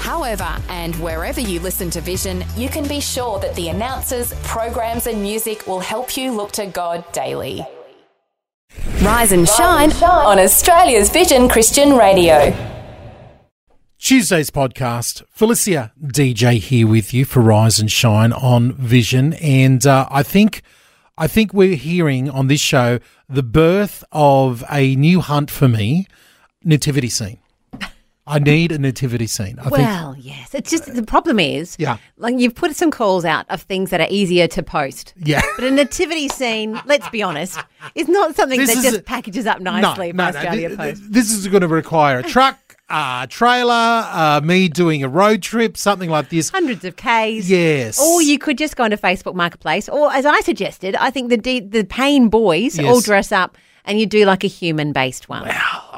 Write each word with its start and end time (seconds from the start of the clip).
However, 0.00 0.56
and 0.70 0.96
wherever 0.96 1.42
you 1.42 1.60
listen 1.60 1.90
to 1.90 2.00
Vision, 2.00 2.42
you 2.56 2.70
can 2.70 2.88
be 2.88 3.00
sure 3.00 3.38
that 3.40 3.54
the 3.54 3.68
announcers, 3.68 4.32
programs, 4.42 5.06
and 5.06 5.20
music 5.20 5.66
will 5.66 5.78
help 5.78 6.16
you 6.16 6.32
look 6.32 6.52
to 6.52 6.64
God 6.66 7.04
daily. 7.12 7.66
Rise 9.02 9.32
and 9.32 9.46
shine 9.46 9.92
on 10.02 10.38
Australia's 10.38 11.10
Vision 11.10 11.50
Christian 11.50 11.98
Radio. 11.98 12.56
Tuesday's 13.98 14.50
podcast, 14.50 15.22
Felicia 15.28 15.92
DJ 16.02 16.58
here 16.58 16.86
with 16.86 17.12
you 17.12 17.26
for 17.26 17.40
Rise 17.40 17.78
and 17.78 17.92
Shine 17.92 18.32
on 18.32 18.72
Vision, 18.72 19.34
and 19.34 19.86
uh, 19.86 20.08
I 20.10 20.22
think 20.22 20.62
I 21.18 21.26
think 21.26 21.52
we're 21.52 21.76
hearing 21.76 22.30
on 22.30 22.46
this 22.46 22.60
show 22.60 23.00
the 23.28 23.42
birth 23.42 24.02
of 24.12 24.64
a 24.70 24.96
new 24.96 25.20
hunt 25.20 25.50
for 25.50 25.68
me, 25.68 26.06
nativity 26.64 27.10
scene. 27.10 27.38
I 28.30 28.38
need 28.38 28.72
a 28.72 28.78
nativity 28.78 29.26
scene. 29.26 29.58
I 29.58 29.62
think 29.64 29.72
Well, 29.72 30.14
yes. 30.18 30.54
It's 30.54 30.70
just 30.70 30.94
the 30.94 31.02
problem 31.02 31.38
is, 31.40 31.76
Yeah. 31.78 31.96
like 32.16 32.38
you've 32.38 32.54
put 32.54 32.74
some 32.76 32.90
calls 32.90 33.24
out 33.24 33.46
of 33.48 33.62
things 33.62 33.90
that 33.90 34.00
are 34.00 34.06
easier 34.10 34.46
to 34.48 34.62
post. 34.62 35.12
Yeah. 35.18 35.42
But 35.56 35.64
a 35.64 35.70
nativity 35.70 36.28
scene, 36.28 36.80
let's 36.86 37.08
be 37.10 37.22
honest, 37.22 37.58
is 37.94 38.08
not 38.08 38.36
something 38.36 38.58
This 38.60 38.74
that 38.74 38.82
just 38.82 38.96
a- 38.98 39.02
packages 39.02 39.46
up 39.46 39.60
nicely 39.60 40.12
by 40.12 40.28
Australia 40.28 40.68
Th- 40.68 40.78
Post. 40.78 41.02
This 41.12 41.30
is 41.32 41.46
going 41.48 41.62
to 41.62 41.68
require 41.68 42.18
a 42.18 42.22
truck, 42.22 42.58
a 42.88 43.26
trailer, 43.30 43.72
uh, 43.72 44.40
me 44.42 44.68
doing 44.68 45.02
a 45.04 45.08
road 45.08 45.42
trip, 45.42 45.76
something 45.76 46.10
like 46.10 46.28
this. 46.28 46.50
Hundreds 46.50 46.84
of 46.84 46.96
Ks. 46.96 47.48
Yes. 47.48 48.00
Or 48.00 48.20
you 48.22 48.38
could 48.38 48.58
just 48.58 48.76
go 48.76 48.84
into 48.84 48.96
Facebook 48.96 49.34
Marketplace, 49.34 49.88
or 49.88 50.12
as 50.12 50.26
I 50.26 50.40
suggested, 50.40 50.94
I 50.96 51.10
think 51.10 51.28
the 51.30 51.36
D- 51.36 51.60
the 51.60 51.84
Pain 51.84 52.28
Boys 52.28 52.78
Yes. 52.78 52.86
all 52.86 53.00
dress 53.00 53.30
up 53.32 53.56
and 53.84 53.98
you 53.98 54.06
do 54.06 54.24
like 54.24 54.44
a 54.44 54.48
human 54.48 54.92
based 54.92 55.28
one. 55.28 55.48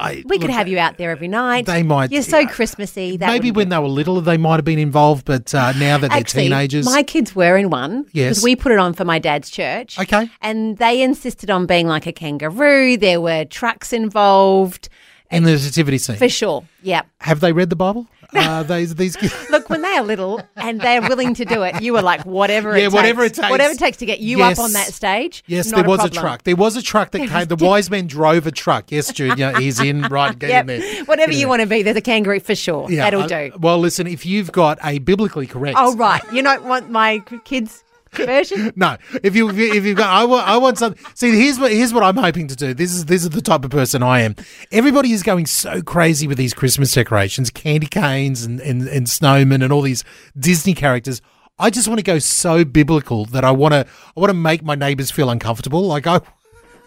I- 0.02 0.22
We 0.26 0.38
could 0.38 0.48
look, 0.48 0.50
have 0.50 0.68
you 0.68 0.78
out 0.78 0.98
there 0.98 1.10
every 1.10 1.28
night. 1.28 1.66
They 1.66 1.82
might- 1.82 2.10
You're 2.10 2.22
so 2.22 2.46
Christmassy. 2.46 3.16
That 3.16 3.28
Maybe 3.28 3.50
when 3.50 3.68
they 3.68 3.78
were 3.78 3.88
little, 3.88 4.20
they 4.20 4.36
might 4.36 4.56
have 4.56 4.64
been 4.64 4.78
involved, 4.78 5.24
but 5.24 5.54
uh, 5.54 5.72
now 5.78 5.98
that 5.98 6.10
they're 6.10 6.22
teenagers, 6.22 6.84
my 6.84 7.02
kids 7.02 7.34
were 7.34 7.56
in 7.56 7.70
one. 7.70 8.06
Yes. 8.12 8.30
Because 8.30 8.44
we 8.44 8.56
put 8.56 8.72
it 8.72 8.78
on 8.78 8.92
for 8.94 9.04
my 9.04 9.18
dad's 9.18 9.48
church. 9.50 9.98
Okay. 9.98 10.28
And 10.40 10.76
they 10.78 11.02
insisted 11.02 11.50
on 11.50 11.66
being 11.66 11.86
like 11.86 12.06
a 12.06 12.12
kangaroo. 12.12 12.96
There 12.96 13.20
were 13.20 13.44
trucks 13.44 13.92
involved. 13.92 14.88
in 15.30 15.44
the 15.44 15.52
nativity 15.52 15.96
scene, 15.98 16.16
For 16.16 16.28
sure. 16.28 16.64
Yep. 16.82 17.06
have 17.20 17.40
they 17.40 17.52
read 17.52 17.70
the 17.70 17.76
Bible? 17.76 18.06
Uh, 18.42 18.62
these 18.72 18.94
these. 18.94 19.16
Look, 19.50 19.68
when 19.68 19.82
they 19.82 19.88
are 19.96 20.02
little 20.02 20.40
and 20.56 20.80
they're 20.80 21.02
willing 21.02 21.34
to 21.34 21.44
do 21.44 21.62
it, 21.62 21.82
you 21.82 21.92
were 21.92 22.02
like, 22.02 22.24
whatever 22.24 22.70
Yeah, 22.70 22.76
it 22.76 22.80
takes. 22.84 22.94
whatever 22.94 23.24
it 23.24 23.34
takes. 23.34 23.50
Whatever 23.50 23.72
it 23.74 23.78
takes 23.78 23.98
to 23.98 24.06
get 24.06 24.20
you 24.20 24.38
Yes. 24.38 24.58
up 24.58 24.64
on 24.64 24.72
that 24.72 24.86
stage. 24.94 25.44
Yes, 25.46 25.70
there 25.70 25.84
was 25.84 26.02
a, 26.04 26.08
truck. 26.10 26.42
There 26.44 26.56
was 26.56 26.76
a 26.76 26.82
truck 26.82 27.10
that 27.12 27.28
came. 27.28 27.46
The 27.46 27.56
wise 27.56 27.90
men 27.90 28.06
drove 28.06 28.46
a 28.46 28.50
truck. 28.50 28.90
Yes, 28.90 29.12
Junior, 29.12 29.58
he's 29.58 29.80
in. 29.80 30.02
Right, 30.02 30.36
get 30.38 30.48
Yep. 30.50 30.60
in 30.62 30.80
there. 30.80 31.04
Whatever 31.04 31.32
Get 31.32 31.40
you 31.40 31.48
want 31.48 31.60
to 31.60 31.66
be, 31.66 31.82
there's 31.82 31.96
a 31.96 32.00
kangaroo 32.00 32.40
for 32.40 32.54
sure. 32.54 32.90
Yeah, 32.90 33.04
That'll 33.04 33.22
I- 33.24 33.48
do. 33.50 33.56
Well, 33.58 33.78
listen, 33.78 34.06
if 34.06 34.24
you've 34.24 34.50
got 34.50 34.78
a 34.82 34.98
biblically 34.98 35.46
correct. 35.46 35.76
Oh, 35.78 35.94
right. 35.96 36.22
You 36.32 36.42
don't 36.42 36.64
want 36.64 36.90
my 36.90 37.18
kids' 37.44 37.84
version? 38.12 38.72
No, 38.76 38.96
if 39.22 39.34
you 39.36 39.48
if, 39.50 39.56
you, 39.56 39.72
if 39.72 39.84
you've 39.84 39.96
got, 39.96 40.10
I 40.10 40.24
want, 40.24 40.46
I 40.48 40.56
want 40.56 40.78
something. 40.78 41.04
See, 41.14 41.30
here's 41.36 41.58
what 41.58 41.72
here's 41.72 41.92
what 41.92 42.02
I'm 42.02 42.16
hoping 42.16 42.48
to 42.48 42.56
do. 42.56 42.74
This 42.74 42.92
is 42.92 43.06
this 43.06 43.22
is 43.22 43.30
the 43.30 43.42
type 43.42 43.64
of 43.64 43.70
person 43.70 44.02
I 44.02 44.20
am. 44.20 44.36
Everybody 44.70 45.12
is 45.12 45.22
going 45.22 45.46
so 45.46 45.82
crazy 45.82 46.26
with 46.26 46.38
these 46.38 46.54
Christmas 46.54 46.92
decorations, 46.92 47.50
candy 47.50 47.86
canes, 47.86 48.44
and 48.44 48.60
and, 48.60 48.86
and 48.88 49.06
snowmen, 49.06 49.62
and 49.62 49.72
all 49.72 49.82
these 49.82 50.04
Disney 50.38 50.74
characters. 50.74 51.20
I 51.58 51.70
just 51.70 51.86
want 51.86 51.98
to 51.98 52.04
go 52.04 52.18
so 52.18 52.64
biblical 52.64 53.24
that 53.26 53.44
I 53.44 53.50
want 53.50 53.72
to 53.74 53.86
I 54.16 54.20
want 54.20 54.30
to 54.30 54.34
make 54.34 54.62
my 54.62 54.74
neighbors 54.74 55.10
feel 55.10 55.30
uncomfortable. 55.30 55.82
Like 55.82 56.06
I. 56.06 56.20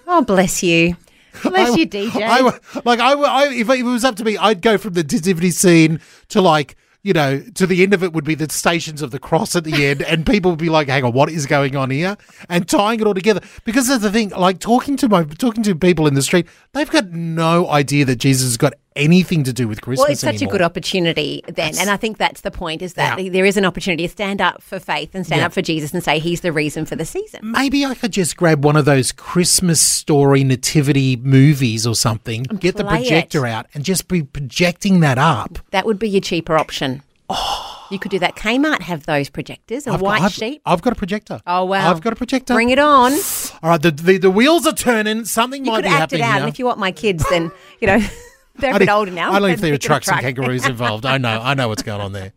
Oh, 0.07 0.21
bless 0.23 0.61
you. 0.61 0.95
Bless 1.41 1.71
I- 1.71 1.75
you, 1.77 1.87
DJ. 1.87 2.21
I, 2.21 2.41
like 2.85 2.99
I, 2.99 3.13
I 3.13 3.47
if 3.51 3.67
it 3.71 3.81
was 3.81 4.05
up 4.05 4.15
to 4.17 4.23
me, 4.23 4.37
I'd 4.37 4.61
go 4.61 4.77
from 4.77 4.93
the 4.93 5.01
nativity 5.01 5.49
scene 5.49 5.99
to 6.29 6.41
like 6.41 6.75
you 7.05 7.13
know 7.13 7.39
to 7.53 7.67
the 7.67 7.83
end 7.83 7.93
of 7.93 8.03
it 8.03 8.13
would 8.13 8.23
be 8.23 8.33
the 8.33 8.49
stations 8.49 9.03
of 9.03 9.11
the 9.11 9.19
cross 9.19 9.55
at 9.55 9.63
the 9.63 9.85
end, 9.85 10.01
and 10.01 10.25
people 10.25 10.51
would 10.51 10.59
be 10.59 10.69
like, 10.69 10.89
"Hang 10.89 11.03
on, 11.03 11.13
what 11.13 11.29
is 11.29 11.45
going 11.45 11.75
on 11.75 11.91
here?" 11.91 12.17
And 12.49 12.67
tying 12.67 12.99
it 12.99 13.05
all 13.05 13.13
together 13.13 13.41
because 13.63 13.87
that's 13.87 14.01
the 14.01 14.11
thing. 14.11 14.29
Like 14.29 14.59
talking 14.59 14.97
to 14.97 15.07
my 15.07 15.23
talking 15.23 15.61
to 15.63 15.75
people 15.75 16.07
in 16.07 16.15
the 16.15 16.23
street, 16.23 16.47
they've 16.73 16.89
got 16.89 17.11
no 17.11 17.69
idea 17.69 18.05
that 18.05 18.15
Jesus 18.15 18.47
has 18.47 18.57
got 18.57 18.73
anything 18.95 19.43
to 19.43 19.53
do 19.53 19.67
with 19.67 19.81
Christmas. 19.81 20.03
Well, 20.05 20.11
it's 20.11 20.21
such 20.21 20.41
a 20.41 20.45
good 20.45 20.61
opportunity 20.61 21.43
then, 21.47 21.77
and 21.77 21.89
I 21.89 21.97
think 21.97 22.17
that's 22.17 22.41
the 22.41 22.51
point: 22.51 22.81
is 22.81 22.93
that 22.95 23.17
there 23.31 23.45
is 23.45 23.57
an 23.57 23.65
opportunity 23.65 24.03
to 24.07 24.09
stand 24.11 24.41
up 24.41 24.61
for 24.61 24.79
faith 24.79 25.11
and 25.13 25.25
stand 25.25 25.39
Yeah. 25.39 25.47
up 25.47 25.53
for 25.53 25.61
Jesus 25.61 25.93
and 25.93 26.03
say 26.03 26.19
He's 26.19 26.41
the 26.41 26.51
reason 26.51 26.85
for 26.85 26.95
the 26.95 27.05
season. 27.05 27.39
Maybe 27.43 27.85
I 27.85 27.95
could 27.95 28.11
just 28.11 28.37
grab 28.37 28.63
one 28.63 28.75
of 28.75 28.85
those 28.85 29.11
Christmas 29.11 29.81
story 29.81 30.43
nativity 30.43 31.15
movies 31.17 31.85
or 31.85 31.95
something, 31.95 32.43
get 32.43 32.77
the 32.77 32.83
play 32.83 32.97
it. 32.97 33.07
projector 33.09 33.45
out, 33.45 33.67
and 33.73 33.83
just 33.83 34.07
be 34.07 34.23
projecting 34.23 34.99
that 35.01 35.17
up. 35.17 35.59
That 35.71 35.85
would 35.85 35.99
be 35.99 36.09
your 36.09 36.21
cheaper 36.21 36.57
option. 36.57 37.01
Oh. 37.29 37.71
You 37.91 37.99
could 37.99 38.09
do 38.09 38.17
that. 38.19 38.35
Kmart 38.35 38.81
have 38.81 39.05
those 39.05 39.29
projectors, 39.29 39.85
a 39.85 39.91
I've 39.91 39.99
got- 39.99 40.03
white 40.05 40.21
I've, 40.23 40.31
sheet. 40.33 40.59
I've 40.65 40.81
got 40.81 40.93
a 40.93 40.95
projector. 40.95 41.39
Oh 41.45 41.65
wow! 41.65 41.91
I've 41.91 42.01
got 42.01 42.13
a 42.13 42.15
projector. 42.15 42.55
Bring 42.55 42.71
it 42.71 42.79
on. 42.79 43.13
All 43.61 43.69
right, 43.69 43.81
the, 43.81 43.91
the 43.91 44.17
the 44.17 44.31
wheels 44.31 44.65
are 44.65 44.73
turning. 44.73 45.23
Something 45.25 45.65
You 45.65 45.71
might 45.71 45.77
could 45.83 45.89
be 45.89 45.95
act 45.95 46.13
it 46.13 46.21
out, 46.21 46.39
and 46.39 46.49
if 46.49 46.57
you 46.57 46.65
want 46.65 46.79
my 46.79 46.91
kids, 46.91 47.23
then 47.29 47.51
you 47.79 47.85
know 47.87 47.99
they're 48.57 48.71
a 48.71 48.75
I 48.75 48.79
bit 48.79 48.89
older 48.89 49.11
now. 49.11 49.29
I 49.29 49.33
don't 49.33 49.43
know 49.43 49.47
if 49.49 49.61
there 49.61 49.73
are 49.73 49.77
pick 49.77 49.91
up 49.91 50.01
a 50.01 50.03
trucks 50.05 50.09
and 50.09 50.19
kangaroos 50.21 50.65
involved. 50.67 51.05
I 51.05 51.17
know. 51.17 51.41
I 51.41 51.53
know 51.53 51.67
what's 51.67 51.83
going 51.83 52.01
on 52.01 52.11
there. 52.13 52.33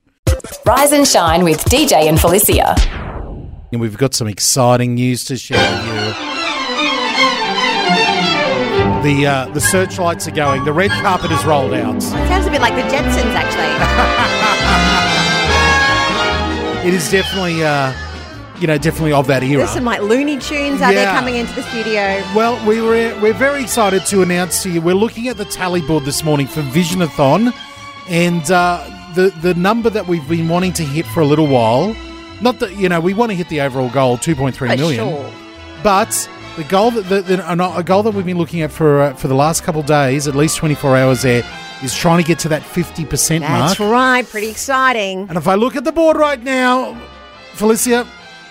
Rise 0.65 0.93
and 0.93 1.07
shine 1.07 1.45
with 1.45 1.65
DJ 1.65 2.09
and 2.09 2.21
Felicia. 2.21 2.75
And 3.73 3.81
we've 3.81 3.99
got 3.99 4.15
some 4.15 4.29
exciting 4.29 4.95
news 4.95 5.25
to 5.27 5.37
share 5.37 5.59
with 5.59 5.87
you. 5.87 6.15
The 9.03 9.27
uh, 9.27 9.49
the 9.51 9.61
searchlights 9.61 10.27
are 10.27 10.33
going. 10.33 10.65
The 10.65 10.73
red 10.73 10.91
carpet 10.91 11.31
is 11.31 11.45
rolled 11.45 11.73
out. 11.73 11.97
It 11.97 12.01
sounds 12.03 12.47
a 12.47 12.51
bit 12.51 12.61
like 12.61 12.75
the 12.75 12.83
Jetsons, 12.83 13.35
actually. 13.35 13.69
It 16.79 16.95
is 16.95 17.11
definitely, 17.11 17.63
uh, 17.63 17.93
you 18.61 18.67
know, 18.67 18.79
definitely 18.79 19.13
of 19.13 19.27
that 19.29 19.43
era. 19.43 19.59
There's 19.59 19.71
some 19.71 19.85
like 19.85 20.03
Looney 20.03 20.39
Tunes 20.39 20.81
are 20.83 20.93
there 20.93 21.11
coming 21.13 21.37
into 21.37 21.55
the 21.55 21.63
studio. 21.63 22.23
Well, 22.35 22.65
we 22.67 22.81
were 22.81 23.19
we're 23.21 23.33
very 23.35 23.63
excited 23.63 24.05
to 24.07 24.23
announce 24.23 24.63
to 24.65 24.71
you 24.71 24.81
we're 24.81 24.95
looking 24.95 25.29
at 25.29 25.37
the 25.37 25.45
tally 25.45 25.81
board 25.83 26.05
this 26.05 26.25
morning 26.25 26.47
for 26.47 26.63
Visionathon, 26.63 27.53
and 28.09 28.51
uh, 28.51 28.85
the 29.15 29.31
the 29.41 29.55
number 29.55 29.91
that 29.91 30.07
we've 30.07 30.29
been 30.29 30.49
wanting 30.49 30.73
to 30.75 30.85
hit 30.85 31.07
for 31.07 31.21
a 31.21 31.27
little 31.27 31.47
while. 31.47 31.97
Not 32.41 32.61
that 32.61 32.77
you 32.77 32.89
know 32.89 33.01
we 33.01 33.15
want 33.15 33.31
to 33.31 33.37
hit 33.37 33.49
the 33.49 33.61
overall 33.61 33.91
goal, 33.91 34.17
two 34.19 34.35
point 34.35 34.55
three 34.55 34.75
million, 34.77 35.09
sure. 35.09 35.33
but 35.83 36.29
the 36.57 36.65
goal 36.65 36.91
that 36.91 37.03
the, 37.03 37.23
the, 37.23 37.77
a 37.77 37.83
goal 37.83 38.03
that 38.03 38.15
we've 38.15 38.27
been 38.27 38.39
looking 38.39 38.63
at 38.63 38.73
for 38.73 39.01
uh, 39.01 39.15
for 39.15 39.29
the 39.29 39.35
last 39.35 39.63
couple 39.63 39.81
of 39.81 39.87
days, 39.87 40.29
at 40.29 40.35
least 40.35 40.57
twenty 40.57 40.75
four 40.75 40.97
hours 40.97 41.23
there, 41.23 41.43
is 41.83 41.95
trying 41.95 42.23
to 42.23 42.27
get 42.27 42.39
to 42.41 42.49
that 42.49 42.63
fifty 42.63 43.05
percent 43.05 43.43
mark. 43.43 43.69
That's 43.69 43.81
right. 43.81 44.27
Pretty 44.27 44.49
exciting. 44.49 45.29
And 45.29 45.39
if 45.39 45.49
I 45.49 45.55
look 45.55 45.77
at 45.77 45.85
the 45.85 45.93
board 45.93 46.17
right 46.17 46.43
now, 46.43 47.01
Felicia, 47.55 48.07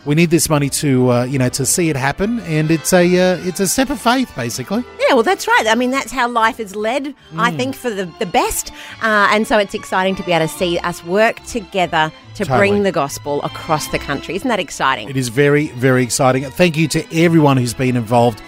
We 0.05 0.15
need 0.15 0.31
this 0.31 0.49
money 0.49 0.71
to 0.71 1.11
uh, 1.11 1.25
you 1.25 1.39
know 1.39 1.49
to 1.51 1.67
see 1.67 1.91
it 1.91 1.97
happen, 1.97 2.41
and 2.41 2.71
it's 2.71 2.93
a 2.93 3.05
uh, 3.05 3.39
it's 3.47 3.61
a 3.61 3.69
step 3.69 3.91
of 3.91 4.01
faith, 4.01 4.33
basically. 4.35 4.85
Yeah, 5.09 5.15
well, 5.15 5.23
that's 5.23 5.49
right. 5.49 5.67
I 5.67 5.75
mean, 5.75 5.91
that's 5.91 6.13
how 6.13 6.29
life 6.29 6.61
is 6.61 6.77
led, 6.77 7.15
I 7.39 7.51
think, 7.51 7.75
for 7.75 7.89
the, 7.89 8.05
the 8.19 8.27
best. 8.27 8.73
Uh, 9.01 9.29
and 9.31 9.47
so 9.47 9.57
it's 9.57 9.73
exciting 9.73 10.15
to 10.17 10.23
be 10.23 10.33
able 10.33 10.47
to 10.47 10.53
see 10.53 10.79
us 10.81 11.03
work 11.03 11.43
together 11.45 12.13
to 12.35 12.45
Totally. 12.45 12.59
bring 12.59 12.83
the 12.83 12.93
gospel 12.93 13.41
across 13.43 13.89
the 13.89 13.99
country. 13.99 14.35
Isn't 14.35 14.49
that 14.49 14.61
exciting? 14.61 15.09
It 15.09 15.17
is 15.17 15.29
very 15.31 15.69
very 15.69 16.03
exciting. 16.03 16.45
Thank 16.45 16.77
you 16.77 16.89
to 16.89 17.25
everyone 17.25 17.57
who's 17.57 17.73
been 17.73 17.97
involved. 17.97 18.43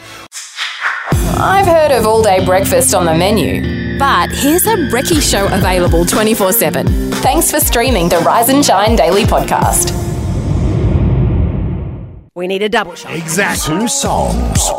I've 1.38 1.66
heard 1.66 1.92
of 1.92 2.06
all 2.06 2.22
day 2.22 2.44
breakfast 2.44 2.94
on 2.94 3.06
the 3.06 3.14
menu, 3.14 3.98
but 3.98 4.30
here's 4.30 4.66
a 4.66 4.76
Brekkie 4.90 5.22
show 5.22 5.46
available 5.54 6.04
24 6.04 6.52
7. 6.52 6.86
Thanks 7.22 7.50
for 7.50 7.58
streaming 7.58 8.10
the 8.10 8.18
Rise 8.18 8.50
and 8.50 8.62
Shine 8.62 8.96
Daily 8.96 9.22
podcast. 9.24 9.96
We 12.34 12.46
need 12.46 12.62
a 12.62 12.68
double 12.68 12.94
shot. 12.94 13.14
Exactly. 13.14 13.78
Two 13.80 13.88
songs, 13.88 14.70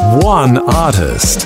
one 0.00 0.58
artist. 0.74 1.44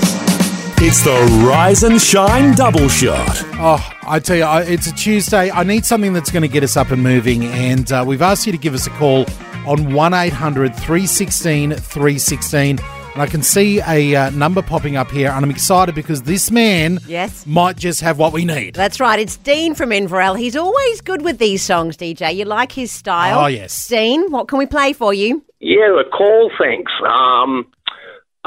It's 0.83 1.05
the 1.05 1.45
Rise 1.47 1.83
and 1.83 2.01
Shine 2.01 2.55
Double 2.55 2.89
Shot. 2.89 3.43
Oh, 3.55 3.93
I 4.07 4.19
tell 4.19 4.37
you, 4.37 4.73
it's 4.73 4.87
a 4.87 4.95
Tuesday. 4.95 5.51
I 5.51 5.63
need 5.63 5.85
something 5.85 6.13
that's 6.13 6.31
going 6.31 6.43
to 6.43 6.49
get 6.49 6.63
us 6.65 6.77
up 6.77 6.91
and 6.91 7.03
moving, 7.03 7.45
and 7.45 7.91
uh, 7.93 8.03
we've 8.07 8.23
asked 8.23 8.47
you 8.47 8.53
to 8.53 8.59
give 8.59 8.75
us 8.75 8.87
a 8.87 8.91
call 8.91 9.27
on 9.67 9.93
1 9.93 10.15
800 10.15 10.75
316 10.75 11.73
316. 11.73 12.79
And 13.13 13.23
I 13.23 13.27
can 13.27 13.43
see 13.43 13.81
a 13.87 14.15
uh, 14.17 14.31
number 14.31 14.63
popping 14.63 14.97
up 14.97 15.11
here, 15.11 15.31
and 15.31 15.45
I'm 15.45 15.51
excited 15.51 15.95
because 15.95 16.23
this 16.23 16.51
man 16.51 16.99
Yes. 17.07 17.47
might 17.47 17.77
just 17.77 18.01
have 18.01 18.19
what 18.19 18.33
we 18.33 18.45
need. 18.45 18.75
That's 18.75 19.01
right. 19.01 19.19
It's 19.19 19.37
Dean 19.37 19.75
from 19.75 19.91
Inverell. 19.93 20.35
He's 20.37 20.57
always 20.57 21.01
good 21.01 21.23
with 21.23 21.39
these 21.39 21.63
songs, 21.63 21.97
DJ. 21.97 22.35
You 22.35 22.47
like 22.47 22.73
his 22.73 22.91
style? 22.91 23.45
Oh, 23.45 23.47
yes. 23.49 23.87
Dean, 23.89 24.31
what 24.31 24.49
can 24.49 24.59
we 24.59 24.67
play 24.67 24.93
for 24.93 25.13
you? 25.13 25.43
Yeah, 25.61 25.89
the 25.89 26.05
call, 26.11 26.51
thanks. 26.59 26.91
Um, 27.07 27.67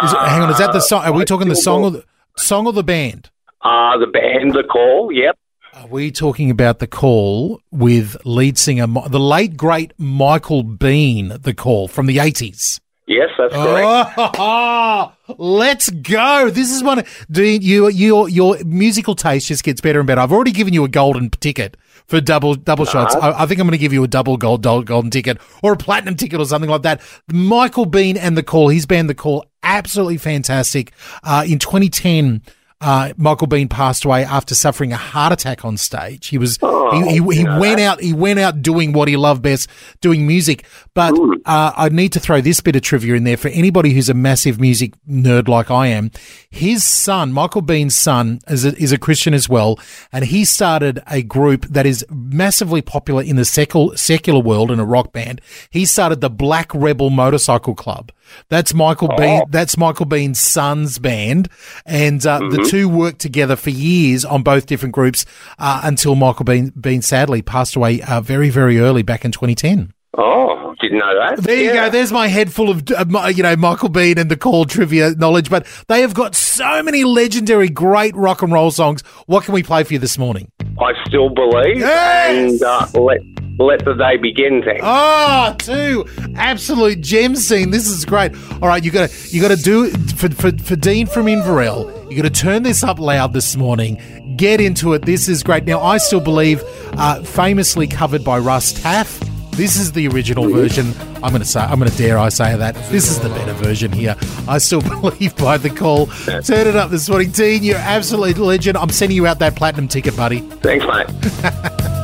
Is 0.01 0.11
it- 0.11 0.17
hang 0.19 0.41
on, 0.41 0.49
is 0.49 0.57
that 0.57 0.73
the 0.73 0.79
song? 0.79 1.03
Are 1.05 1.11
we 1.13 1.21
I 1.21 1.25
talking 1.25 1.49
the 1.49 1.55
song 1.55 1.83
or 1.83 1.91
the 1.91 2.03
song 2.37 2.65
or 2.65 2.73
the 2.73 2.83
band? 2.83 3.29
uh, 3.61 3.97
the 3.97 4.07
band, 4.07 4.53
the 4.53 4.63
call, 4.63 5.11
yep. 5.11 5.37
Are 5.75 5.87
we 5.87 6.11
talking 6.11 6.49
about 6.51 6.79
the 6.79 6.85
call 6.87 7.59
with 7.71 8.17
lead 8.25 8.57
singer, 8.57 8.85
the 9.07 9.19
late 9.19 9.57
great 9.57 9.93
Michael 9.97 10.63
Been, 10.63 11.37
the 11.41 11.53
call 11.53 11.87
from 11.87 12.05
the 12.05 12.17
80s? 12.17 12.79
Yes, 13.07 13.29
that's 13.37 13.53
correct. 13.53 14.13
Oh, 14.39 15.11
let's 15.37 15.89
go! 15.89 16.49
This 16.49 16.71
is 16.71 16.83
one. 16.83 17.03
Dean, 17.29 17.61
you, 17.61 17.89
your 17.89 18.29
your 18.29 18.57
musical 18.63 19.13
taste 19.15 19.47
just 19.47 19.63
gets 19.63 19.81
better 19.81 19.99
and 19.99 20.07
better. 20.07 20.21
I've 20.21 20.31
already 20.31 20.51
given 20.53 20.73
you 20.73 20.83
a 20.85 20.87
golden 20.89 21.29
ticket 21.29 21.75
for 22.13 22.21
double 22.21 22.53
double 22.53 22.85
shots. 22.85 23.15
I, 23.15 23.31
I 23.41 23.45
think 23.47 23.59
I'm 23.59 23.65
going 23.65 23.71
to 23.71 23.79
give 23.79 23.91
you 23.91 24.03
a 24.03 24.07
double 24.07 24.37
gold, 24.37 24.61
gold 24.61 24.85
golden 24.85 25.09
ticket 25.09 25.39
or 25.63 25.73
a 25.73 25.77
platinum 25.77 26.15
ticket 26.15 26.39
or 26.39 26.45
something 26.45 26.69
like 26.69 26.83
that. 26.83 27.01
Michael 27.31 27.87
Been 27.87 28.17
and 28.17 28.37
the 28.37 28.43
Call. 28.43 28.69
His 28.69 28.85
band, 28.85 29.09
the 29.09 29.15
Call, 29.15 29.47
absolutely 29.63 30.17
fantastic. 30.17 30.93
Uh, 31.23 31.43
in 31.47 31.57
2010. 31.57 32.43
Uh, 32.83 33.13
Michael 33.15 33.47
Been 33.47 33.69
passed 33.69 34.03
away 34.03 34.25
after 34.25 34.53
suffering 34.53 34.91
a 34.91 34.97
heart 34.97 35.31
attack 35.31 35.63
on 35.63 35.77
stage. 35.77 36.27
He 36.27 36.37
was 36.37 36.57
he, 36.57 37.19
he, 37.19 37.35
he 37.35 37.43
went 37.45 37.79
out 37.79 38.01
he 38.01 38.11
went 38.11 38.39
out 38.39 38.61
doing 38.61 38.91
what 38.91 39.07
he 39.07 39.15
loved 39.15 39.41
best, 39.41 39.69
doing 40.01 40.27
music. 40.27 40.65
But 40.93 41.13
uh, 41.45 41.71
I 41.77 41.89
need 41.89 42.11
to 42.13 42.19
throw 42.19 42.41
this 42.41 42.59
bit 42.59 42.75
of 42.75 42.81
trivia 42.81 43.15
in 43.15 43.23
there 43.23 43.37
for 43.37 43.47
anybody 43.47 43.93
who's 43.93 44.09
a 44.09 44.13
massive 44.13 44.59
music 44.59 44.93
nerd 45.09 45.47
like 45.47 45.71
I 45.71 45.87
am. 45.87 46.11
His 46.49 46.83
son, 46.83 47.31
Michael 47.31 47.61
Been's 47.61 47.95
son, 47.95 48.39
is 48.49 48.65
a, 48.65 48.75
is 48.75 48.91
a 48.91 48.97
Christian 48.97 49.33
as 49.33 49.47
well, 49.47 49.79
and 50.11 50.25
he 50.25 50.43
started 50.43 51.01
a 51.07 51.23
group 51.23 51.65
that 51.67 51.85
is 51.85 52.05
massively 52.11 52.81
popular 52.81 53.23
in 53.23 53.37
the 53.37 53.45
secular 53.45 53.95
secular 53.95 54.41
world 54.41 54.71
in 54.71 54.79
a 54.79 54.85
rock 54.85 55.13
band. 55.13 55.39
He 55.69 55.85
started 55.85 56.19
the 56.19 56.29
Black 56.29 56.69
Rebel 56.73 57.09
Motorcycle 57.09 57.75
Club. 57.75 58.11
That's 58.49 58.73
Michael 58.73 59.09
Been. 59.15 59.43
That's 59.49 59.77
Michael 59.77 60.05
Been's 60.05 60.39
son's 60.39 60.99
band, 60.99 61.49
and 61.85 62.25
uh, 62.25 62.39
the 62.39 62.67
two 62.69 62.89
worked 62.89 63.19
together 63.19 63.55
for 63.55 63.69
years 63.69 64.25
on 64.25 64.43
both 64.43 64.65
different 64.65 64.93
groups 64.93 65.25
uh, 65.59 65.81
until 65.83 66.15
Michael 66.15 66.45
Been, 66.45 66.69
Been 66.69 67.01
sadly 67.01 67.41
passed 67.41 67.75
away 67.75 68.01
uh, 68.01 68.21
very, 68.21 68.49
very 68.49 68.79
early 68.79 69.03
back 69.03 69.25
in 69.25 69.31
2010. 69.31 69.93
Oh, 70.15 70.75
didn't 70.79 70.99
know 70.99 71.19
that. 71.19 71.43
There 71.43 71.57
you 71.59 71.73
go. 71.73 71.89
There's 71.89 72.11
my 72.11 72.27
head 72.27 72.53
full 72.53 72.69
of 72.69 72.83
uh, 72.91 73.31
you 73.33 73.41
know 73.41 73.55
Michael 73.55 73.89
Been 73.89 74.19
and 74.19 74.29
the 74.29 74.37
Call 74.37 74.65
trivia 74.65 75.15
knowledge, 75.15 75.49
but 75.49 75.65
they 75.87 76.01
have 76.01 76.13
got 76.13 76.35
so 76.35 76.83
many 76.83 77.03
legendary, 77.03 77.69
great 77.69 78.15
rock 78.15 78.43
and 78.43 78.51
roll 78.51 78.69
songs. 78.69 79.01
What 79.25 79.43
can 79.43 79.55
we 79.55 79.63
play 79.63 79.83
for 79.83 79.93
you 79.93 79.99
this 79.99 80.19
morning? 80.19 80.51
I 80.79 80.93
still 81.07 81.29
believe. 81.29 81.77
Yes! 81.79 82.51
And 82.51 82.63
uh, 82.63 82.87
let, 83.01 83.17
let 83.59 83.85
the 83.85 83.93
day 83.93 84.17
begin, 84.17 84.63
thanks. 84.63 84.81
Ah, 84.83 85.55
two 85.57 86.05
absolute 86.35 87.01
gem 87.01 87.35
scene. 87.35 87.69
This 87.69 87.87
is 87.87 88.05
great. 88.05 88.33
All 88.61 88.67
right, 88.67 88.83
you 88.83 88.91
got 88.91 89.09
to 89.09 89.29
you 89.29 89.41
got 89.41 89.55
to 89.55 89.61
do 89.61 89.85
it 89.85 89.95
for, 90.15 90.29
for 90.29 90.51
for 90.57 90.75
Dean 90.75 91.07
from 91.07 91.27
Inverell. 91.27 92.09
You 92.09 92.21
got 92.21 92.33
to 92.33 92.41
turn 92.41 92.63
this 92.63 92.83
up 92.83 92.99
loud 92.99 93.33
this 93.33 93.55
morning. 93.55 94.35
Get 94.37 94.61
into 94.61 94.93
it. 94.93 95.03
This 95.03 95.27
is 95.29 95.43
great. 95.43 95.65
Now, 95.65 95.81
I 95.81 95.97
still 95.97 96.19
believe, 96.19 96.63
uh, 96.93 97.21
famously 97.23 97.87
covered 97.87 98.23
by 98.23 98.39
Russ 98.39 98.73
Taff. 98.73 99.19
This 99.51 99.77
is 99.77 99.91
the 99.91 100.07
original 100.07 100.49
version. 100.49 100.93
I'm 101.17 101.29
going 101.29 101.39
to 101.39 101.45
say, 101.45 101.59
I'm 101.59 101.77
going 101.77 101.91
to 101.91 101.97
dare 101.97 102.17
I 102.17 102.29
say 102.29 102.55
that. 102.57 102.73
This 102.89 103.11
is 103.11 103.19
the 103.19 103.29
better 103.29 103.53
version 103.53 103.91
here. 103.91 104.15
I 104.47 104.57
still 104.57 104.81
believe 105.01 105.35
by 105.37 105.57
the 105.57 105.69
call. 105.69 106.07
Turn 106.07 106.67
it 106.67 106.75
up 106.75 106.89
this 106.89 107.07
morning, 107.07 107.29
Dean. 107.29 107.63
You're 107.63 107.77
absolute 107.77 108.39
legend. 108.39 108.77
I'm 108.77 108.89
sending 108.89 109.15
you 109.15 109.27
out 109.27 109.37
that 109.39 109.55
platinum 109.55 109.87
ticket, 109.87 110.17
buddy. 110.17 110.39
Thanks, 110.39 110.85
mate. 110.87 111.99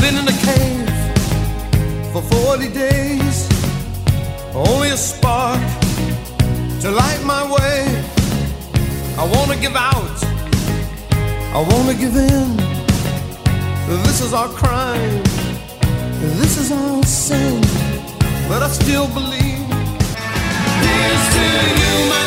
been 0.00 0.16
in 0.16 0.26
a 0.26 0.38
cave 0.48 0.88
for 2.12 2.22
40 2.22 2.68
days. 2.68 3.48
Only 4.54 4.90
a 4.90 4.96
spark 4.96 5.60
to 6.80 6.90
light 6.90 7.22
my 7.24 7.42
way. 7.56 7.78
I 9.18 9.24
wanna 9.34 9.56
give 9.56 9.76
out. 9.76 10.18
I 11.56 11.60
wanna 11.70 11.94
give 11.94 12.16
in. 12.16 12.56
This 14.06 14.20
is 14.20 14.32
our 14.32 14.48
crime. 14.48 15.22
This 16.40 16.56
is 16.56 16.72
our 16.72 17.02
sin. 17.04 17.60
But 18.48 18.62
I 18.62 18.68
still 18.68 19.08
believe. 19.08 19.68
Here's 20.84 21.26
to 21.34 21.44
you, 21.80 21.94
my 22.12 22.24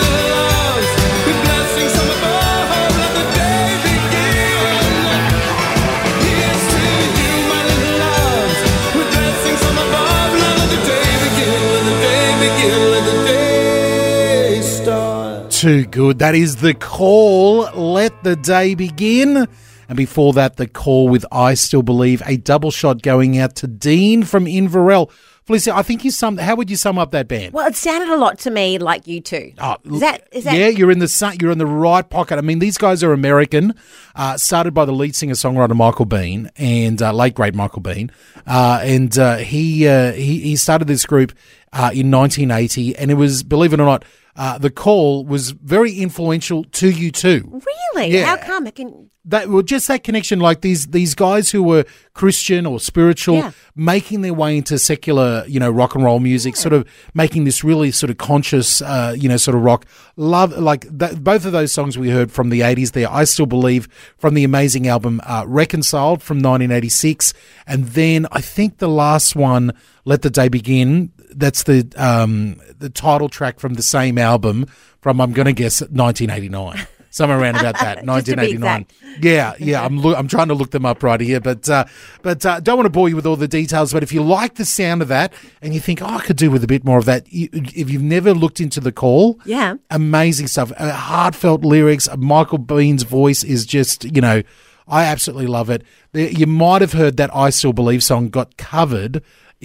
Too 15.63 15.85
good. 15.85 16.19
That 16.19 16.35
is 16.35 16.57
the 16.57 16.73
call. 16.73 17.71
Let 17.71 18.25
the 18.25 18.35
day 18.35 18.75
begin. 18.75 19.47
And 19.87 19.95
before 19.95 20.33
that, 20.33 20.57
the 20.57 20.67
call 20.67 21.07
with 21.07 21.25
I 21.31 21.53
Still 21.53 21.83
Believe, 21.83 22.21
a 22.25 22.35
double 22.35 22.69
shot 22.69 23.01
going 23.01 23.37
out 23.37 23.55
to 23.55 23.67
Dean 23.67 24.23
from 24.23 24.45
Inverell. 24.45 25.09
Felicia, 25.45 25.73
I 25.73 25.81
think 25.81 26.03
you 26.03 26.11
sum. 26.11 26.35
How 26.35 26.55
would 26.55 26.69
you 26.69 26.75
sum 26.75 26.97
up 26.97 27.11
that 27.11 27.29
band? 27.29 27.53
Well, 27.53 27.65
it 27.65 27.77
sounded 27.77 28.09
a 28.09 28.17
lot 28.17 28.39
to 28.39 28.51
me 28.51 28.77
like 28.77 29.07
you 29.07 29.21
two. 29.21 29.53
Oh, 29.57 29.77
is 29.85 30.01
that 30.01 30.27
is 30.33 30.43
that 30.43 30.53
yeah, 30.53 30.67
you're 30.67 30.91
in 30.91 30.99
the 30.99 31.37
you're 31.39 31.51
in 31.51 31.59
the 31.59 31.65
right 31.65 32.09
pocket. 32.09 32.37
I 32.37 32.41
mean, 32.41 32.59
these 32.59 32.77
guys 32.77 33.01
are 33.01 33.13
American, 33.13 33.73
uh, 34.15 34.35
started 34.35 34.73
by 34.73 34.83
the 34.83 34.91
lead 34.91 35.15
singer 35.15 35.33
songwriter 35.33 35.77
Michael 35.77 36.03
Been 36.03 36.51
and 36.57 37.01
uh, 37.01 37.13
late 37.13 37.35
great 37.35 37.55
Michael 37.55 37.81
Been, 37.81 38.11
uh, 38.45 38.81
and 38.83 39.17
uh, 39.17 39.37
he, 39.37 39.87
uh, 39.87 40.11
he 40.11 40.39
he 40.39 40.57
started 40.57 40.89
this 40.89 41.05
group 41.05 41.31
uh, 41.71 41.91
in 41.93 42.11
1980, 42.11 42.97
and 42.97 43.11
it 43.11 43.15
was 43.15 43.43
believe 43.43 43.71
it 43.71 43.79
or 43.79 43.85
not, 43.85 44.03
uh, 44.35 44.57
the 44.57 44.69
call 44.71 45.25
was 45.25 45.51
very 45.51 45.93
influential 45.93 46.63
to 46.65 46.91
U2. 46.91 47.63
really? 47.95 48.07
Yeah. 48.13 48.25
How 48.25 48.37
come 48.37 48.67
it 48.67 48.75
can? 48.75 49.09
That 49.25 49.47
well, 49.47 49.61
just 49.61 49.87
that 49.87 50.03
connection, 50.03 50.39
like 50.41 50.59
these 50.59 50.87
these 50.87 51.15
guys 51.15 51.49
who 51.49 51.63
were 51.63 51.85
Christian 52.13 52.65
or 52.65 52.77
spiritual, 52.81 53.37
Yeah. 53.37 53.51
making 53.73 54.19
their 54.19 54.33
way 54.33 54.57
into 54.57 54.77
secular, 54.77 55.45
you 55.47 55.61
know, 55.61 55.69
rock 55.71 55.95
and 55.95 56.03
roll 56.03 56.19
music, 56.19 56.57
sort 56.57 56.73
of 56.73 56.85
making 57.13 57.45
this 57.45 57.63
really 57.63 57.89
sort 57.91 58.09
of 58.09 58.17
conscious, 58.17 58.81
uh, 58.81 59.15
you 59.17 59.29
know, 59.29 59.37
sort 59.37 59.55
of 59.55 59.61
rock. 59.63 59.85
Love 60.17 60.57
like 60.57 60.85
that, 60.91 61.23
both 61.23 61.45
of 61.45 61.53
those 61.53 61.71
songs 61.71 61.97
we 61.97 62.09
heard 62.09 62.33
from 62.33 62.49
the 62.49 62.59
'80s. 62.59 62.91
There, 62.91 63.09
I 63.09 63.23
still 63.23 63.45
believe 63.45 63.87
from 64.17 64.33
the 64.33 64.43
amazing 64.43 64.89
album 64.89 65.21
uh, 65.23 65.45
Reconciled 65.47 66.21
from 66.21 66.39
1986, 66.39 67.33
and 67.65 67.85
then 67.89 68.27
I 68.33 68.41
think 68.41 68.79
the 68.79 68.89
last 68.89 69.37
one, 69.37 69.71
Let 70.03 70.23
the 70.23 70.29
Day 70.29 70.49
Begin. 70.49 71.13
That's 71.35 71.63
the 71.63 71.87
um, 71.97 72.59
the 72.79 72.89
title 72.89 73.29
track 73.29 73.59
from 73.59 73.73
the 73.75 73.83
same 73.83 74.17
album 74.17 74.67
from 75.01 75.19
I'm 75.19 75.33
going 75.33 75.47
to 75.47 75.53
guess 75.53 75.81
1989. 75.81 76.87
somewhere 77.09 77.39
around 77.39 77.57
about 77.57 77.75
that, 77.79 77.97
Just 78.05 78.25
to 78.27 78.35
be 78.37 78.57
1989. 78.57 78.85
Yeah, 79.21 79.53
yeah. 79.59 79.85
I'm 79.85 79.99
loo- 79.99 80.15
I'm 80.15 80.27
trying 80.27 80.47
to 80.47 80.53
look 80.55 80.71
them 80.71 80.85
up 80.85 81.03
right 81.03 81.19
here, 81.21 81.39
but 81.39 81.69
uh, 81.69 81.85
but 82.21 82.45
uh, 82.45 82.59
don't 82.59 82.77
want 82.77 82.85
to 82.85 82.89
bore 82.91 83.09
you 83.09 83.15
with 83.15 83.25
all 83.27 83.35
the 83.35 83.47
details. 83.47 83.93
But 83.93 84.01
if 84.03 84.11
you 84.11 84.23
like 84.23 84.55
the 84.55 84.65
sound 84.65 85.01
of 85.01 85.09
that 85.09 85.33
and 85.61 85.73
you 85.73 85.79
think, 85.79 86.01
oh, 86.01 86.05
I 86.07 86.21
could 86.21 86.37
do 86.37 86.49
with 86.49 86.63
a 86.63 86.67
bit 86.67 86.83
more 86.83 86.97
of 86.97 87.05
that, 87.05 87.31
you, 87.31 87.49
if 87.53 87.89
you've 87.89 88.01
never 88.01 88.33
looked 88.33 88.59
into 88.59 88.79
the 88.79 88.91
call, 88.91 89.39
Yeah. 89.45 89.75
amazing 89.91 90.47
stuff. 90.47 90.71
Uh, 90.77 90.91
heartfelt 90.91 91.63
lyrics. 91.63 92.07
Michael 92.17 92.57
Been's 92.59 93.03
voice 93.03 93.43
is 93.43 93.65
just, 93.65 94.05
you 94.05 94.21
know, 94.21 94.41
I 94.87 95.05
absolutely 95.05 95.47
love 95.47 95.69
it. 95.69 95.83
You 96.13 96.47
might 96.47 96.81
have 96.81 96.93
heard 96.93 97.17
that 97.17 97.33
I 97.35 97.51
Still 97.51 97.73
Believe 97.73 98.03
song 98.03 98.29
got 98.29 98.57
covered 98.57 99.21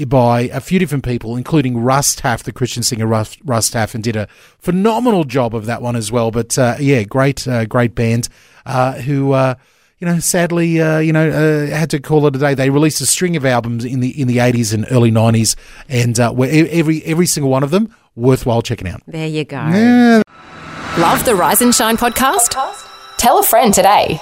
by 0.07 0.43
a 0.43 0.61
few 0.61 0.78
different 0.78 1.05
people, 1.05 1.37
including 1.37 1.78
Russ 1.78 2.14
Taff, 2.14 2.43
the 2.43 2.52
Christian 2.52 2.83
singer 2.83 3.07
Russ, 3.07 3.37
Russ 3.45 3.71
Taff, 3.71 3.95
and 3.95 4.05
did 4.05 4.17
a 4.17 4.28
phenomenal 4.59 5.25
job 5.25 5.55
of 5.55 5.67
that 5.67 5.83
one 5.83 5.97
as 5.97 6.12
well. 6.12 6.31
But 6.31 6.59
uh, 6.59 6.76
yeah, 6.78 7.02
great, 7.02 7.47
uh, 7.47 7.64
great 7.67 7.95
band 7.95 8.28
uh, 8.67 8.95
who. 8.95 9.33
Uh, 9.33 9.55
you 10.00 10.07
know, 10.07 10.21
sadly, 10.21 10.81
uh, 10.81 11.00
you 11.00 11.12
know, 11.12 11.28
uh, 11.28 11.76
had 11.76 11.90
to 11.90 11.99
call 11.99 12.25
it 12.28 12.37
a 12.37 12.38
day. 12.38 12.55
They 12.55 12.71
released 12.71 13.00
a 13.00 13.07
string 13.07 13.35
of 13.35 13.45
albums 13.45 13.85
in 13.85 13.99
the 13.99 14.11
in 14.21 14.28
the 14.28 14.38
eighties 14.38 14.73
and 14.73 14.87
early 14.93 15.11
nineties, 15.11 15.57
and 15.88 16.17
where 16.37 16.49
every 16.71 17.02
every 17.02 17.26
single 17.26 17.50
one 17.50 17.64
of 17.64 17.73
them 17.73 17.93
worthwhile 18.14 18.62
checking 18.62 18.87
out. 18.87 19.02
There 19.09 19.26
you 19.26 19.45
go. 19.45 20.23
Love 20.99 21.25
the 21.25 21.35
Rise 21.35 21.62
and 21.62 21.75
Shine 21.75 21.97
podcast? 21.97 22.55
Tell 23.17 23.40
a 23.40 23.43
friend 23.43 23.75
today. 23.75 24.21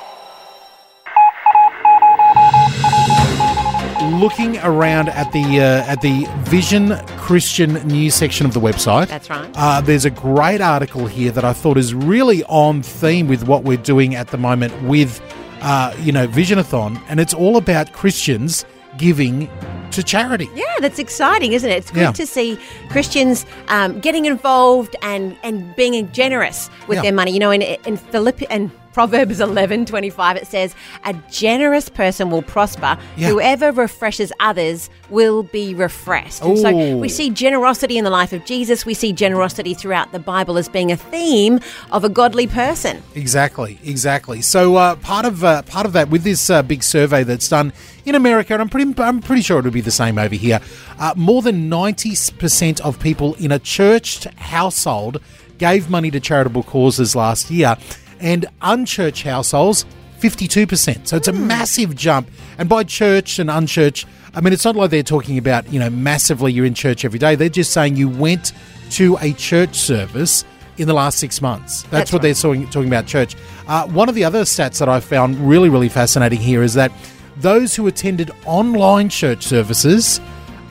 Looking 4.03 4.59
around 4.59 5.09
at 5.09 5.31
the 5.33 5.61
uh, 5.61 5.91
at 5.93 6.01
the 6.01 6.27
Vision 6.45 6.97
Christian 7.19 7.75
news 7.87 8.15
section 8.15 8.47
of 8.47 8.53
the 8.55 8.61
website. 8.61 9.09
That's 9.09 9.29
right. 9.31 9.51
Uh, 9.55 9.81
there's 9.81 10.05
a 10.05 10.11
great 10.11 10.61
article 10.61 11.07
here 11.07 11.31
that 11.33 11.45
I 11.45 11.53
thought 11.53 11.77
is 11.77 11.95
really 11.95 12.45
on 12.45 12.83
theme 12.83 13.29
with 13.29 13.47
what 13.47 13.65
we're 13.65 13.77
doing 13.77 14.15
at 14.15 14.29
the 14.29 14.39
moment 14.39 14.73
with, 14.83 15.21
uh, 15.63 15.95
you 16.01 16.13
know, 16.13 16.27
Visionathon, 16.29 17.01
and 17.09 17.21
it's 17.21 17.35
all 17.35 17.57
about 17.57 17.93
Christians 17.93 18.65
giving 18.99 19.49
to 19.91 20.03
charity. 20.03 20.49
Yeah, 20.55 20.65
that's 20.81 20.99
exciting, 20.99 21.53
isn't 21.53 21.69
it? 21.71 21.75
It's 21.77 21.91
good 21.91 22.01
Yeah. 22.01 22.13
to 22.13 22.27
see 22.27 22.59
Christians 22.91 23.45
um, 23.69 24.01
getting 24.01 24.25
involved 24.27 24.97
and, 25.03 25.37
and 25.43 25.75
being 25.77 26.11
generous 26.13 26.71
with 26.89 26.97
Yeah. 26.97 27.03
their 27.03 27.13
money. 27.13 27.33
You 27.33 27.39
know, 27.41 27.51
in 27.51 27.63
in 27.63 27.97
Philippi 27.97 28.47
and 28.51 28.71
Proverbs 28.97 29.41
eleven 29.41 29.85
twenty 29.85 30.09
five, 30.09 30.39
it 30.39 30.47
says, 30.47 30.75
"A 31.05 31.13
generous 31.31 31.91
person 31.91 32.31
will 32.31 32.41
prosper. 32.41 32.97
Yeah. 33.19 33.29
Whoever 33.29 33.71
refreshes 33.71 34.33
others 34.41 34.89
will 35.11 35.43
be 35.43 35.75
refreshed." 35.75 36.43
And 36.43 36.59
so 36.59 36.97
we 36.97 37.11
see 37.11 37.29
generosity 37.29 37.99
in 37.99 38.05
the 38.05 38.11
life 38.11 38.33
of 38.33 38.47
Jesus. 38.47 38.87
We 38.87 38.95
see 38.95 39.13
generosity 39.13 39.75
throughout 39.75 40.13
the 40.13 40.19
Bible 40.19 40.57
as 40.57 40.71
being 40.71 40.91
a 40.91 40.97
theme 40.97 41.61
of 41.93 42.05
a 42.05 42.09
godly 42.09 42.47
person. 42.47 43.03
Exactly, 43.15 43.79
exactly. 43.85 44.41
So 44.41 44.77
uh, 44.77 44.97
part 44.97 45.27
of 45.27 45.45
uh, 45.45 45.61
part 45.61 45.85
of 45.85 45.93
that 45.93 46.09
with 46.09 46.23
this 46.23 46.49
uh, 46.49 46.63
big 46.63 46.83
survey 46.83 47.23
that's 47.23 47.51
done 47.51 47.75
in 48.07 48.15
America, 48.15 48.55
and 48.55 48.63
I'm 48.63 48.71
pretty 48.71 48.95
I'm 49.03 49.21
pretty 49.21 49.43
sure 49.43 49.59
it'll 49.59 49.71
be 49.71 49.83
the 49.83 49.91
same 49.91 50.17
over 50.19 50.35
here. 50.35 50.59
Uh, 50.99 51.13
more 51.17 51.43
than 51.43 51.69
ninety 51.69 52.15
percent 52.39 52.81
of 52.81 52.99
people 52.99 53.35
in 53.35 53.53
a 53.53 53.59
church 53.59 54.25
household 54.37 55.21
gave 55.59 55.91
money 55.91 56.11
to 56.11 56.19
charitable 56.19 56.63
causes 56.63 57.15
last 57.15 57.51
year, 57.51 57.77
and 58.21 58.47
unchurched 58.63 59.23
households. 59.23 59.85
52%. 60.21 61.07
So 61.07 61.17
it's 61.17 61.29
a 61.29 61.33
massive 61.33 61.95
jump. 61.95 62.31
And 62.59 62.69
by 62.69 62.85
church 62.85 63.39
and 63.39 63.51
unchurched, 63.51 64.07
I 64.35 64.41
mean, 64.41 64.53
it's 64.53 64.65
not 64.65 64.77
like 64.77 64.91
they're 64.91 65.03
talking 65.03 65.39
about, 65.39 65.71
you 65.71 65.79
know, 65.79 65.91
massively 65.91 66.53
you're 66.53 66.65
in 66.65 66.75
church 66.75 67.05
every 67.05 67.19
day. 67.19 67.35
They're 67.35 67.49
just 67.49 67.73
saying 67.73 67.97
you 67.97 68.09
went 68.09 68.53
to 68.93 69.19
a 69.21 69.33
church 69.35 69.77
service 69.77 70.45
in 70.79 70.89
the 70.89 70.95
last 70.95 71.19
six 71.19 71.41
months. 71.41 71.83
That's, 71.83 71.91
That's 71.91 72.13
what 72.13 72.23
they're 72.23 72.35
talking, 72.35 72.67
talking 72.69 72.89
about 72.89 73.07
church. 73.07 73.35
Uh, 73.67 73.87
one 73.89 74.09
of 74.09 74.15
the 74.15 74.25
other 74.25 74.43
stats 74.43 74.79
that 74.79 74.89
I 74.89 75.01
found 75.01 75.37
really, 75.37 75.69
really 75.69 75.89
fascinating 75.89 76.39
here 76.39 76.63
is 76.63 76.75
that 76.75 76.93
those 77.39 77.75
who 77.75 77.87
attended 77.87 78.31
online 78.45 79.09
church 79.09 79.45
services 79.45 80.21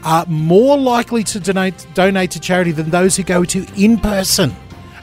are 0.04 0.26
more 0.28 0.78
likely 0.78 1.24
to 1.24 1.40
donate 1.40 1.88
donate 1.96 2.32
to 2.32 2.40
charity 2.40 2.72
than 2.72 2.92
those 2.92 3.16
who 3.16 3.24
go 3.24 3.44
to 3.44 3.66
in 3.76 3.98
person. 3.98 4.56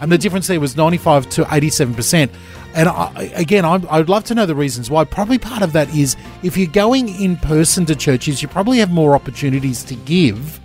And 0.02 0.11
the 0.11 0.18
difference 0.18 0.49
there 0.49 0.59
was 0.59 0.76
95 0.76 1.30
to 1.30 1.44
87%. 1.44 2.28
And 2.75 2.88
I, 2.88 3.32
again, 3.37 3.64
I, 3.64 3.80
I'd 3.88 4.09
love 4.09 4.25
to 4.25 4.35
know 4.35 4.47
the 4.47 4.54
reasons 4.54 4.90
why. 4.90 5.04
Probably 5.04 5.38
part 5.38 5.62
of 5.62 5.73
that 5.75 5.88
is 5.94 6.16
if 6.42 6.56
you're 6.56 6.66
going 6.66 7.09
in 7.09 7.37
person 7.37 7.87
to 7.87 7.94
churches, 7.94 8.42
you 8.42 8.49
probably 8.49 8.78
have 8.78 8.90
more 8.90 9.14
opportunities 9.14 9.85
to 9.85 9.94
give 9.94 10.61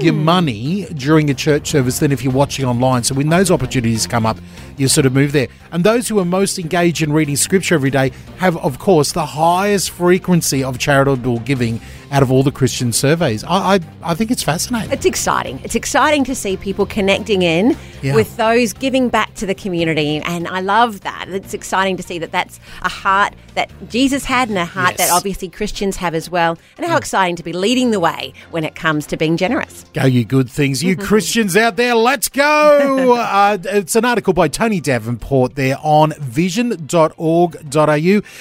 your 0.00 0.14
hmm. 0.14 0.24
money 0.24 0.86
during 0.94 1.28
a 1.28 1.34
church 1.34 1.68
service 1.70 1.98
than 1.98 2.12
if 2.12 2.24
you're 2.24 2.32
watching 2.32 2.64
online. 2.64 3.04
So 3.04 3.14
when 3.14 3.28
those 3.28 3.50
opportunities 3.50 4.06
come 4.06 4.24
up, 4.24 4.38
you 4.78 4.88
sort 4.88 5.06
of 5.06 5.12
move 5.12 5.32
there. 5.32 5.48
And 5.72 5.84
those 5.84 6.08
who 6.08 6.18
are 6.18 6.24
most 6.24 6.58
engaged 6.58 7.02
in 7.02 7.12
reading 7.12 7.36
scripture 7.36 7.74
every 7.74 7.90
day 7.90 8.12
have, 8.38 8.56
of 8.58 8.78
course, 8.78 9.12
the 9.12 9.26
highest 9.26 9.90
frequency 9.90 10.62
of 10.64 10.78
charitable 10.78 11.40
giving 11.40 11.80
out 12.10 12.22
of 12.22 12.32
all 12.32 12.42
the 12.42 12.50
Christian 12.52 12.90
surveys. 12.90 13.44
I, 13.44 13.74
I, 13.74 13.80
I 14.02 14.14
think 14.14 14.30
it's 14.30 14.42
fascinating. 14.42 14.90
It's 14.92 15.04
exciting. 15.04 15.60
It's 15.62 15.74
exciting 15.74 16.24
to 16.24 16.34
see 16.34 16.56
people 16.56 16.86
connecting 16.86 17.42
in 17.42 17.76
Yeah. 18.00 18.14
with 18.14 18.34
those 18.38 18.72
giving 18.72 19.10
back 19.10 19.34
to 19.34 19.44
the 19.46 19.54
community. 19.54 20.18
And 20.24 20.48
I 20.48 20.60
love 20.60 21.02
that. 21.02 21.26
It's 21.28 21.52
exciting 21.52 21.98
to 21.98 22.02
see 22.02 22.18
that 22.20 22.32
that's 22.32 22.60
a 22.82 22.88
heart 22.88 23.34
that 23.56 23.70
Jesus 23.90 24.24
had 24.24 24.48
and 24.48 24.56
a 24.56 24.64
heart 24.64 24.94
Yes. 24.96 25.08
that 25.08 25.14
obviously 25.14 25.48
Christians 25.50 25.96
have 25.96 26.14
as 26.14 26.30
well. 26.30 26.56
And 26.78 26.86
how 26.86 26.96
exciting 26.96 27.36
to 27.36 27.42
be 27.42 27.52
leading 27.52 27.90
the 27.90 28.00
way 28.00 28.32
when 28.52 28.64
it 28.64 28.74
comes 28.74 29.04
to 29.06 29.16
being 29.18 29.36
generous. 29.36 29.84
Go, 29.92 30.04
you 30.06 30.24
good 30.24 30.48
things. 30.48 30.82
You 30.82 30.96
Christians 30.96 31.56
out 31.58 31.76
there, 31.76 31.94
let's 31.94 32.28
go. 32.30 33.16
uh, 33.20 33.58
it's 33.64 33.96
an 33.96 34.06
article 34.06 34.32
by 34.32 34.48
Tony 34.48 34.67
Davenport 34.76 35.54
there 35.54 35.76
on 35.82 36.12
vision.org.au. 36.18 37.56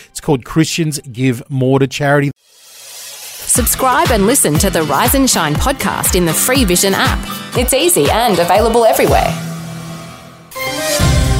It's 0.09 0.21
called 0.21 0.43
Christians 0.45 0.99
Give 0.99 1.41
More 1.49 1.79
to 1.79 1.87
Charity. 1.87 2.31
Subscribe 2.37 4.11
and 4.11 4.27
listen 4.27 4.53
to 4.55 4.69
the 4.69 4.83
Rise 4.83 5.15
and 5.15 5.29
Shine 5.29 5.55
podcast 5.55 6.15
in 6.15 6.25
the 6.25 6.33
free 6.33 6.65
Vision 6.65 6.93
app. 6.93 7.17
It's 7.57 7.73
easy 7.73 8.07
and 8.11 8.37
available 8.37 8.85
everywhere. 8.85 9.33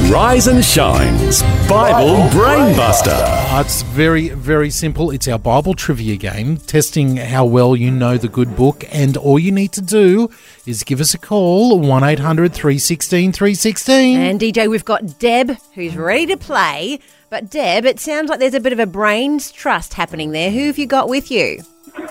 Rise 0.10 0.48
and 0.48 0.64
Shine's 0.64 1.42
Bible 1.68 2.16
Brainbuster. 2.30 3.12
Uh, 3.12 3.62
it's 3.66 3.82
very, 3.82 4.30
very 4.30 4.70
simple. 4.70 5.12
It's 5.12 5.28
our 5.28 5.38
Bible 5.38 5.74
trivia 5.74 6.16
game, 6.16 6.56
testing 6.56 7.18
how 7.18 7.46
well 7.46 7.76
you 7.76 7.92
know 7.92 8.18
the 8.18 8.30
good 8.30 8.56
book. 8.56 8.86
And 8.90 9.18
all 9.18 9.38
you 9.38 9.52
need 9.52 9.74
to 9.74 9.82
do 9.82 10.30
is 10.66 10.84
give 10.84 11.02
us 11.02 11.14
a 11.14 11.18
call, 11.18 11.78
1 11.78 12.04
800 12.06 12.54
316 12.54 13.34
316. 13.34 14.18
And 14.18 14.40
DJ, 14.40 14.70
we've 14.70 14.86
got 14.86 15.20
Deb 15.20 15.58
who's 15.74 15.98
ready 15.98 16.26
to 16.28 16.38
play. 16.38 17.00
But 17.30 17.50
Deb, 17.50 17.84
it 17.84 18.00
sounds 18.00 18.30
like 18.30 18.40
there's 18.40 18.54
a 18.54 18.62
bit 18.62 18.72
of 18.72 18.80
a 18.80 18.86
brains 18.86 19.52
trust 19.52 19.94
happening 19.96 20.32
there. 20.32 20.52
Who 20.52 20.68
have 20.68 20.78
you 20.78 20.88
got 20.88 21.10
with 21.10 21.30
you? 21.30 21.62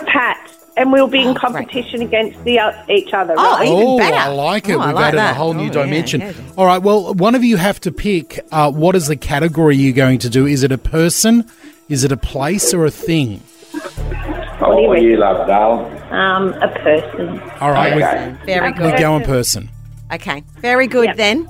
Pat, 0.07 0.46
and 0.77 0.93
we'll 0.93 1.07
be 1.09 1.21
in 1.23 1.29
Oh, 1.29 1.33
great. 1.35 1.41
competition 1.41 2.03
against 2.03 2.43
the 2.45 2.59
uh, 2.59 2.73
each 2.89 3.13
other. 3.15 3.35
Oh, 3.37 3.57
right? 3.57 3.67
even 3.67 3.79
oh, 3.87 3.99
better. 3.99 4.17
I 4.17 4.29
like 4.29 4.69
it. 4.69 4.75
Oh, 4.75 4.81
I 4.81 4.87
We've 4.89 4.95
like 4.97 5.05
added 5.07 5.19
a 5.19 5.21
that. 5.23 5.37
whole 5.37 5.55
new 5.55 5.63
Oh, 5.63 5.65
yeah, 5.67 5.73
dimension. 5.85 6.21
yeah. 6.21 6.33
All 6.57 6.67
right. 6.67 6.79
Well, 6.83 7.15
one 7.15 7.35
of 7.35 7.43
you 7.45 7.57
have 7.57 7.81
to 7.81 7.93
pick 7.93 8.41
uh, 8.53 8.71
what 8.71 8.95
is 8.95 9.07
the 9.09 9.17
category 9.17 9.77
you're 9.77 9.95
going 9.95 10.19
to 10.21 10.29
do. 10.29 10.47
Is 10.47 10.63
it 10.63 10.73
a 10.73 10.79
person? 10.79 11.45
Is 11.89 12.05
it 12.05 12.13
a 12.13 12.17
place 12.17 12.75
or 12.75 12.85
a 12.85 12.91
thing? 12.91 13.41
What 13.73 14.77
do 14.77 14.83
you 14.83 14.89
Oh, 14.89 14.93
you 14.95 15.17
love, 15.19 15.47
darling. 15.47 15.93
Um, 16.11 16.53
a 16.55 16.69
person. 16.69 17.41
All 17.61 17.71
right. 17.73 17.93
Okay. 17.93 18.37
Very 18.47 18.73
We, 18.73 18.79
we 18.79 18.91
good. 18.91 18.99
go 18.99 19.17
in 19.17 19.23
person. 19.25 19.69
Okay, 20.13 20.43
very 20.61 20.87
good 20.87 21.07
Yep. 21.07 21.17
then. 21.17 21.49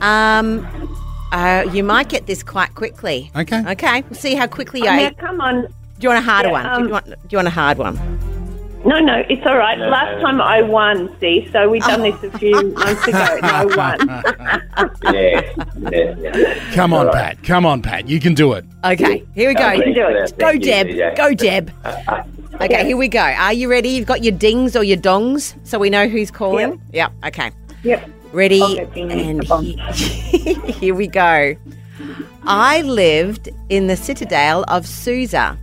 Um, 0.00 0.66
uh, 1.32 1.64
you 1.72 1.82
might 1.82 2.08
get 2.08 2.26
this 2.26 2.42
quite 2.42 2.74
quickly. 2.74 3.30
Okay. 3.34 3.62
Okay, 3.72 4.02
we'll 4.02 4.18
see 4.18 4.34
how 4.34 4.46
quickly 4.46 4.80
you. 4.80 4.88
Oh, 4.88 4.94
now, 4.96 5.10
come 5.18 5.40
on. 5.40 5.62
Do 5.62 5.68
you 6.00 6.08
want 6.10 6.18
a 6.24 6.28
harder 6.30 6.48
Yeah, 6.48 6.52
one? 6.52 6.62
do, 6.64 6.68
um, 6.70 6.86
you 6.86 6.92
want, 6.92 7.06
do 7.06 7.14
you 7.30 7.38
want 7.38 7.48
a 7.48 7.50
hard 7.50 7.78
one? 7.78 7.96
No, 8.84 8.98
no, 9.00 9.24
it's 9.30 9.44
all 9.46 9.56
right. 9.56 9.78
Last 9.78 10.20
time 10.20 10.40
I 10.42 10.60
won, 10.60 11.14
see, 11.18 11.48
so 11.52 11.68
we've 11.70 11.82
done 11.82 12.02
this 12.02 12.22
a 12.22 12.38
few 12.38 12.52
months 12.74 13.06
ago, 13.08 13.18
and 13.42 13.46
I 13.46 13.64
won. 13.64 14.60
Yeah, 15.14 15.52
yeah, 15.90 16.14
yeah. 16.18 16.74
Come 16.74 16.92
on, 16.92 17.06
All 17.06 17.12
right. 17.12 17.36
Pat. 17.36 17.44
Come 17.44 17.64
on, 17.64 17.80
Pat. 17.82 18.08
You 18.08 18.18
can 18.18 18.34
do 18.34 18.52
it. 18.54 18.64
Okay, 18.84 19.24
here 19.34 19.48
we 19.48 19.54
go. 19.54 19.68
Okay. 19.68 19.92
do 19.94 20.06
it. 20.08 20.38
Go, 20.38 20.56
Deb. 20.58 21.16
Go, 21.16 21.34
Deb. 21.34 21.70
Okay, 22.60 22.84
here 22.86 22.96
we 22.96 23.08
go. 23.08 23.18
Are 23.20 23.52
you 23.52 23.68
ready? 23.68 23.88
You've 23.88 24.06
got 24.06 24.22
your 24.22 24.32
dings 24.36 24.76
or 24.76 24.84
your 24.84 24.96
dongs, 24.96 25.56
so 25.66 25.76
we 25.76 25.90
know 25.90 26.06
who's 26.06 26.30
calling. 26.30 26.80
Yep. 26.92 27.12
Okay. 27.26 27.50
Yep. 27.82 28.08
Ready? 28.32 28.78
And 28.94 29.42
he- 29.44 30.54
here 30.72 30.94
we 30.94 31.08
go. 31.08 31.56
I 32.44 32.82
lived 32.82 33.48
in 33.70 33.88
the 33.88 33.96
citadel 33.96 34.64
of 34.68 34.86
Susa. 34.86 35.58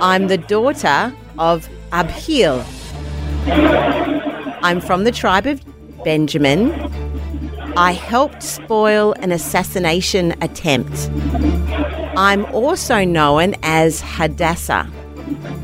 I'm 0.00 0.28
the 0.28 0.38
daughter 0.38 1.12
of 1.40 1.68
Abihail. 1.92 2.64
I'm 4.62 4.80
from 4.80 5.02
the 5.04 5.10
tribe 5.10 5.46
of 5.46 5.60
Benjamin. 6.04 6.70
I 7.76 7.92
helped 7.92 8.42
spoil 8.42 9.14
an 9.14 9.32
assassination 9.32 10.34
attempt. 10.42 11.10
I'm 12.16 12.44
also 12.46 13.04
known 13.04 13.54
as 13.62 14.00
Hadassah. 14.02 14.88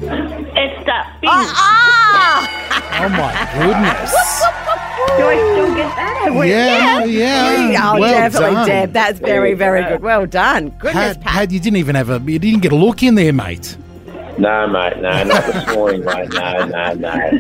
Esther, 0.03 1.03
Bing. 1.21 1.31
Ah! 1.31 2.63
Oh 2.99 3.09
my 3.11 3.33
goodness. 3.53 4.13
Do 5.19 5.27
I 5.27 5.37
still 5.53 5.75
get 5.75 5.97
that? 5.97 6.23
I 6.27 6.31
went, 6.31 6.51
Yeah, 6.51 7.05
yeah. 7.05 7.93
Oh, 7.93 8.01
well 8.01 8.13
definitely, 8.15 8.55
done. 8.55 8.69
Deb. 8.69 8.93
That's 8.93 9.19
very, 9.19 9.55
very 9.55 9.83
good. 9.85 10.01
Well 10.03 10.27
done. 10.27 10.71
Goodness, 10.71 11.17
Pat, 11.17 11.21
Pat. 11.21 11.25
Pat, 11.25 11.51
you 11.51 11.61
didn't 11.61 11.77
even 11.77 11.95
have 11.95 12.09
a, 12.11 12.19
you 12.31 12.39
didn't 12.39 12.61
get 12.61 12.73
a 12.73 12.77
look 12.77 13.03
in 13.03 13.15
there, 13.17 13.33
mate. 13.33 13.77
No, 14.39 14.67
mate, 14.67 14.99
no, 14.99 15.23
not 15.25 15.47
this 15.47 15.67
morning, 15.75 16.05
mate. 16.05 16.29
No, 16.33 16.65
no, 16.67 16.93
no. 16.95 17.31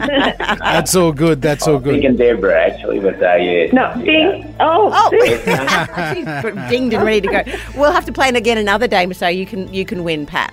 That's 0.58 0.94
all 0.96 1.12
good. 1.12 1.42
That's 1.42 1.66
all 1.68 1.78
good. 1.78 1.94
Thinking 1.94 2.16
Deborah, 2.16 2.60
actually, 2.66 3.00
but 3.00 3.22
uh, 3.22 3.34
yeah. 3.34 3.66
No, 3.72 4.02
ding. 4.04 4.54
Oh, 4.60 4.90
Oh, 4.94 5.10
see? 5.10 5.36
She's 6.14 6.70
dinged 6.70 6.94
and 6.94 7.04
ready 7.04 7.20
to 7.22 7.28
go. 7.28 7.42
We'll 7.78 7.92
have 7.92 8.04
to 8.06 8.12
play 8.12 8.28
it 8.28 8.36
again 8.36 8.58
another 8.58 8.86
day, 8.88 9.10
so 9.12 9.28
you 9.28 9.46
can 9.46 9.72
you 9.72 9.84
can 9.84 10.04
win, 10.04 10.26
Pat. 10.26 10.52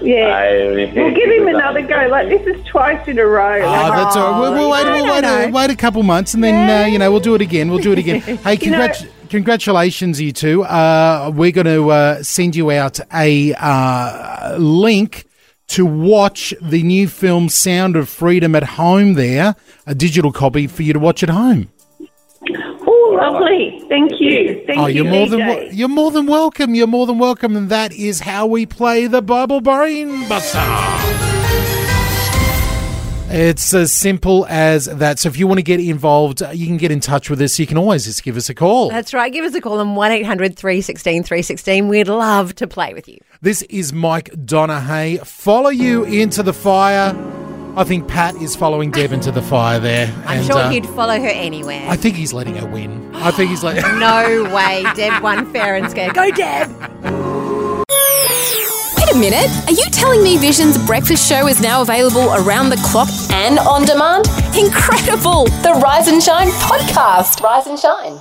yeah. 0.00 0.26
I- 0.36 0.90
We'll 0.94 1.14
give 1.14 1.30
him 1.30 1.48
another 1.48 1.82
go. 1.82 2.06
Like 2.10 2.28
this 2.28 2.46
is 2.56 2.64
twice 2.66 3.06
in 3.08 3.18
a 3.18 3.26
row. 3.26 3.60
Oh, 3.62 3.66
Like, 3.66 3.92
that's 3.92 4.16
all 4.16 4.32
right. 4.32 4.40
We'll, 4.40 4.52
we'll 4.52 4.70
wait, 4.70 4.84
we'll 4.84 5.20
no, 5.22 5.38
wait, 5.38 5.52
wait 5.52 5.70
a 5.70 5.76
couple 5.76 6.02
months 6.02 6.34
and 6.34 6.42
then, 6.42 6.68
uh, 6.70 6.86
you 6.86 6.98
know, 6.98 7.10
we'll 7.10 7.20
do 7.20 7.34
it 7.34 7.40
again. 7.40 7.68
We'll 7.68 7.78
do 7.78 7.92
it 7.92 7.98
again. 7.98 8.20
Hey, 8.38 8.56
You 8.60 8.70
know- 8.70 8.88
congratulations, 9.28 10.20
you 10.20 10.32
two. 10.32 10.62
Uh, 10.64 11.30
we're 11.34 11.50
going 11.52 11.66
to 11.66 11.90
uh, 11.90 12.22
send 12.22 12.54
you 12.56 12.70
out 12.70 13.00
a 13.12 13.52
uh, 13.54 14.56
link 14.58 15.26
to 15.74 15.84
watch 15.86 16.54
the 16.60 16.82
new 16.82 17.08
film 17.08 17.48
Sound 17.48 17.96
of 17.96 18.08
Freedom 18.08 18.54
at 18.54 18.62
home 18.64 19.14
there, 19.14 19.56
a 19.86 19.94
digital 19.94 20.32
copy 20.32 20.66
for 20.66 20.82
you 20.82 20.92
to 20.92 20.98
watch 20.98 21.22
at 21.22 21.30
home. 21.30 21.70
oh, 22.86 23.18
lovely. 23.20 23.80
Thank 23.88 24.20
you. 24.20 24.62
Thank 24.66 24.78
Oh, 24.78 24.86
you, 24.86 25.02
you're 25.02 25.12
more 25.12 25.28
than 25.28 25.40
DJ. 25.40 25.46
wel- 25.48 25.72
you're 25.72 25.88
more 25.88 26.10
than 26.10 26.26
welcome. 26.26 26.74
You're 26.74 26.86
more 26.86 27.06
than 27.06 27.18
welcome, 27.18 27.56
and 27.56 27.68
that 27.70 27.92
is 27.92 28.20
how 28.20 28.46
we 28.46 28.66
play 28.66 29.06
the 29.06 29.22
Bible 29.22 29.60
Brain 29.60 30.28
Buster. 30.28 31.33
It's 33.36 33.74
as 33.74 33.90
simple 33.90 34.46
as 34.48 34.84
that. 34.84 35.18
So 35.18 35.28
if 35.28 35.36
you 35.36 35.48
want 35.48 35.58
to 35.58 35.64
get 35.64 35.80
involved, 35.80 36.40
uh, 36.40 36.50
you 36.50 36.68
can 36.68 36.76
get 36.76 36.92
in 36.92 37.00
touch 37.00 37.28
with 37.28 37.40
us. 37.40 37.58
You 37.58 37.66
can 37.66 37.76
always 37.76 38.04
just 38.04 38.22
give 38.22 38.36
us 38.36 38.48
a 38.48 38.54
call. 38.54 38.90
That's 38.90 39.12
right. 39.12 39.32
Give 39.32 39.44
us 39.44 39.52
a 39.56 39.60
call 39.60 39.80
on 39.80 39.96
1 39.96 40.12
800 40.12 40.56
316 40.56 41.24
316. 41.24 41.88
We'd 41.88 42.06
love 42.06 42.54
to 42.54 42.68
play 42.68 42.94
with 42.94 43.08
you. 43.08 43.18
This 43.42 43.62
is 43.62 43.92
Mike 43.92 44.30
Donehey. 44.30 45.26
Follow 45.26 45.70
you 45.70 46.04
into 46.04 46.44
the 46.44 46.52
fire. 46.52 47.12
I 47.76 47.82
think 47.82 48.06
Pat 48.06 48.36
is 48.36 48.54
following 48.54 48.92
Deb 48.92 49.10
into 49.10 49.32
the 49.32 49.42
fire 49.42 49.80
there. 49.80 50.06
I'm 50.26 50.38
and, 50.38 50.46
sure 50.46 50.58
uh, 50.58 50.70
he'd 50.70 50.86
follow 50.86 51.18
her 51.18 51.26
anywhere. 51.26 51.84
I 51.88 51.96
think 51.96 52.14
he's 52.14 52.32
letting 52.32 52.54
her 52.54 52.68
win. 52.68 53.12
I 53.16 53.32
think 53.32 53.50
he's 53.50 53.64
like. 53.64 53.82
no 53.98 54.48
way. 54.54 54.84
Deb 54.94 55.24
won 55.24 55.52
fair 55.52 55.74
and 55.74 55.90
square. 55.90 56.12
Go, 56.12 56.30
Deb. 56.30 56.70
Wait 59.04 59.16
a 59.16 59.18
minute. 59.18 59.50
Are 59.66 59.72
you 59.72 59.84
telling 59.90 60.22
me 60.22 60.38
Vision's 60.38 60.78
breakfast 60.78 61.28
show 61.28 61.46
is 61.46 61.60
now 61.60 61.82
available 61.82 62.32
around 62.36 62.70
the 62.70 62.76
clock 62.76 63.08
and 63.32 63.58
on 63.58 63.84
demand? 63.84 64.26
Incredible! 64.56 65.44
The 65.62 65.78
Rise 65.82 66.08
and 66.08 66.22
Shine 66.22 66.48
podcast. 66.48 67.42
Rise 67.42 67.66
and 67.66 67.78
Shine. 67.78 68.18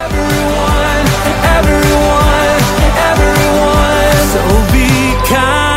Everyone, 0.00 1.06
everyone, 1.56 2.60
everyone. 3.00 4.16
So 4.28 4.72
be 4.72 5.32
kind. 5.32 5.69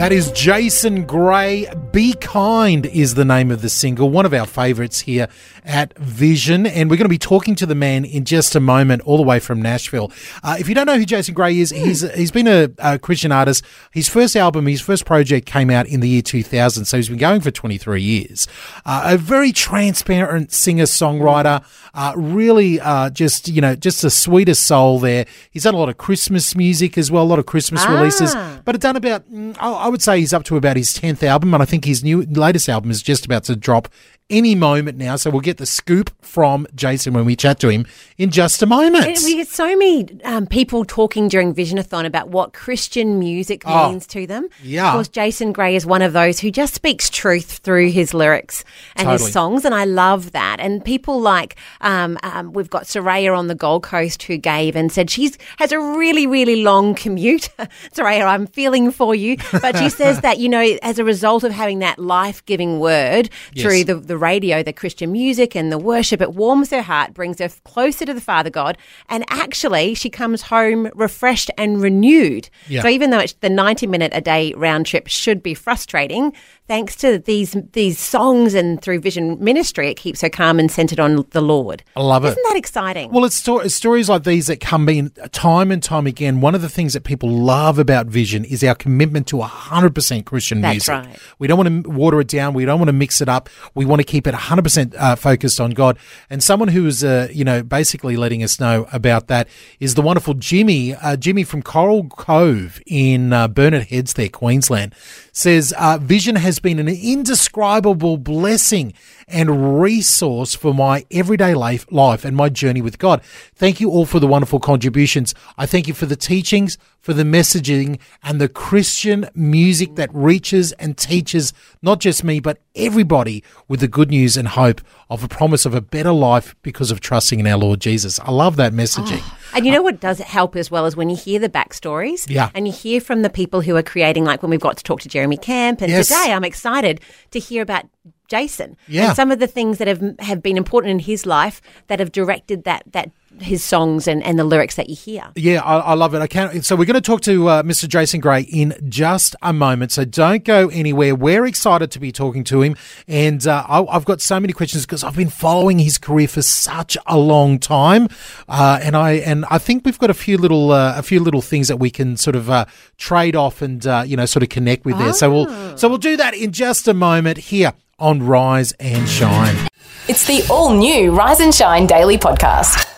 That 0.00 0.12
is 0.12 0.32
Jason 0.32 1.04
Gray. 1.04 1.70
Be 1.92 2.14
Kind 2.14 2.86
is 2.86 3.16
the 3.16 3.24
name 3.26 3.50
of 3.50 3.60
the 3.60 3.68
single, 3.68 4.08
one 4.08 4.24
of 4.24 4.32
our 4.32 4.46
favourites 4.46 5.00
here 5.00 5.28
at 5.62 5.94
Vision. 5.98 6.64
And 6.64 6.88
we're 6.88 6.96
going 6.96 7.04
to 7.04 7.10
be 7.10 7.18
talking 7.18 7.54
to 7.56 7.66
the 7.66 7.74
man 7.74 8.06
in 8.06 8.24
just 8.24 8.56
a 8.56 8.60
moment, 8.60 9.02
all 9.02 9.18
the 9.18 9.22
way 9.22 9.40
from 9.40 9.60
Nashville. 9.60 10.10
Uh, 10.42 10.56
if 10.58 10.70
you 10.70 10.74
don't 10.74 10.86
know 10.86 10.96
who 10.96 11.04
Jason 11.04 11.34
Gray 11.34 11.58
is, 11.58 11.68
he's 11.68 12.00
he's 12.14 12.30
been 12.30 12.48
a, 12.48 12.70
a 12.78 12.98
Christian 12.98 13.30
artist. 13.30 13.62
His 13.90 14.08
first 14.08 14.36
album, 14.36 14.66
his 14.66 14.80
first 14.80 15.04
project 15.04 15.44
came 15.44 15.68
out 15.68 15.86
in 15.86 16.00
the 16.00 16.08
year 16.08 16.22
2000, 16.22 16.86
so 16.86 16.96
he's 16.96 17.10
been 17.10 17.18
going 17.18 17.42
for 17.42 17.50
23 17.50 18.00
years. 18.00 18.48
Uh, 18.86 19.02
a 19.04 19.18
very 19.18 19.52
transparent 19.52 20.50
singer 20.50 20.84
songwriter, 20.84 21.62
uh, 21.92 22.14
really 22.16 22.80
uh, 22.80 23.10
just, 23.10 23.48
you 23.48 23.60
know, 23.60 23.76
just 23.76 24.00
the 24.00 24.08
sweetest 24.08 24.64
soul 24.64 24.98
there. 24.98 25.26
He's 25.50 25.64
done 25.64 25.74
a 25.74 25.78
lot 25.78 25.90
of 25.90 25.98
Christmas 25.98 26.56
music 26.56 26.96
as 26.96 27.10
well, 27.10 27.24
a 27.24 27.24
lot 27.24 27.38
of 27.38 27.44
Christmas 27.44 27.86
releases, 27.86 28.34
but 28.64 28.74
it 28.74 28.80
done 28.80 28.96
about, 28.96 29.30
mm, 29.30 29.54
I 29.60 29.89
I 29.89 29.89
would 29.90 30.02
say 30.02 30.18
he's 30.18 30.32
up 30.32 30.44
to 30.44 30.56
about 30.56 30.76
his 30.76 30.90
10th 30.94 31.22
album, 31.22 31.52
and 31.54 31.62
I 31.62 31.66
think 31.66 31.84
his 31.84 32.02
new 32.02 32.22
latest 32.22 32.68
album 32.68 32.90
is 32.90 33.02
just 33.02 33.26
about 33.26 33.44
to 33.44 33.56
drop 33.56 33.88
any 34.30 34.54
moment 34.54 34.96
now. 34.98 35.16
So 35.16 35.30
we'll 35.30 35.40
get 35.40 35.58
the 35.58 35.66
scoop 35.66 36.10
from 36.22 36.66
Jason 36.74 37.12
when 37.12 37.24
we 37.24 37.34
chat 37.36 37.58
to 37.60 37.68
him 37.68 37.86
in 38.16 38.30
just 38.30 38.62
a 38.62 38.66
moment. 38.66 39.04
And 39.06 39.16
we 39.24 39.34
get 39.36 39.48
so 39.48 39.64
many 39.76 40.08
um, 40.24 40.46
people 40.46 40.84
talking 40.84 41.28
during 41.28 41.54
Visionathon 41.54 42.06
about 42.06 42.28
what 42.28 42.52
Christian 42.52 43.18
music 43.18 43.62
Oh, 43.66 43.90
means 43.90 44.06
to 44.08 44.26
them. 44.26 44.48
yeah. 44.62 44.88
Of 44.88 44.94
course, 44.94 45.08
Jason 45.08 45.52
Gray 45.52 45.74
is 45.76 45.84
one 45.84 46.02
of 46.02 46.12
those 46.12 46.38
who 46.40 46.50
just 46.50 46.74
speaks 46.74 47.10
truth 47.10 47.58
through 47.58 47.90
his 47.90 48.14
lyrics 48.14 48.64
and 48.96 49.06
Totally. 49.06 49.24
his 49.24 49.32
songs, 49.32 49.64
and 49.64 49.74
I 49.74 49.84
love 49.84 50.32
that. 50.32 50.58
And 50.60 50.84
people 50.84 51.20
like 51.20 51.56
um, 51.80 52.18
um, 52.22 52.52
we've 52.52 52.70
got 52.70 52.84
Soraya 52.84 53.36
on 53.36 53.48
the 53.48 53.54
Gold 53.54 53.82
Coast 53.82 54.22
who 54.22 54.36
gave 54.36 54.76
and 54.76 54.92
said 54.92 55.10
she's 55.10 55.36
has 55.58 55.72
a 55.72 55.80
really 55.80 56.26
really 56.26 56.62
long 56.62 56.94
commute. 56.94 57.48
Soraya, 57.92 58.26
I'm 58.26 58.46
feeling 58.46 58.90
for 58.92 59.14
you, 59.14 59.36
but 59.60 59.76
she 59.76 59.88
says 60.00 60.20
that 60.20 60.38
you 60.38 60.48
know 60.48 60.60
as 60.82 60.98
a 60.98 61.04
result 61.04 61.44
of 61.44 61.52
having 61.52 61.80
that 61.80 61.98
life 61.98 62.44
giving 62.46 62.78
word 62.78 63.28
Yes. 63.52 63.64
through 63.64 63.84
the 63.84 63.94
the 63.96 64.16
radio, 64.20 64.62
the 64.62 64.72
Christian 64.72 65.10
music, 65.10 65.56
and 65.56 65.72
the 65.72 65.78
worship. 65.78 66.20
It 66.20 66.34
warms 66.34 66.70
her 66.70 66.82
heart, 66.82 67.14
brings 67.14 67.38
her 67.38 67.48
closer 67.64 68.04
to 68.04 68.14
the 68.14 68.20
Father 68.20 68.50
God, 68.50 68.78
and 69.08 69.24
actually 69.28 69.94
she 69.94 70.10
comes 70.10 70.42
home 70.42 70.90
refreshed 70.94 71.50
and 71.58 71.82
renewed. 71.82 72.48
Yeah. 72.68 72.82
So 72.82 72.88
even 72.88 73.10
though 73.10 73.18
it's 73.18 73.34
the 73.40 73.50
90 73.50 73.86
minute 73.86 74.12
a 74.14 74.20
day 74.20 74.52
round 74.54 74.86
trip 74.86 75.08
should 75.08 75.42
be 75.42 75.54
frustrating, 75.54 76.32
thanks 76.70 76.94
to 76.94 77.18
these 77.18 77.56
these 77.72 77.98
songs 77.98 78.54
and 78.54 78.80
through 78.80 79.00
Vision 79.00 79.42
Ministry, 79.42 79.88
it 79.88 79.96
keeps 79.96 80.20
her 80.20 80.28
calm 80.30 80.60
and 80.60 80.70
centered 80.70 81.00
on 81.00 81.26
the 81.30 81.40
Lord. 81.40 81.82
I 81.96 82.00
love 82.00 82.24
it. 82.24 82.28
Isn't 82.28 82.44
that 82.44 82.56
exciting? 82.56 83.10
Well, 83.10 83.24
it's, 83.24 83.34
sto- 83.34 83.58
it's 83.58 83.74
stories 83.74 84.08
like 84.08 84.22
these 84.22 84.46
that 84.46 84.60
come 84.60 84.88
in 84.88 85.10
time 85.32 85.72
and 85.72 85.82
time 85.82 86.06
again. 86.06 86.40
One 86.40 86.54
of 86.54 86.62
the 86.62 86.68
things 86.68 86.92
that 86.92 87.02
people 87.02 87.28
love 87.28 87.80
about 87.80 88.06
Vision 88.06 88.44
is 88.44 88.62
our 88.62 88.76
commitment 88.76 89.26
to 89.28 89.36
100% 89.36 90.24
Christian 90.24 90.60
That's 90.60 90.88
music. 90.88 90.94
right. 90.94 91.18
We 91.40 91.48
don't 91.48 91.58
want 91.58 91.84
to 91.84 91.90
water 91.90 92.20
it 92.20 92.28
down. 92.28 92.54
We 92.54 92.64
don't 92.64 92.78
want 92.78 92.88
to 92.88 92.92
mix 92.92 93.20
it 93.20 93.28
up. 93.28 93.48
We 93.74 93.84
want 93.84 93.98
to 93.98 94.04
keep 94.04 94.28
it 94.28 94.34
100% 94.34 94.94
uh, 94.96 95.16
focused 95.16 95.60
on 95.60 95.72
God. 95.72 95.98
And 96.30 96.40
someone 96.40 96.68
who 96.68 96.86
is, 96.86 97.02
uh, 97.02 97.26
you 97.32 97.44
know, 97.44 97.64
basically 97.64 98.16
letting 98.16 98.44
us 98.44 98.60
know 98.60 98.86
about 98.92 99.26
that 99.26 99.48
is 99.80 99.96
the 99.96 100.02
wonderful 100.02 100.34
Jimmy. 100.34 100.94
Uh, 100.94 101.16
Jimmy 101.16 101.42
from 101.42 101.62
Coral 101.62 102.08
Cove 102.10 102.80
in 102.86 103.32
uh, 103.32 103.48
Burnett 103.48 103.88
Heads 103.88 104.12
there, 104.12 104.28
Queensland, 104.28 104.94
says 105.32 105.74
uh, 105.76 105.98
Vision 106.00 106.36
has 106.36 106.59
been 106.62 106.78
an 106.78 106.88
indescribable 106.88 108.16
blessing 108.16 108.92
and 109.30 109.80
resource 109.80 110.54
for 110.54 110.74
my 110.74 111.04
everyday 111.10 111.54
life, 111.54 111.86
life 111.90 112.24
and 112.24 112.36
my 112.36 112.48
journey 112.48 112.82
with 112.82 112.98
God. 112.98 113.22
Thank 113.54 113.80
you 113.80 113.90
all 113.90 114.06
for 114.06 114.20
the 114.20 114.26
wonderful 114.26 114.60
contributions. 114.60 115.34
I 115.58 115.66
thank 115.66 115.88
you 115.88 115.94
for 115.94 116.06
the 116.06 116.16
teachings, 116.16 116.78
for 117.00 117.12
the 117.14 117.22
messaging, 117.22 117.98
and 118.22 118.40
the 118.40 118.48
Christian 118.48 119.28
music 119.34 119.94
that 119.96 120.10
reaches 120.12 120.72
and 120.72 120.96
teaches 120.96 121.52
not 121.82 122.00
just 122.00 122.22
me, 122.24 122.40
but 122.40 122.58
everybody 122.74 123.42
with 123.68 123.80
the 123.80 123.88
good 123.88 124.10
news 124.10 124.36
and 124.36 124.48
hope 124.48 124.80
of 125.08 125.24
a 125.24 125.28
promise 125.28 125.64
of 125.64 125.74
a 125.74 125.80
better 125.80 126.12
life 126.12 126.54
because 126.62 126.90
of 126.90 127.00
trusting 127.00 127.40
in 127.40 127.46
our 127.46 127.58
Lord 127.58 127.80
Jesus. 127.80 128.20
I 128.20 128.30
love 128.30 128.56
that 128.56 128.72
messaging. 128.72 129.20
Ah, 129.22 129.36
and 129.54 129.66
you 129.66 129.72
know 129.72 129.82
what 129.82 130.00
does 130.00 130.18
help 130.18 130.54
as 130.56 130.70
well 130.70 130.86
is 130.86 130.94
when 130.96 131.08
you 131.10 131.16
hear 131.16 131.38
the 131.40 131.48
backstories 131.48 132.28
Yeah. 132.28 132.50
and 132.54 132.66
you 132.66 132.72
hear 132.72 133.00
from 133.00 133.22
the 133.22 133.30
people 133.30 133.60
who 133.62 133.74
are 133.76 133.82
creating, 133.82 134.24
like 134.24 134.42
when 134.42 134.50
we've 134.50 134.60
got 134.60 134.76
to 134.76 134.84
talk 134.84 135.00
to 135.00 135.08
Jeremy 135.08 135.36
Camp. 135.36 135.80
And 135.80 135.90
Yes. 135.90 136.08
today 136.08 136.32
I'm 136.32 136.44
excited 136.44 137.00
to 137.32 137.38
hear 137.40 137.62
about 137.62 137.86
Jason 138.30 138.76
Yeah. 138.88 139.08
and 139.08 139.16
some 139.16 139.30
of 139.30 139.38
the 139.40 139.46
things 139.46 139.76
that 139.78 139.88
have 139.88 140.02
have 140.20 140.42
been 140.42 140.56
important 140.56 140.92
in 140.92 140.98
his 141.00 141.26
life 141.26 141.60
that 141.88 141.98
have 141.98 142.12
directed 142.12 142.64
that 142.64 142.84
that 142.92 143.10
his 143.40 143.62
songs 143.62 144.08
and, 144.08 144.22
and 144.24 144.38
the 144.38 144.44
lyrics 144.44 144.74
that 144.74 144.88
you 144.90 144.96
hear. 144.96 145.22
Yeah, 145.36 145.62
I, 145.62 145.78
I 145.78 145.94
love 145.94 146.14
it. 146.14 146.18
I 146.20 146.26
can't. 146.26 146.64
So 146.64 146.74
we're 146.74 146.84
going 146.84 146.94
to 146.94 147.00
talk 147.00 147.20
to 147.22 147.48
uh, 147.48 147.62
Mr. 147.62 147.88
Jason 147.88 148.20
Gray 148.20 148.42
in 148.42 148.74
just 148.88 149.36
a 149.40 149.52
moment. 149.52 149.92
So 149.92 150.04
don't 150.04 150.44
go 150.44 150.68
anywhere. 150.68 151.14
We're 151.14 151.46
excited 151.46 151.90
to 151.92 152.00
be 152.00 152.10
talking 152.10 152.42
to 152.44 152.60
him, 152.60 152.76
and 153.06 153.46
uh, 153.46 153.64
I, 153.68 153.84
I've 153.84 154.04
got 154.04 154.20
so 154.20 154.40
many 154.40 154.52
questions 154.52 154.84
because 154.84 155.04
I've 155.04 155.16
been 155.16 155.30
following 155.30 155.78
his 155.78 155.96
career 155.96 156.26
for 156.28 156.42
such 156.42 156.98
a 157.06 157.16
long 157.16 157.58
time, 157.60 158.08
uh, 158.48 158.80
and 158.82 158.96
I 158.96 159.12
and 159.12 159.44
I 159.48 159.58
think 159.58 159.84
we've 159.84 159.98
got 159.98 160.10
a 160.10 160.14
few 160.14 160.36
little 160.36 160.72
uh, 160.72 160.94
a 160.98 161.02
few 161.02 161.20
little 161.20 161.40
things 161.42 161.68
that 161.68 161.76
we 161.78 161.90
can 161.90 162.16
sort 162.16 162.34
of 162.36 162.50
uh, 162.50 162.64
trade 162.98 163.36
off 163.36 163.62
and 163.62 163.86
uh, 163.86 164.02
you 164.04 164.16
know 164.16 164.26
sort 164.26 164.42
of 164.42 164.48
connect 164.48 164.84
with 164.84 164.98
there. 164.98 165.12
So 165.12 165.30
we'll 165.30 165.78
so 165.78 165.88
we'll 165.88 165.98
do 165.98 166.16
that 166.16 166.34
in 166.34 166.50
just 166.52 166.88
a 166.88 166.94
moment 166.94 167.38
here 167.38 167.72
on 168.00 168.22
Rise 168.22 168.72
and 168.80 169.08
Shine. 169.08 169.68
It's 170.08 170.26
the 170.26 170.44
all 170.50 170.74
new 170.76 171.12
Rise 171.12 171.40
and 171.40 171.54
Shine 171.54 171.86
daily 171.86 172.18
podcast. 172.18 172.89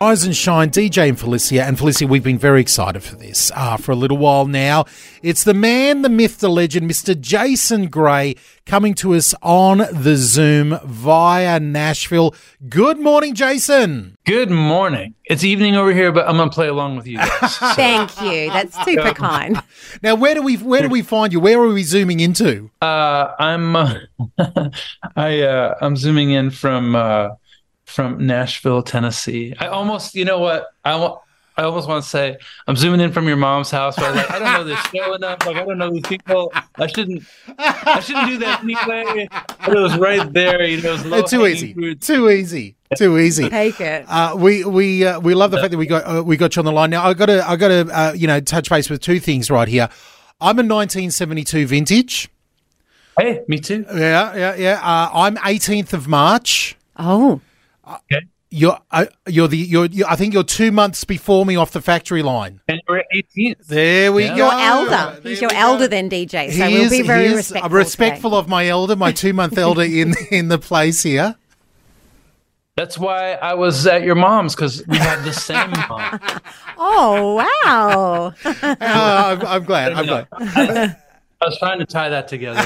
Rise 0.00 0.24
and 0.24 0.36
Shine, 0.36 0.68
DJ 0.70 1.08
and 1.08 1.18
Felicia. 1.18 1.64
And 1.64 1.78
Felicia, 1.78 2.06
we've 2.06 2.22
been 2.22 2.36
very 2.38 2.60
excited 2.60 3.02
for 3.02 3.16
this 3.16 3.50
uh, 3.54 3.78
for 3.78 3.92
a 3.92 3.94
little 3.94 4.18
while 4.18 4.44
now. 4.44 4.84
It's 5.22 5.44
the 5.44 5.54
man, 5.54 6.02
the 6.02 6.10
myth, 6.10 6.40
the 6.40 6.50
legend, 6.50 6.90
Mr. 6.90 7.18
Jason 7.18 7.86
Gray, 7.88 8.34
coming 8.66 8.92
to 8.96 9.14
us 9.14 9.34
on 9.40 9.78
the 9.78 10.16
Zoom 10.16 10.78
via 10.84 11.58
Nashville. 11.58 12.34
Good 12.68 13.00
morning, 13.00 13.34
Jason. 13.34 14.18
Good 14.26 14.50
morning. 14.50 15.14
It's 15.24 15.42
evening 15.42 15.74
over 15.74 15.94
here, 15.94 16.12
but 16.12 16.28
I'm 16.28 16.36
gonna 16.36 16.50
play 16.50 16.68
along 16.68 16.96
with 16.96 17.06
you 17.06 17.16
guys. 17.16 17.56
So, 17.56 17.68
Thank 17.74 18.20
you. 18.20 18.50
That's 18.50 18.84
super 18.84 19.14
kind. 19.14 19.62
Now, 20.02 20.16
where 20.16 20.34
do 20.34 20.42
we 20.42 20.56
where 20.58 20.82
do 20.82 20.88
we 20.90 21.00
find 21.00 21.32
you? 21.32 21.40
Where 21.40 21.58
are 21.62 21.68
we 21.68 21.82
zooming 21.82 22.20
into? 22.20 22.70
uh, 22.82 23.32
I'm 23.38 23.74
uh, 23.74 23.94
I 25.16 25.40
uh, 25.40 25.76
I'm 25.80 25.96
zooming 25.96 26.32
in 26.32 26.50
from 26.50 26.94
uh, 26.94 27.28
from 27.84 28.26
Nashville, 28.26 28.82
Tennessee. 28.82 29.54
I 29.58 29.66
almost, 29.68 30.14
you 30.14 30.24
know 30.24 30.38
what? 30.38 30.66
I 30.84 30.96
wa- 30.96 31.18
I 31.56 31.62
almost 31.62 31.88
want 31.88 32.02
to 32.02 32.10
say 32.10 32.36
I'm 32.66 32.74
zooming 32.74 32.98
in 33.00 33.12
from 33.12 33.28
your 33.28 33.36
mom's 33.36 33.70
house, 33.70 33.94
but 33.94 34.06
I, 34.06 34.10
like, 34.10 34.30
I 34.32 34.38
don't 34.40 34.52
know 34.54 34.64
this 34.64 34.80
show 34.92 35.14
enough. 35.14 35.46
Like 35.46 35.56
I 35.56 35.64
don't 35.64 35.78
know 35.78 35.88
these 35.90 36.02
people. 36.02 36.52
I 36.74 36.88
shouldn't. 36.88 37.22
I 37.56 38.00
shouldn't 38.00 38.26
do 38.26 38.38
that 38.38 38.64
anyway. 38.64 39.28
But 39.64 39.76
it 39.76 39.80
was 39.80 39.96
right 39.96 40.32
there. 40.32 40.64
You 40.64 40.82
know, 40.82 40.94
it 40.94 41.06
was 41.06 41.30
too 41.30 41.46
easy. 41.46 41.72
fruit. 41.72 42.00
Too 42.00 42.28
easy. 42.28 42.74
Too 42.96 43.18
easy. 43.18 43.48
Take 43.48 43.80
it. 43.80 44.04
Uh, 44.08 44.34
we 44.36 44.64
we 44.64 45.06
uh, 45.06 45.20
we 45.20 45.34
love 45.34 45.52
the 45.52 45.58
fact 45.58 45.70
that 45.70 45.78
we 45.78 45.86
got 45.86 46.02
uh, 46.04 46.24
we 46.24 46.36
got 46.36 46.56
you 46.56 46.60
on 46.60 46.66
the 46.66 46.72
line. 46.72 46.90
Now 46.90 47.04
I 47.06 47.14
got 47.14 47.26
to 47.26 47.48
I 47.48 47.54
got 47.54 47.68
to 47.68 47.88
uh, 47.96 48.12
you 48.16 48.26
know 48.26 48.40
touch 48.40 48.68
base 48.68 48.90
with 48.90 49.00
two 49.00 49.20
things 49.20 49.48
right 49.48 49.68
here. 49.68 49.88
I'm 50.40 50.58
a 50.58 50.66
1972 50.66 51.68
vintage. 51.68 52.28
Hey, 53.16 53.42
me 53.46 53.60
too. 53.60 53.86
Yeah, 53.94 54.34
yeah, 54.34 54.54
yeah. 54.56 54.80
Uh, 54.82 55.08
I'm 55.14 55.36
18th 55.36 55.92
of 55.92 56.08
March. 56.08 56.76
Oh, 56.96 57.40
Okay. 57.86 58.26
You're 58.50 58.78
uh, 58.92 59.06
you're 59.26 59.48
the 59.48 59.56
you're, 59.56 59.86
you 59.86 60.04
I 60.08 60.14
think 60.14 60.32
you're 60.32 60.44
two 60.44 60.70
months 60.70 61.02
before 61.04 61.44
me 61.44 61.56
off 61.56 61.72
the 61.72 61.80
factory 61.80 62.22
line. 62.22 62.60
And 62.68 62.80
we're 62.88 63.02
18th. 63.12 63.66
There 63.66 64.12
we 64.12 64.24
Yeah. 64.24 64.28
go. 64.30 64.36
you're 64.36 64.52
elder. 64.52 65.20
There 65.20 65.30
He's 65.30 65.40
your 65.40 65.52
elder 65.52 65.84
go. 65.84 65.88
than 65.88 66.08
DJ, 66.08 66.50
He 66.50 66.58
so 66.58 66.66
we'll 66.70 66.82
is- 66.82 66.90
be 66.90 67.02
very 67.02 67.34
respectful. 67.34 67.66
I'm 67.66 67.74
respectful 67.76 68.34
of 68.36 68.48
my 68.48 68.68
elder, 68.68 68.94
my 68.94 69.10
two 69.10 69.32
month 69.32 69.58
elder 69.58 69.82
in 69.82 70.14
in 70.30 70.48
the 70.48 70.58
place 70.58 71.02
here. 71.02 71.34
That's 72.76 72.96
why 72.98 73.32
I 73.34 73.54
was 73.54 73.86
at 73.88 74.02
your 74.02 74.14
mom's 74.16 74.54
because 74.54 74.84
we 74.86 74.98
had 74.98 75.22
the 75.24 75.32
same 75.32 75.70
mom. 75.88 76.20
Oh 76.78 77.44
wow! 77.64 78.34
Uh, 78.44 78.76
I'm, 78.80 79.46
I'm 79.46 79.64
glad. 79.64 79.92
I'm 79.94 80.06
glad. 80.06 80.96
I 81.40 81.46
was 81.46 81.58
trying 81.58 81.78
to 81.78 81.86
tie 81.86 82.08
that 82.08 82.28
together. 82.28 82.62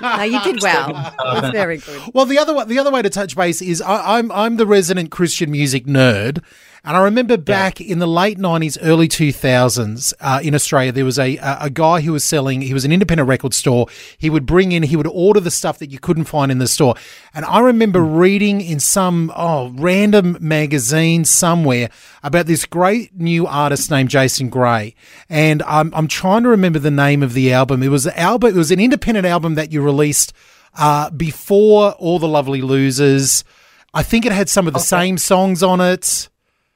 no, 0.00 0.22
you 0.22 0.40
did 0.42 0.62
well. 0.62 0.92
That's 1.18 1.50
very 1.50 1.78
good. 1.78 2.02
Well, 2.12 2.26
the 2.26 2.38
other 2.38 2.54
way, 2.54 2.64
the 2.64 2.78
other 2.78 2.90
way 2.90 3.02
to 3.02 3.10
touch 3.10 3.36
base 3.36 3.62
is 3.62 3.80
I, 3.80 4.18
I'm 4.18 4.30
I'm 4.32 4.56
the 4.56 4.66
resident 4.66 5.10
Christian 5.10 5.50
music 5.50 5.86
nerd, 5.86 6.42
and 6.88 6.96
I 6.96 7.00
remember 7.02 7.36
back 7.36 7.82
in 7.82 7.98
the 7.98 8.06
late 8.06 8.38
'90s, 8.38 8.78
early 8.80 9.08
2000s 9.08 10.14
uh, 10.20 10.40
in 10.42 10.54
Australia, 10.54 10.90
there 10.90 11.04
was 11.04 11.18
a, 11.18 11.36
a 11.36 11.68
guy 11.68 12.00
who 12.00 12.12
was 12.12 12.24
selling. 12.24 12.62
He 12.62 12.72
was 12.72 12.86
an 12.86 12.92
independent 12.92 13.28
record 13.28 13.52
store. 13.52 13.88
He 14.16 14.30
would 14.30 14.46
bring 14.46 14.72
in, 14.72 14.84
he 14.84 14.96
would 14.96 15.06
order 15.06 15.38
the 15.38 15.50
stuff 15.50 15.78
that 15.80 15.90
you 15.90 15.98
couldn't 15.98 16.24
find 16.24 16.50
in 16.50 16.56
the 16.56 16.66
store, 16.66 16.94
and 17.34 17.44
I 17.44 17.60
remember 17.60 18.00
reading 18.00 18.62
in 18.62 18.80
some 18.80 19.30
oh 19.36 19.68
random 19.76 20.38
magazine 20.40 21.26
somewhere 21.26 21.90
about 22.22 22.46
this 22.46 22.64
great 22.64 23.14
new 23.14 23.46
artist 23.46 23.90
named 23.90 24.08
Jason 24.08 24.48
Gray, 24.48 24.94
and 25.28 25.62
I'm 25.64 25.92
I'm 25.94 26.08
trying 26.08 26.44
to 26.44 26.48
remember 26.48 26.78
the 26.78 26.90
name 26.90 27.22
of 27.22 27.34
the 27.34 27.52
album. 27.52 27.82
It 27.82 27.88
was 27.88 28.04
the 28.04 28.18
album. 28.18 28.54
It 28.54 28.56
was 28.56 28.70
an 28.70 28.80
independent 28.80 29.26
album 29.26 29.56
that 29.56 29.72
you 29.72 29.82
released 29.82 30.32
uh, 30.74 31.10
before 31.10 31.92
all 31.98 32.18
the 32.18 32.26
lovely 32.26 32.62
losers. 32.62 33.44
I 33.92 34.02
think 34.02 34.24
it 34.24 34.32
had 34.32 34.48
some 34.48 34.66
of 34.66 34.72
the 34.72 34.78
same 34.78 35.18
songs 35.18 35.62
on 35.62 35.82
it. 35.82 36.30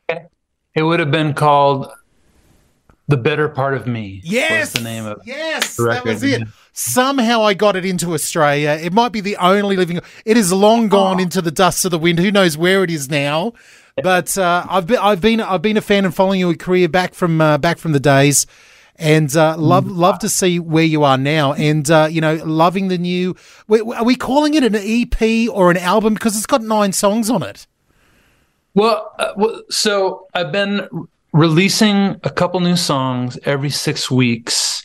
It 0.09 0.83
would 0.83 1.01
have 1.01 1.11
been 1.11 1.35
called 1.35 1.91
"The 3.09 3.17
Better 3.17 3.49
Part 3.49 3.75
of 3.75 3.87
Me." 3.87 4.21
Yes, 4.25 4.73
the 4.73 4.81
name 4.81 5.07
of 5.07 5.21
yes, 5.25 5.77
that 5.77 6.05
was 6.05 6.23
it. 6.23 6.43
Somehow 6.73 7.43
I 7.43 7.53
got 7.55 7.77
it 7.77 7.85
into 7.85 8.15
Australia. 8.15 8.79
It 8.83 8.93
might 8.93 9.13
be 9.13 9.21
the 9.21 9.37
only 9.37 9.77
living. 9.77 10.01
It 10.25 10.37
is 10.39 10.53
long 10.53 10.89
gone 10.89 11.19
Oh. 11.19 11.23
into 11.23 11.43
the 11.43 11.51
dust 11.51 11.85
of 11.85 11.91
the 11.91 11.99
wind. 11.99 12.19
Who 12.19 12.31
knows 12.33 12.57
where 12.57 12.83
it 12.83 12.91
is 12.91 13.11
now? 13.11 13.53
But 14.03 14.39
uh, 14.39 14.65
I've 14.71 14.87
been 14.87 14.99
I've 14.99 15.21
been 15.21 15.41
I've 15.41 15.61
been 15.63 15.77
a 15.77 15.83
fan 15.83 16.07
and 16.07 16.15
following 16.15 16.41
your 16.41 16.55
career 16.55 16.89
back 16.89 17.13
from 17.15 17.41
uh, 17.43 17.59
back 17.59 17.77
from 17.77 17.93
the 17.93 18.01
days, 18.01 18.47
and 18.97 19.35
uh, 19.37 19.57
love 19.59 19.85
Mm. 19.85 19.97
love 19.99 20.19
to 20.21 20.31
see 20.31 20.59
where 20.59 20.85
you 20.85 21.05
are 21.05 21.19
now. 21.19 21.53
And 21.53 21.91
uh, 21.91 22.09
you 22.11 22.23
know, 22.23 22.37
loving 22.37 22.89
the 22.89 22.97
new. 22.97 23.37
Are 23.69 24.05
we 24.05 24.17
calling 24.17 24.55
it 24.55 24.65
an 24.65 24.75
EP 24.77 25.51
or 25.51 25.71
an 25.71 25.77
album 25.77 26.15
because 26.15 26.35
it's 26.39 26.47
got 26.47 26.63
nine 26.63 26.93
songs 26.95 27.29
on 27.29 27.43
it? 27.43 27.67
Well, 28.75 29.13
uh, 29.19 29.33
well, 29.37 29.63
so 29.71 30.27
I've 30.35 30.53
been 30.53 30.81
r- 30.81 30.89
releasing 31.33 32.17
a 32.25 32.31
couple 32.31 32.61
new 32.61 32.77
songs 32.77 33.39
every 33.45 33.71
six 33.71 34.11
weeks, 34.11 34.83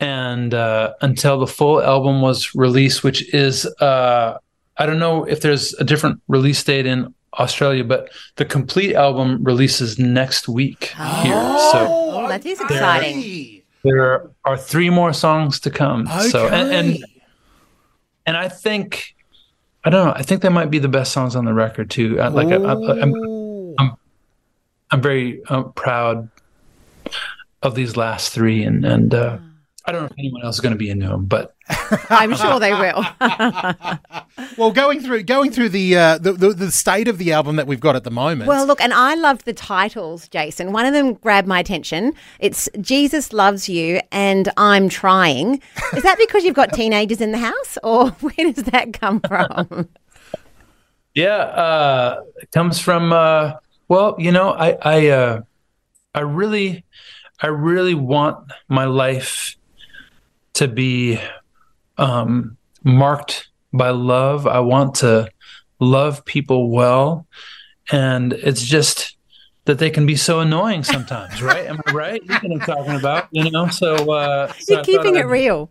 and 0.00 0.54
uh, 0.54 0.92
until 1.00 1.38
the 1.40 1.46
full 1.46 1.82
album 1.82 2.20
was 2.22 2.54
released, 2.54 3.02
which 3.02 3.32
is 3.34 3.66
uh, 3.80 4.38
I 4.76 4.86
don't 4.86 4.98
know 4.98 5.24
if 5.24 5.40
there's 5.40 5.74
a 5.74 5.84
different 5.84 6.20
release 6.28 6.62
date 6.62 6.86
in 6.86 7.12
Australia, 7.38 7.82
but 7.84 8.10
the 8.36 8.44
complete 8.44 8.94
album 8.94 9.42
releases 9.42 9.98
next 9.98 10.48
week 10.48 10.84
here. 11.22 11.56
So 11.72 11.86
Oh, 11.88 12.28
that 12.28 12.44
is 12.46 12.60
exciting. 12.60 13.20
Hey. 13.20 13.62
there 13.82 14.30
are 14.44 14.56
three 14.56 14.90
more 14.90 15.12
songs 15.12 15.60
to 15.60 15.70
come. 15.70 16.06
So 16.30 16.46
and, 16.48 16.68
Okay. 16.68 16.78
and 16.78 17.04
and 18.26 18.36
I 18.36 18.48
think 18.48 19.14
I 19.86 19.90
don't 19.90 20.04
know. 20.04 20.12
I 20.14 20.22
think 20.22 20.42
they 20.42 20.48
might 20.48 20.70
be 20.70 20.80
the 20.80 20.88
best 20.88 21.12
songs 21.12 21.36
on 21.36 21.44
the 21.44 21.54
record 21.54 21.90
too. 21.90 22.20
Uh, 22.20 22.30
Like 22.30 22.48
I, 22.48 22.56
I, 22.56 23.00
I'm 23.00 23.14
Ooh. 23.14 23.76
I'm 24.90 25.00
very 25.00 25.42
uh, 25.48 25.62
proud 25.62 26.28
of 27.62 27.74
these 27.74 27.96
last 27.96 28.32
three, 28.32 28.62
and 28.64 28.84
and 28.84 29.14
uh, 29.14 29.38
I 29.84 29.92
don't 29.92 30.02
know 30.02 30.06
if 30.06 30.18
anyone 30.18 30.44
else 30.44 30.56
is 30.56 30.60
going 30.60 30.74
to 30.74 30.78
be 30.78 30.90
into 30.90 31.08
them, 31.08 31.26
but 31.26 31.54
I'm 32.10 32.34
sure 32.34 32.60
they 32.60 32.72
will. 32.72 33.04
Well, 34.56 34.70
going 34.70 35.00
through 35.00 35.24
going 35.24 35.50
through 35.50 35.68
the, 35.70 35.96
uh, 35.96 36.18
the 36.18 36.32
the 36.32 36.50
the 36.50 36.70
state 36.70 37.08
of 37.08 37.18
the 37.18 37.32
album 37.32 37.56
that 37.56 37.66
we've 37.66 37.80
got 37.80 37.94
at 37.94 38.04
the 38.04 38.10
moment. 38.10 38.48
Well, 38.48 38.66
look, 38.66 38.80
and 38.80 38.94
I 38.94 39.14
loved 39.14 39.44
the 39.44 39.52
titles, 39.52 40.28
Jason. 40.28 40.72
One 40.72 40.86
of 40.86 40.94
them 40.94 41.14
grabbed 41.14 41.46
my 41.46 41.60
attention. 41.60 42.14
It's 42.38 42.68
Jesus 42.80 43.32
Loves 43.34 43.68
You 43.68 44.00
and 44.10 44.50
I'm 44.56 44.88
Trying. 44.88 45.60
Is 45.94 46.02
that 46.04 46.16
because 46.18 46.44
you've 46.44 46.54
got 46.54 46.72
teenagers 46.72 47.20
in 47.20 47.32
the 47.32 47.38
house, 47.38 47.76
or 47.82 48.10
where 48.20 48.52
does 48.52 48.64
that 48.64 48.94
come 48.94 49.20
from? 49.20 49.88
yeah, 51.14 51.36
uh, 51.36 52.22
it 52.36 52.50
comes 52.50 52.80
from 52.80 53.12
uh, 53.12 53.54
well, 53.88 54.16
you 54.18 54.32
know, 54.32 54.50
I 54.50 54.78
I 54.80 55.08
uh, 55.08 55.40
I 56.14 56.20
really 56.20 56.84
I 57.40 57.48
really 57.48 57.94
want 57.94 58.50
my 58.68 58.86
life 58.86 59.56
to 60.54 60.66
be 60.66 61.20
um, 61.98 62.56
marked 62.82 63.48
by 63.72 63.90
love. 63.90 64.46
I 64.46 64.60
want 64.60 64.96
to 64.96 65.28
love 65.80 66.24
people 66.24 66.70
well, 66.70 67.26
and 67.90 68.32
it's 68.32 68.62
just 68.62 69.16
that 69.66 69.78
they 69.80 69.90
can 69.90 70.06
be 70.06 70.14
so 70.14 70.38
annoying 70.40 70.84
sometimes, 70.84 71.42
right? 71.42 71.66
Am 71.66 71.80
I 71.88 71.90
right? 71.92 72.22
You 72.22 72.28
know 72.28 72.38
what 72.42 72.52
I'm 72.52 72.60
talking 72.76 72.94
about, 72.94 73.28
you 73.32 73.50
know. 73.50 73.66
So 73.68 73.94
uh, 74.12 74.52
so 74.60 74.74
You're 74.74 74.84
keeping 74.84 75.16
it 75.16 75.20
I'd- 75.24 75.28
real. 75.28 75.70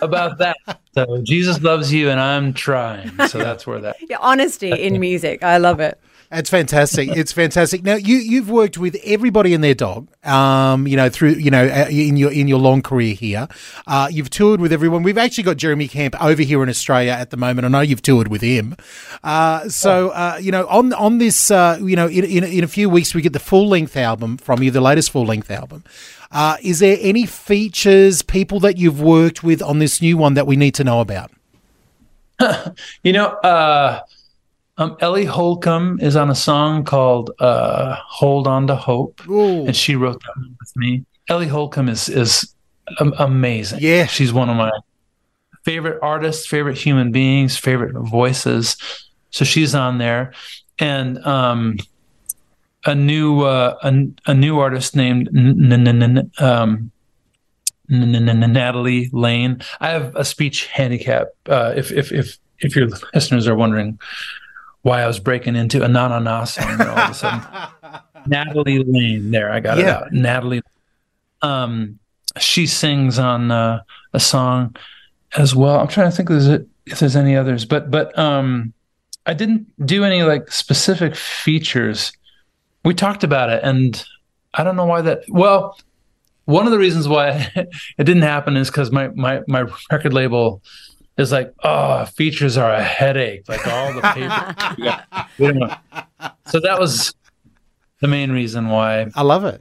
about 0.00 0.38
that. 0.38 0.56
So 0.94 1.20
Jesus 1.22 1.60
loves 1.62 1.92
you, 1.92 2.10
and 2.10 2.20
I'm 2.20 2.52
trying. 2.52 3.10
So 3.28 3.38
that's 3.38 3.66
where 3.66 3.80
that. 3.80 3.96
Your 4.08 4.20
honesty 4.22 4.70
in 4.70 4.98
music. 5.00 5.42
I 5.44 5.58
love 5.58 5.80
it. 5.80 6.00
It's 6.32 6.48
fantastic. 6.48 7.08
It's 7.08 7.32
fantastic. 7.32 7.82
Now 7.82 7.96
you 7.96 8.16
you've 8.16 8.48
worked 8.48 8.78
with 8.78 8.96
everybody 9.04 9.52
and 9.52 9.64
their 9.64 9.74
dog. 9.74 10.08
Um, 10.24 10.86
you 10.86 10.96
know 10.96 11.08
through 11.08 11.30
you 11.32 11.50
know 11.50 11.66
uh, 11.66 11.88
in 11.90 12.16
your 12.16 12.30
in 12.30 12.46
your 12.46 12.60
long 12.60 12.82
career 12.82 13.14
here. 13.14 13.48
Uh, 13.86 14.08
you've 14.12 14.30
toured 14.30 14.60
with 14.60 14.72
everyone. 14.72 15.02
We've 15.02 15.18
actually 15.18 15.42
got 15.42 15.56
Jeremy 15.56 15.88
Camp 15.88 16.14
over 16.22 16.42
here 16.42 16.62
in 16.62 16.68
Australia 16.68 17.12
at 17.12 17.30
the 17.30 17.36
moment. 17.36 17.64
I 17.64 17.68
know 17.68 17.80
you've 17.80 18.02
toured 18.02 18.28
with 18.28 18.42
him. 18.42 18.76
Uh, 19.24 19.68
so 19.68 20.10
uh, 20.10 20.38
you 20.40 20.52
know 20.52 20.68
on 20.68 20.92
on 20.92 21.18
this 21.18 21.50
uh, 21.50 21.80
you 21.82 21.96
know 21.96 22.06
in, 22.06 22.24
in 22.24 22.44
in 22.44 22.62
a 22.62 22.68
few 22.68 22.88
weeks 22.88 23.12
we 23.12 23.22
get 23.22 23.32
the 23.32 23.40
full 23.40 23.68
length 23.68 23.96
album 23.96 24.36
from 24.36 24.62
you, 24.62 24.70
the 24.70 24.80
latest 24.80 25.10
full 25.10 25.26
length 25.26 25.50
album. 25.50 25.82
Uh, 26.30 26.58
is 26.62 26.78
there 26.78 26.96
any 27.00 27.26
features, 27.26 28.22
people 28.22 28.60
that 28.60 28.78
you've 28.78 29.00
worked 29.00 29.42
with 29.42 29.60
on 29.60 29.80
this 29.80 30.00
new 30.00 30.16
one 30.16 30.34
that 30.34 30.46
we 30.46 30.54
need 30.54 30.76
to 30.76 30.84
know 30.84 31.00
about? 31.00 31.32
You 33.02 33.12
know, 33.12 33.26
uh, 33.26 34.00
um, 34.80 34.96
Ellie 35.00 35.26
Holcomb 35.26 36.00
is 36.00 36.16
on 36.16 36.30
a 36.30 36.34
song 36.34 36.84
called 36.84 37.30
uh, 37.38 37.96
"Hold 37.96 38.46
On 38.46 38.66
to 38.66 38.74
Hope," 38.74 39.20
Ooh. 39.28 39.66
and 39.66 39.76
she 39.76 39.94
wrote 39.94 40.22
that 40.22 40.36
one 40.36 40.56
with 40.58 40.72
me. 40.74 41.04
Ellie 41.28 41.46
Holcomb 41.46 41.88
is 41.88 42.08
is 42.08 42.54
amazing. 42.98 43.80
Yeah. 43.82 44.06
she's 44.06 44.32
one 44.32 44.48
of 44.48 44.56
my 44.56 44.70
favorite 45.64 45.98
artists, 46.02 46.46
favorite 46.46 46.78
human 46.78 47.12
beings, 47.12 47.58
favorite 47.58 47.94
voices. 47.94 48.76
So 49.30 49.44
she's 49.44 49.74
on 49.74 49.98
there, 49.98 50.32
and 50.78 51.24
um, 51.26 51.76
a 52.86 52.94
new 52.94 53.42
uh, 53.42 53.76
a, 53.82 54.06
a 54.26 54.34
new 54.34 54.60
artist 54.60 54.96
named 54.96 55.28
um, 56.38 56.90
Natalie 57.90 59.10
Layne. 59.12 59.60
I 59.78 59.90
have 59.90 60.16
a 60.16 60.24
speech 60.24 60.68
handicap. 60.68 61.28
Uh, 61.46 61.74
if 61.76 61.92
if 61.92 62.12
if 62.12 62.38
if 62.60 62.74
your 62.74 62.88
listeners 63.14 63.46
are 63.46 63.54
wondering 63.54 63.98
why 64.82 65.02
I 65.02 65.06
was 65.06 65.18
breaking 65.18 65.56
into 65.56 65.82
a 65.84 65.88
na 65.88 66.08
na 66.08 66.18
na 66.18 66.44
song. 66.44 66.80
all 66.80 66.98
of 66.98 67.10
a 67.10 67.14
sudden, 67.14 67.42
Natalie 68.26 68.82
Layne. 68.84 69.30
There, 69.30 69.50
I 69.52 69.60
got 69.60 69.78
it 69.78 69.84
Yeah. 69.84 69.98
out. 69.98 70.12
Natalie. 70.12 70.62
Um, 71.42 71.98
she 72.38 72.66
sings 72.66 73.18
on 73.18 73.50
uh, 73.50 73.82
a 74.12 74.20
song 74.20 74.76
as 75.36 75.54
well. 75.54 75.80
I'm 75.80 75.88
trying 75.88 76.10
to 76.10 76.16
think 76.16 76.30
if 76.30 76.42
there's, 76.42 76.60
if 76.86 76.98
there's 77.00 77.16
any 77.16 77.36
others, 77.36 77.64
but 77.64 77.90
but 77.90 78.16
um, 78.18 78.72
I 79.26 79.34
didn't 79.34 79.66
do 79.86 80.04
any 80.04 80.22
like 80.22 80.50
specific 80.52 81.16
features. 81.16 82.12
We 82.84 82.94
talked 82.94 83.24
about 83.24 83.50
it, 83.50 83.62
and 83.62 84.02
I 84.54 84.64
don't 84.64 84.76
know 84.76 84.86
why 84.86 85.02
that. 85.02 85.24
Well, 85.28 85.76
one 86.46 86.66
of 86.66 86.72
the 86.72 86.78
reasons 86.78 87.06
why 87.08 87.50
it 87.56 88.04
didn't 88.04 88.22
happen 88.22 88.56
is 88.56 88.70
because 88.70 88.90
my 88.90 89.08
my 89.08 89.40
my 89.46 89.64
record 89.90 90.12
label 90.14 90.62
is 91.20 91.32
like, 91.32 91.52
oh, 91.62 92.04
features 92.06 92.56
are 92.56 92.72
a 92.72 92.82
headache. 92.82 93.48
Like 93.48 93.66
all 93.66 93.92
the 93.94 94.00
paper. 94.14 94.74
we 94.78 94.84
got- 94.84 95.28
we 95.38 95.46
don't 95.46 95.58
know. 95.58 95.74
So 96.46 96.60
that 96.60 96.78
was 96.78 97.14
the 98.00 98.08
main 98.08 98.32
reason 98.32 98.68
why. 98.68 99.10
I 99.14 99.22
love 99.22 99.44
it. 99.44 99.60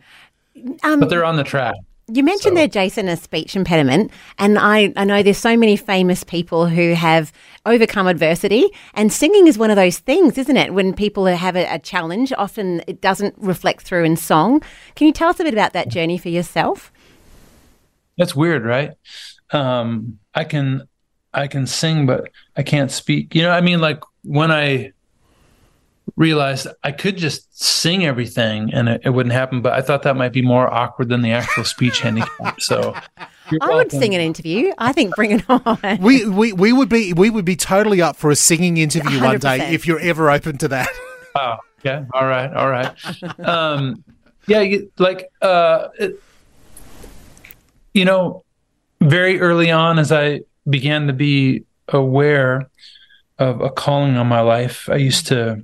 Um, 0.84 1.00
But 1.00 1.10
they're 1.10 1.26
on 1.26 1.36
the 1.38 1.44
track. 1.44 1.76
You 2.12 2.24
mentioned 2.24 2.58
there, 2.58 2.68
Jason, 2.68 3.08
a 3.08 3.16
speech 3.16 3.56
impediment, 3.56 4.10
and 4.40 4.58
I, 4.58 4.92
I 4.98 5.04
know 5.04 5.22
there's 5.22 5.38
so 5.38 5.56
many 5.56 5.78
famous 5.78 6.24
people 6.24 6.66
who 6.66 6.96
have 6.96 7.32
overcome 7.68 8.08
adversity, 8.08 8.68
and 8.96 9.14
singing 9.14 9.46
is 9.46 9.60
one 9.60 9.70
of 9.70 9.76
those 9.76 10.00
things, 10.00 10.36
isn't 10.40 10.58
it? 10.58 10.74
When 10.74 10.92
people 10.96 11.28
have 11.28 11.56
a, 11.56 11.66
a 11.72 11.78
challenge, 11.78 12.34
often 12.36 12.82
it 12.88 13.00
doesn't 13.00 13.36
reflect 13.38 13.84
through 13.84 14.06
in 14.06 14.18
song. 14.18 14.64
Can 14.96 15.06
you 15.06 15.14
tell 15.14 15.30
us 15.30 15.40
a 15.40 15.44
bit 15.44 15.54
about 15.54 15.74
that 15.74 15.88
journey 15.90 16.18
for 16.18 16.30
yourself? 16.30 16.92
That's 18.18 18.36
weird, 18.36 18.66
right? 18.66 18.94
Um, 19.52 20.18
I 20.34 20.46
can 20.46 20.89
I 21.34 21.48
can 21.48 21.68
sing, 21.68 22.06
but 22.06 22.30
I 22.58 22.64
can't 22.64 22.92
speak. 22.92 23.36
You 23.36 23.44
know, 23.44 23.52
I 23.52 23.62
mean, 23.62 23.80
like 23.80 24.02
when 24.24 24.52
I 24.52 24.92
realized 26.16 26.68
I 26.84 26.92
could 26.92 27.18
just 27.18 27.58
sing 27.64 28.06
everything 28.06 28.74
and 28.74 28.90
it, 28.90 29.02
it 29.06 29.10
wouldn't 29.12 29.34
happen, 29.34 29.62
but 29.62 29.74
I 29.74 29.82
thought 29.82 30.04
that 30.04 30.16
might 30.16 30.34
be 30.34 30.42
more 30.42 30.72
awkward 30.72 31.10
than 31.10 31.22
the 31.22 31.32
actual 31.32 31.64
speech 31.64 32.00
handicap. 32.02 32.60
So 32.62 32.96
you're 33.52 33.60
I 33.62 33.76
would 33.76 33.92
sing 33.92 34.16
an 34.16 34.22
interview. 34.22 34.74
I 34.78 34.92
think 34.92 35.16
bring 35.16 35.32
it 35.32 35.50
on. 35.50 35.78
We, 36.02 36.26
we 36.26 36.54
we 36.54 36.74
would 36.74 36.90
be 36.90 37.14
we 37.14 37.30
would 37.30 37.46
be 37.46 37.56
totally 37.56 38.02
up 38.02 38.16
for 38.16 38.32
a 38.32 38.36
singing 38.36 38.78
interview 38.78 39.22
one 39.22 39.40
day 39.40 39.74
if 39.74 39.88
you're 39.88 40.00
ever 40.00 40.30
open 40.30 40.58
to 40.60 40.68
that. 40.70 40.90
Oh, 41.36 41.58
yeah, 41.84 42.06
All 42.12 42.26
right. 42.26 42.52
All 42.52 42.70
right. 42.70 42.92
Um, 43.40 44.04
yeah, 44.48 44.62
you, 44.62 44.92
like, 44.98 45.30
uh, 45.44 45.90
it, 46.00 46.22
you 47.94 48.04
know, 48.04 48.44
very 49.00 49.40
early 49.40 49.70
on, 49.70 50.00
as 50.00 50.12
I 50.12 50.42
began 50.70 51.08
to 51.08 51.14
be 51.14 51.64
aware 51.88 52.70
of 53.38 53.62
a 53.62 53.70
calling 53.70 54.18
on 54.18 54.28
my 54.28 54.42
life, 54.42 54.90
I 54.90 54.96
used 54.98 55.28
to, 55.28 55.64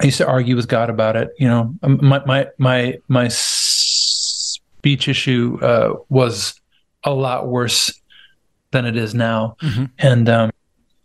I 0.00 0.04
used 0.06 0.18
to 0.18 0.26
argue 0.26 0.56
with 0.56 0.68
God 0.68 0.90
about 0.90 1.16
it. 1.16 1.30
You 1.38 1.48
know, 1.48 1.74
Um, 1.82 1.98
my 2.02 2.24
my 2.24 2.46
my 2.58 2.98
my 3.08 3.28
speech 3.28 5.08
issue 5.08 5.58
uh, 5.62 5.94
was 6.08 6.60
a 7.04 7.12
lot 7.12 7.48
worse 7.48 7.92
than 8.72 8.84
it 8.84 8.96
is 8.96 9.14
now, 9.14 9.56
and 9.98 10.28
um, 10.28 10.50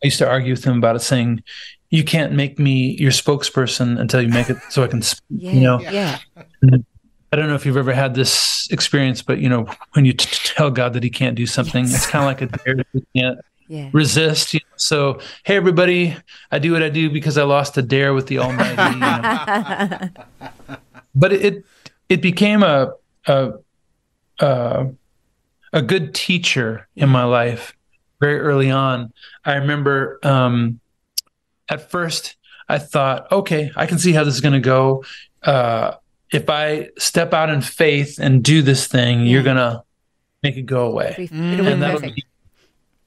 I 0.04 0.08
used 0.08 0.18
to 0.20 0.28
argue 0.28 0.54
with 0.54 0.64
him 0.64 0.78
about 0.78 0.96
it, 0.96 1.02
saying, 1.02 1.44
"You 1.90 2.04
can't 2.04 2.34
make 2.34 2.58
me 2.60 2.96
your 3.00 3.12
spokesperson 3.12 4.00
until 4.00 4.22
you 4.22 4.30
make 4.30 4.50
it 4.50 4.58
so 4.70 4.84
I 4.84 4.88
can." 4.88 5.02
Sp-, 5.04 5.24
Yeah, 5.30 5.52
You 5.54 5.62
know, 5.62 5.80
yeah. 5.80 6.20
I 7.32 7.38
don't 7.38 7.48
know 7.48 7.56
if 7.56 7.66
you've 7.66 7.78
ever 7.78 7.94
had 7.94 8.14
this 8.14 8.68
experience, 8.72 9.22
but 9.22 9.40
you 9.40 9.48
know, 9.48 9.66
when 9.94 10.04
you 10.06 10.14
t- 10.14 10.28
tell 10.54 10.70
God 10.70 10.94
that 10.94 11.04
He 11.04 11.10
can't 11.10 11.36
do 11.36 11.46
something, 11.46 11.86
it's 11.86 12.06
kind 12.08 12.24
of 12.24 12.28
like 12.28 12.42
a 12.42 12.48
dare 12.64 12.76
that 12.76 12.88
He 12.94 13.04
can't 13.20 13.40
Yeah. 13.68 13.90
resist. 13.94 14.54
You 14.54 14.60
know? 14.60 14.76
So, 14.76 15.20
hey, 15.46 15.56
everybody, 15.56 16.14
I 16.52 16.60
do 16.60 16.74
what 16.74 16.84
I 16.84 16.90
do 16.90 17.10
because 17.10 17.38
I 17.38 17.44
lost 17.44 17.78
a 17.78 17.82
dare 17.82 18.14
with 18.14 18.28
the 18.28 18.40
Almighty. 18.40 18.94
you 18.94 19.00
know? 19.00 20.10
but 21.16 21.32
it 21.32 21.66
it 22.10 22.22
became 22.22 22.64
a 22.64 22.92
a 23.28 23.54
a, 24.40 24.88
a 25.72 25.82
good 25.82 26.14
teacher 26.14 26.88
in 26.98 27.08
my 27.08 27.24
life 27.24 27.74
very 28.20 28.40
early 28.42 28.70
on. 28.72 29.14
I 29.46 29.56
remember 29.56 30.20
um, 30.24 30.80
at 31.70 31.90
first 31.90 32.36
I 32.68 32.78
thought, 32.78 33.32
okay, 33.32 33.72
I 33.76 33.86
can 33.86 34.00
see 34.00 34.12
how 34.12 34.24
this 34.26 34.34
is 34.36 34.42
going 34.42 34.54
to 34.54 34.60
go. 34.60 35.04
Uh, 35.44 35.94
if 36.32 36.50
I 36.50 36.90
step 36.98 37.34
out 37.34 37.50
in 37.50 37.62
faith 37.62 38.18
and 38.20 38.44
do 38.44 38.62
this 38.62 38.88
thing, 38.88 39.26
you're 39.26 39.42
mm. 39.42 39.46
gonna 39.46 39.84
make 40.44 40.58
it 40.58 40.64
go 40.64 40.88
away. 40.88 41.16
It'll 41.18 41.28
be- 41.28 41.30
mm. 41.30 41.54
it'll 41.54 41.66
be 41.66 41.72
and 41.72 41.82
that'll 41.82 42.02
be 42.02 42.26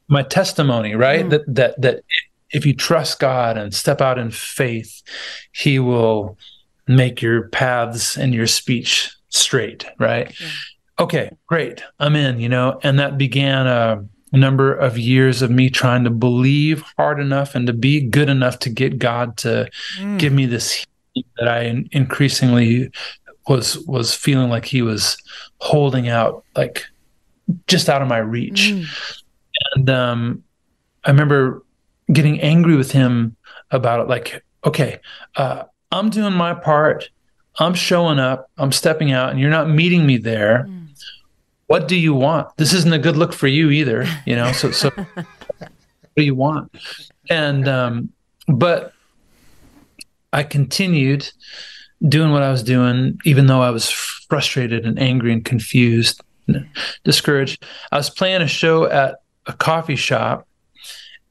my 0.08 0.22
testimony 0.22 0.94
right? 0.94 1.24
Mm. 1.24 1.30
That 1.30 1.54
that 1.54 1.80
that 1.82 2.04
if 2.50 2.66
you 2.66 2.74
trust 2.74 3.18
god 3.18 3.56
and 3.56 3.74
step 3.74 4.00
out 4.00 4.18
in 4.18 4.30
faith 4.30 5.02
he 5.52 5.78
will 5.78 6.38
make 6.87 7.22
your 7.22 7.48
paths 7.48 8.16
and 8.16 8.34
your 8.34 8.46
speech 8.46 9.14
straight 9.30 9.87
right? 9.98 10.34
Okay 10.98 11.30
great. 11.46 11.82
I'm 11.98 12.16
in 12.16 12.38
you 12.38 12.48
know? 12.48 12.78
And 12.82 12.98
that 12.98 13.18
began 13.18 13.66
a, 13.66 14.04
a 14.32 14.37
number 14.37 14.74
of 14.74 14.98
years 14.98 15.42
of 15.42 15.50
me 15.50 15.70
trying 15.70 16.04
to 16.04 16.10
believe 16.10 16.82
hard 16.96 17.18
enough 17.18 17.54
and 17.54 17.66
to 17.66 17.72
be 17.72 18.00
good 18.00 18.28
enough 18.28 18.58
to 18.60 18.70
get 18.70 18.98
god 18.98 19.37
to 19.38 19.68
give 20.18 20.32
me 20.32 20.46
this 20.46 20.72
healing 20.72 20.93
that 21.37 21.48
i 21.48 21.85
increasingly 21.92 22.90
was 23.48 23.79
was 23.81 24.14
feeling 24.14 24.48
like 24.48 24.64
he 24.64 24.83
was 24.83 25.16
holding 25.59 26.09
out 26.09 26.44
like 26.57 26.85
just 27.66 27.88
out 27.88 28.03
of 28.03 28.09
my 28.09 28.18
reach 28.18 28.72
and 29.74 29.90
um, 29.90 30.44
I 31.05 31.11
remember 31.11 31.64
getting 32.12 32.40
angry 32.40 32.77
with 32.77 32.92
him 32.92 33.37
about 33.70 34.00
it. 34.00 34.09
Like, 34.09 34.44
okay, 34.64 34.98
uh, 35.37 35.64
I'm 35.92 36.11
doing 36.11 36.33
my 36.33 36.55
part. 36.55 37.09
I'm 37.59 37.74
showing 37.74 38.18
up. 38.18 38.50
I'm 38.59 38.72
stepping 38.72 39.12
out, 39.12 39.31
and 39.31 39.38
you're 39.38 39.50
not 39.50 39.68
meeting 39.68 40.07
me 40.07 40.16
there. 40.16 40.68
What 41.66 41.88
do 41.88 41.96
you 41.96 42.14
want? 42.14 42.57
This 42.57 42.72
isn't 42.72 42.92
a 42.92 42.98
good 42.98 43.16
look 43.16 43.33
for 43.33 43.46
you 43.46 43.70
either. 43.70 44.07
You 44.27 44.37
know. 44.37 44.53
So, 44.53 44.70
so 44.70 44.90
what 45.14 45.68
do 46.16 46.22
you 46.22 46.35
want? 46.35 46.72
And 47.31 47.68
um, 47.68 48.11
but 48.48 48.92
I 50.34 50.42
continued 50.42 51.30
doing 52.06 52.32
what 52.32 52.42
I 52.42 52.50
was 52.50 52.62
doing, 52.62 53.18
even 53.24 53.46
though 53.46 53.62
I 53.62 53.70
was 53.70 53.88
frustrated 53.88 54.84
and 54.84 54.98
angry 54.98 55.32
and 55.32 55.44
confused, 55.44 56.20
and 56.48 56.68
discouraged. 57.04 57.64
I 57.92 57.96
was 57.96 58.10
playing 58.10 58.42
a 58.42 58.48
show 58.48 58.84
at 58.84 59.20
a 59.46 59.52
coffee 59.52 59.96
shop, 59.96 60.46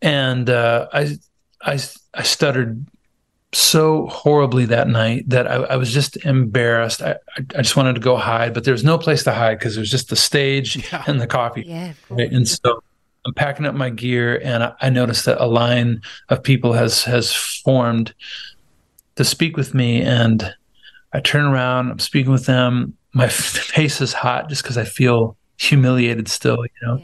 and 0.01 0.49
uh, 0.49 0.87
I, 0.93 1.17
I, 1.61 1.79
I 2.13 2.23
stuttered 2.23 2.85
so 3.51 4.07
horribly 4.07 4.65
that 4.65 4.87
night 4.87 5.29
that 5.29 5.47
I, 5.47 5.55
I 5.55 5.75
was 5.75 5.93
just 5.93 6.17
embarrassed. 6.25 7.01
I, 7.01 7.17
I, 7.37 7.61
just 7.61 7.75
wanted 7.75 7.93
to 7.93 8.01
go 8.01 8.17
hide, 8.17 8.53
but 8.53 8.63
there 8.63 8.71
was 8.71 8.83
no 8.83 8.97
place 8.97 9.23
to 9.25 9.33
hide 9.33 9.59
because 9.59 9.75
there 9.75 9.81
was 9.81 9.91
just 9.91 10.09
the 10.09 10.15
stage 10.15 10.91
and 11.07 11.21
the 11.21 11.27
coffee. 11.27 11.63
Yeah. 11.67 11.93
Right? 12.09 12.31
And 12.31 12.47
so 12.47 12.81
I'm 13.25 13.33
packing 13.33 13.65
up 13.65 13.75
my 13.75 13.89
gear, 13.89 14.41
and 14.43 14.63
I, 14.63 14.73
I 14.81 14.89
noticed 14.89 15.25
that 15.25 15.43
a 15.43 15.45
line 15.45 16.01
of 16.29 16.41
people 16.41 16.73
has 16.73 17.03
has 17.03 17.33
formed 17.33 18.13
to 19.15 19.23
speak 19.23 19.57
with 19.57 19.73
me, 19.73 20.01
and 20.01 20.53
I 21.13 21.19
turn 21.19 21.45
around. 21.45 21.91
I'm 21.91 21.99
speaking 21.99 22.31
with 22.31 22.45
them. 22.45 22.97
My 23.13 23.27
face 23.29 24.01
is 24.01 24.13
hot 24.13 24.49
just 24.49 24.63
because 24.63 24.77
I 24.77 24.85
feel 24.85 25.37
humiliated 25.57 26.27
still, 26.27 26.65
you 26.65 26.87
know. 26.87 27.03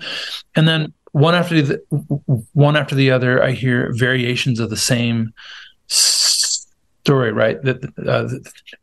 And 0.56 0.68
then 0.68 0.94
one 1.12 1.36
after 1.36 1.62
the 1.62 1.82
one 2.54 2.76
after 2.76 2.96
the 2.96 3.12
other, 3.12 3.44
I 3.44 3.52
hear 3.52 3.92
variations 3.94 4.60
of 4.60 4.70
the 4.70 4.78
same 4.78 5.34
story. 5.88 7.32
Right, 7.32 7.62
that 7.64 7.84
uh, 8.08 8.30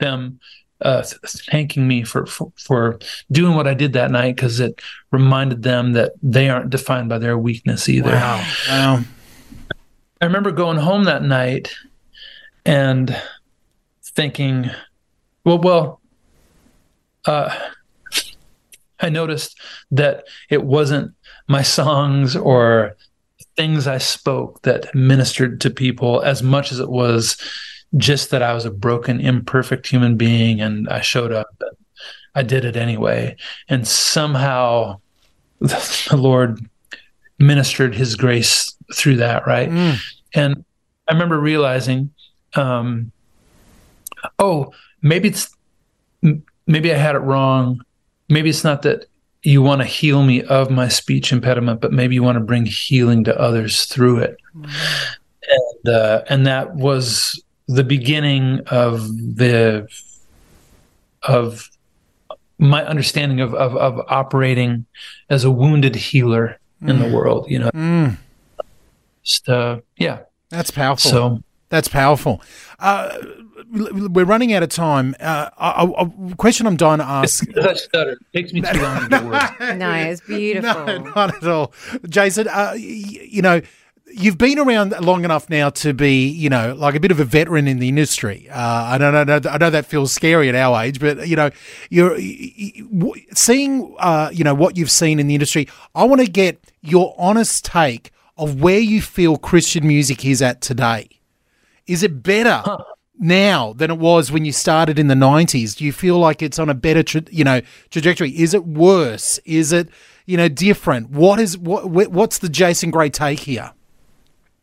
them 0.01 0.41
uh, 0.81 1.03
thanking 1.51 1.89
me 1.89 2.05
for, 2.05 2.27
for 2.27 2.53
for 2.57 2.99
doing 3.31 3.55
what 3.55 3.67
I 3.67 3.75
did 3.75 3.93
that 3.95 4.11
night 4.11 4.37
because 4.37 4.61
it 4.61 4.81
reminded 5.11 5.63
them 5.63 5.93
that 5.93 6.13
they 6.23 6.49
aren't 6.49 6.71
defined 6.71 7.09
by 7.09 7.19
their 7.19 7.39
weakness 7.39 7.89
either. 7.89 8.11
Wow. 8.11 8.45
Wow. 8.69 9.03
I 10.21 10.25
remember 10.25 10.51
going 10.51 10.79
home 10.79 11.05
that 11.05 11.23
night 11.23 11.75
and 12.67 13.17
thinking, 14.03 14.71
well, 15.45 15.59
well, 15.59 16.01
uh, 17.25 17.57
I 18.99 19.09
noticed 19.09 19.59
that 19.93 20.25
it 20.51 20.65
wasn't 20.65 21.15
my 21.49 21.63
songs 21.63 22.35
or 22.35 22.97
things 23.57 23.87
I 23.87 23.99
spoke 23.99 24.63
that 24.63 24.93
ministered 24.95 25.61
to 25.63 25.71
people 25.71 26.21
as 26.23 26.43
much 26.43 26.73
as 26.73 26.81
it 26.81 26.91
was 26.91 27.37
just 27.97 28.31
that 28.31 28.43
I 28.43 28.53
was 28.53 28.65
a 28.65 28.71
broken, 28.71 29.21
imperfect 29.21 29.87
human 29.87 30.17
being 30.17 30.61
and 30.61 30.89
I 30.89 31.01
showed 31.03 31.33
up. 31.33 31.49
And 31.61 31.77
I 32.35 32.43
did 32.43 32.65
it 32.65 32.77
anyway. 32.77 33.37
And 33.69 33.87
somehow 33.87 35.01
the 35.61 36.17
Lord 36.17 36.69
ministered 37.39 37.95
his 37.95 38.17
grace 38.17 38.75
through 38.95 39.17
that, 39.17 39.47
right? 39.47 39.69
And 40.35 40.65
I 41.09 41.13
remember 41.13 41.39
realizing, 41.39 42.11
um, 42.57 43.13
oh, 44.39 44.73
maybe 45.03 45.29
it's 45.29 45.55
maybe 46.67 46.93
I 46.93 46.97
had 46.97 47.15
it 47.15 47.21
wrong. 47.21 47.81
Maybe 48.29 48.51
it's 48.51 48.65
not 48.65 48.83
that 48.83 49.07
you 49.43 49.63
want 49.63 49.81
to 49.81 49.87
heal 49.87 50.25
me 50.25 50.43
of 50.43 50.71
my 50.71 50.89
speech 50.89 51.33
impediment, 51.33 51.81
but 51.81 51.93
maybe 51.93 52.15
you 52.17 52.23
want 52.23 52.37
to 52.37 52.45
bring 52.45 52.67
healing 52.67 53.23
to 53.25 53.41
others 53.41 53.85
through 53.85 54.19
it. 54.19 54.37
And 54.55 55.95
uh, 55.95 56.23
and 56.29 56.47
that 56.47 56.75
was 56.75 57.41
the 57.69 57.85
beginning 57.85 58.61
of 58.67 59.07
the 59.37 59.89
of 61.23 61.71
my 62.59 62.85
understanding 62.85 63.41
of 63.41 63.55
of, 63.55 63.77
of 63.77 64.01
operating 64.09 64.87
as 65.31 65.45
a 65.45 65.51
wounded 65.51 65.95
healer 65.95 66.59
in 66.83 66.99
the 66.99 67.09
world. 67.09 67.47
You 67.49 67.61
know, 67.61 67.71
Mm, 67.71 68.17
just 69.23 69.49
uh, 69.49 69.81
yeah. 69.97 70.21
that's 70.51 70.71
powerful. 70.71 71.11
So 71.11 71.43
That's 71.77 71.89
powerful. 71.89 72.41
Uh, 72.79 73.19
we're 73.71 74.25
running 74.25 74.55
out 74.55 74.63
of 74.63 74.71
time. 74.71 75.15
Uh, 75.21 75.51
a, 75.59 75.87
a- 75.87 76.31
a 76.33 76.37
question 76.37 76.67
I'm 76.67 76.77
dying 76.77 77.01
to 77.01 77.05
ask. 77.05 77.45
I 77.63 77.75
stutter. 77.75 78.13
It 78.13 78.19
takes 78.33 78.53
me 78.55 78.63
too 78.63 78.81
long 78.81 79.03
to 79.03 79.09
get 79.11 79.25
words. 79.25 79.45
No, 79.79 79.93
it's 79.93 80.21
beautiful. 80.23 80.87
No, 80.87 80.97
not 81.15 81.37
at 81.37 81.47
all. 81.47 81.75
Jason, 82.09 82.49
uh, 82.49 82.73
you 82.79 83.43
know, 83.43 83.61
you've 84.07 84.39
been 84.39 84.59
around 84.59 84.95
long 85.03 85.25
enough 85.27 85.51
now 85.51 85.69
to 85.69 85.93
be, 85.93 86.27
you 86.29 86.49
know, 86.49 86.75
like 86.75 86.95
a 86.95 87.01
bit 87.01 87.11
of 87.11 87.21
a 87.21 87.25
veteran 87.25 87.69
in 87.69 87.79
the 87.79 87.91
industry. 87.91 88.49
Uh, 88.51 88.57
I 88.95 88.97
don't 88.97 89.13
know. 89.27 89.51
I 89.51 89.59
know 89.59 89.69
that 89.69 89.85
feels 89.85 90.13
scary 90.15 90.49
at 90.49 90.55
our 90.55 90.83
age, 90.83 90.99
but 90.99 91.29
you 91.29 91.37
know, 91.37 91.51
you're 91.91 92.13
y- 92.15 92.53
y- 92.59 92.73
w- 92.99 93.27
seeing, 93.35 93.95
uh, 93.99 94.31
you 94.33 94.45
know, 94.45 94.55
what 94.55 94.79
you've 94.79 94.91
seen 94.91 95.21
in 95.21 95.27
the 95.27 95.35
industry. 95.35 95.69
I 95.95 96.05
want 96.05 96.23
to 96.23 96.27
get 96.31 96.59
your 96.81 97.15
honest 97.19 97.67
take 97.67 98.13
of 98.39 98.63
where 98.63 98.79
you 98.81 99.03
feel 99.03 99.37
Christian 99.39 99.87
music 99.87 100.25
is 100.25 100.41
at 100.41 100.61
today. 100.61 101.09
Is 101.87 102.03
it 102.03 102.23
better? 102.23 102.63
Now 103.19 103.73
than 103.73 103.91
it 103.91 103.99
was 103.99 104.31
when 104.31 104.45
you 104.45 104.53
started 104.53 104.99
in 104.99 105.09
the 105.09 105.15
'90s. 105.15 105.75
Do 105.75 105.87
you 105.87 105.93
feel 105.93 106.19
like 106.19 106.43
it's 106.43 106.59
on 106.59 106.69
a 106.69 106.75
better, 106.75 107.03
tra- 107.03 107.23
you 107.31 107.45
know, 107.45 107.63
trajectory? 107.89 108.29
Is 108.31 108.53
it 108.53 108.67
worse? 108.67 109.39
Is 109.47 109.73
it, 109.73 109.89
you 110.27 110.37
know, 110.37 110.49
different? 110.49 111.09
What 111.09 111.41
is 111.41 111.57
what? 111.57 111.89
What's 111.89 112.39
the 112.41 112.51
Jason 112.51 112.91
Gray 112.91 113.09
take 113.09 113.41
here? 113.41 113.73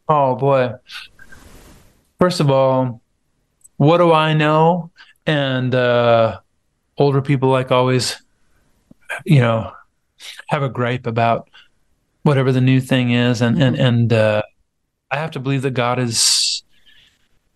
Oh 0.07 0.35
boy. 0.35 0.73
First 2.19 2.39
of 2.39 2.51
all, 2.51 3.01
what 3.77 3.97
do 3.97 4.13
I 4.13 4.33
know? 4.33 4.91
And 5.25 5.73
uh 5.73 6.39
older 6.97 7.21
people 7.21 7.49
like 7.49 7.71
always, 7.71 8.21
you 9.25 9.39
know, 9.39 9.71
have 10.49 10.61
a 10.61 10.69
gripe 10.69 11.07
about 11.07 11.49
whatever 12.21 12.51
the 12.51 12.61
new 12.61 12.79
thing 12.79 13.11
is 13.11 13.41
and 13.41 13.61
and 13.61 13.75
and 13.75 14.13
uh 14.13 14.41
I 15.09 15.17
have 15.17 15.31
to 15.31 15.39
believe 15.39 15.61
that 15.63 15.71
God 15.71 15.99
is 15.99 16.19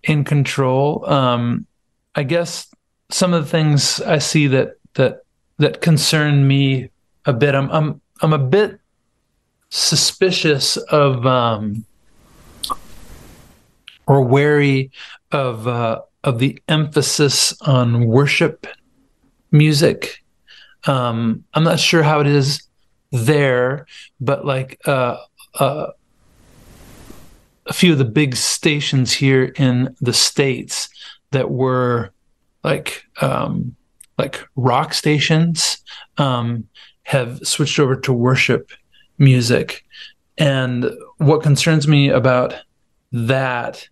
in 0.08 0.24
control. 0.24 1.08
Um 1.08 1.67
I 2.15 2.24
guess 2.24 2.67
some 3.12 3.34
of 3.34 3.43
the 3.43 3.50
things 3.50 4.02
I 4.02 4.17
see 4.17 4.48
that 4.48 4.78
that 4.96 5.22
that 5.60 5.82
concern 5.82 6.48
me 6.48 6.89
a 7.26 7.34
bit. 7.34 7.54
I'm 7.54 7.70
I'm 7.70 8.02
I'm 8.22 8.34
a 8.34 8.39
bit 8.39 8.80
suspicious 9.70 10.78
of 10.78 11.26
um 11.26 11.86
or 14.08 14.24
wary 14.24 14.91
of 15.32 15.67
uh, 15.67 16.02
of 16.24 16.39
the 16.39 16.60
emphasis 16.67 17.54
on 17.62 18.08
worship 18.08 18.65
music. 19.52 20.24
Um, 20.86 21.43
I'm 21.54 21.63
not 21.63 21.80
sure 21.80 22.04
how 22.04 22.22
it 22.22 22.28
is 22.28 22.63
there, 23.12 23.86
but 24.20 24.46
like 24.46 24.80
uh, 24.86 25.17
uh, 25.56 25.88
a 27.67 27.73
few 27.73 27.91
of 27.91 27.97
the 27.97 28.06
big 28.06 28.36
stations 28.36 29.12
here 29.13 29.53
in 29.58 29.95
the 30.01 30.13
states 30.13 30.89
that 31.32 31.51
were 31.51 32.12
like 32.63 33.03
um, 33.21 33.75
like 34.17 34.43
rock 34.56 34.93
stations 34.93 35.77
um, 36.17 36.67
have 37.03 37.39
switched 37.43 37.80
over 37.80 37.95
to 37.95 38.13
worship 38.13 38.71
music, 39.17 39.84
and 40.38 40.89
what 41.17 41.43
concerns 41.43 41.88
me 41.88 42.10
about 42.10 42.56
that 43.12 43.88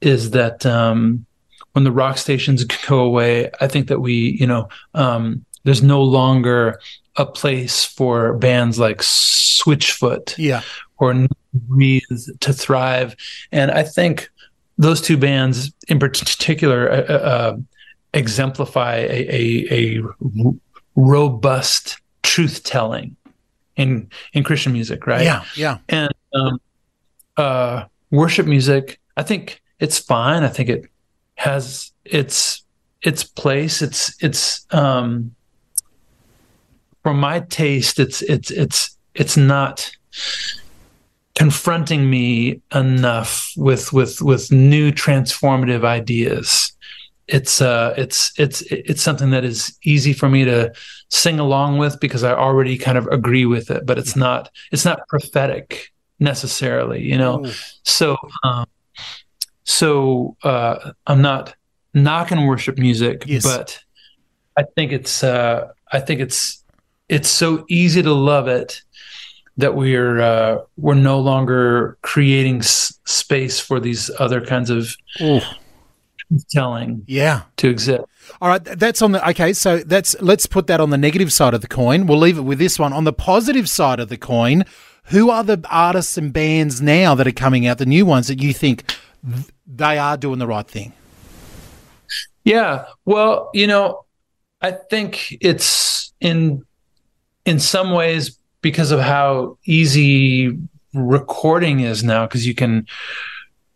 is 0.00 0.30
that 0.30 0.64
um, 0.66 1.26
when 1.72 1.84
the 1.84 1.92
rock 1.92 2.18
stations 2.18 2.64
go 2.88 3.00
away, 3.00 3.50
I 3.60 3.68
think 3.68 3.88
that 3.88 4.00
we, 4.00 4.36
you 4.40 4.46
know, 4.46 4.68
um, 4.94 5.44
there's 5.64 5.82
no 5.82 6.02
longer 6.02 6.80
a 7.16 7.26
place 7.26 7.84
for 7.84 8.34
bands 8.34 8.78
like 8.78 8.98
Switchfoot 8.98 10.34
Yeah, 10.38 10.62
or 10.98 11.26
Breathe 11.52 12.02
to 12.40 12.52
thrive. 12.52 13.16
And 13.52 13.70
I 13.70 13.82
think 13.82 14.30
those 14.76 15.00
two 15.00 15.16
bands 15.16 15.72
in 15.88 15.98
particular 15.98 16.90
uh, 16.90 17.12
uh, 17.12 17.56
exemplify 18.14 18.96
a, 18.96 19.26
a, 19.28 19.66
a 19.70 20.02
robust 20.94 22.00
truth 22.22 22.62
telling 22.64 23.16
in 23.76 24.10
in 24.32 24.44
Christian 24.44 24.72
music, 24.72 25.06
right? 25.06 25.24
yeah, 25.24 25.44
yeah. 25.56 25.78
and 25.88 26.12
um, 26.34 26.60
uh, 27.36 27.84
worship 28.10 28.46
music 28.46 28.98
i 29.16 29.22
think 29.22 29.60
it's 29.80 29.98
fine 29.98 30.42
i 30.42 30.48
think 30.48 30.68
it 30.68 30.90
has 31.34 31.92
its 32.04 32.62
its 33.02 33.22
place 33.22 33.82
it's 33.82 34.22
it's 34.22 34.66
um 34.72 35.34
for 37.08 37.14
my 37.14 37.40
taste 37.40 37.98
it's 37.98 38.20
it's 38.20 38.50
it's 38.50 38.94
it's 39.14 39.34
not 39.34 39.90
confronting 41.34 42.10
me 42.10 42.60
enough 42.74 43.50
with 43.56 43.94
with 43.94 44.20
with 44.20 44.52
new 44.52 44.92
transformative 44.92 45.86
ideas. 45.86 46.70
It's 47.26 47.62
uh 47.62 47.94
it's 47.96 48.38
it's 48.38 48.60
it's 48.70 49.00
something 49.00 49.30
that 49.30 49.42
is 49.42 49.74
easy 49.84 50.12
for 50.12 50.28
me 50.28 50.44
to 50.44 50.70
sing 51.08 51.40
along 51.40 51.78
with 51.78 51.98
because 51.98 52.22
i 52.24 52.32
already 52.34 52.76
kind 52.76 52.98
of 52.98 53.06
agree 53.06 53.46
with 53.46 53.70
it 53.70 53.86
but 53.86 53.96
it's 53.96 54.14
not 54.14 54.50
it's 54.70 54.84
not 54.84 55.08
prophetic 55.08 55.90
necessarily 56.20 57.00
you 57.02 57.16
know? 57.16 57.46
So 57.84 58.18
um 58.44 58.66
so 59.64 60.36
uh 60.42 60.92
i'm 61.06 61.22
not 61.22 61.54
knocking 61.94 62.44
worship 62.46 62.76
music 62.76 63.24
Yes. 63.26 63.44
but 63.44 63.78
i 64.58 64.64
think 64.74 64.92
it's 64.92 65.24
uh 65.24 65.68
i 65.90 66.00
think 66.00 66.20
it's 66.20 66.62
it's 67.08 67.28
so 67.28 67.64
easy 67.68 68.02
to 68.02 68.12
love 68.12 68.48
it 68.48 68.82
that 69.56 69.74
we're 69.74 70.20
uh 70.20 70.58
we're 70.76 70.94
no 70.94 71.18
longer 71.18 71.98
creating 72.02 72.58
s- 72.58 72.98
space 73.06 73.58
for 73.58 73.80
these 73.80 74.10
other 74.20 74.40
kinds 74.44 74.70
of 74.70 74.94
Ooh. 75.20 75.40
telling 76.50 77.02
Yeah. 77.06 77.42
to 77.56 77.68
exist 77.68 78.04
All 78.40 78.48
right, 78.48 78.62
that's 78.62 79.00
on 79.02 79.12
the 79.12 79.28
okay. 79.30 79.52
So 79.54 79.78
that's 79.78 80.14
let's 80.20 80.46
put 80.46 80.66
that 80.66 80.80
on 80.80 80.90
the 80.90 80.98
negative 80.98 81.32
side 81.32 81.54
of 81.54 81.60
the 81.62 81.66
coin. 81.68 82.06
We'll 82.06 82.18
leave 82.18 82.36
it 82.38 82.42
with 82.42 82.58
this 82.58 82.78
one 82.78 82.92
on 82.92 83.04
the 83.04 83.12
positive 83.12 83.68
side 83.68 84.00
of 84.00 84.08
the 84.10 84.18
coin. 84.18 84.64
Who 85.04 85.30
are 85.30 85.42
the 85.42 85.64
artists 85.70 86.18
and 86.18 86.30
bands 86.32 86.82
now 86.82 87.14
that 87.14 87.26
are 87.26 87.32
coming 87.32 87.66
out, 87.66 87.78
the 87.78 87.86
new 87.86 88.04
ones 88.04 88.28
that 88.28 88.42
you 88.42 88.52
think 88.52 88.84
th- 89.26 89.46
they 89.66 89.96
are 89.96 90.18
doing 90.18 90.38
the 90.38 90.46
right 90.46 90.68
thing? 90.68 90.92
Yeah. 92.44 92.84
Well, 93.06 93.50
you 93.54 93.66
know, 93.66 94.04
I 94.60 94.72
think 94.72 95.36
it's 95.40 96.12
in 96.20 96.64
in 97.44 97.58
some 97.58 97.92
ways 97.92 98.38
because 98.60 98.90
of 98.90 99.00
how 99.00 99.58
easy 99.64 100.58
recording 100.94 101.80
is 101.80 102.02
now 102.02 102.26
because 102.26 102.46
you 102.46 102.54
can 102.54 102.86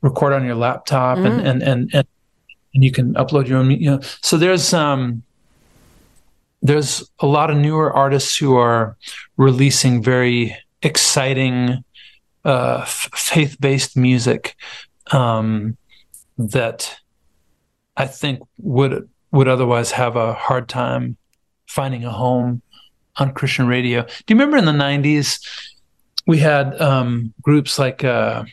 record 0.00 0.32
on 0.32 0.44
your 0.44 0.54
laptop 0.54 1.18
and, 1.18 1.40
and 1.40 1.62
and 1.62 1.90
and 1.94 2.06
and 2.74 2.84
you 2.84 2.90
can 2.90 3.14
upload 3.14 3.46
your 3.46 3.58
own 3.58 3.70
you 3.70 3.90
know. 3.90 4.00
So 4.22 4.36
there's 4.36 4.72
um 4.74 5.22
there's 6.62 7.08
a 7.20 7.26
lot 7.26 7.50
of 7.50 7.56
newer 7.56 7.92
artists 7.92 8.36
who 8.36 8.56
are 8.56 8.96
releasing 9.36 10.02
very 10.02 10.56
exciting 10.82 11.84
uh 12.44 12.78
f- 12.82 13.10
faith-based 13.14 13.96
music 13.96 14.56
um 15.12 15.76
that 16.38 16.96
I 17.96 18.06
think 18.06 18.40
would 18.58 19.08
would 19.30 19.48
otherwise 19.48 19.92
have 19.92 20.16
a 20.16 20.34
hard 20.34 20.68
time 20.68 21.16
finding 21.66 22.04
a 22.04 22.10
home 22.10 22.62
on 23.16 23.32
Christian 23.34 23.66
radio. 23.66 24.02
Do 24.02 24.08
you 24.28 24.36
remember 24.36 24.56
in 24.56 24.64
the 24.64 24.72
'90s 24.72 25.40
we 26.26 26.38
had 26.38 26.80
um, 26.80 27.32
groups 27.42 27.78
like 27.78 28.04
uh, 28.04 28.44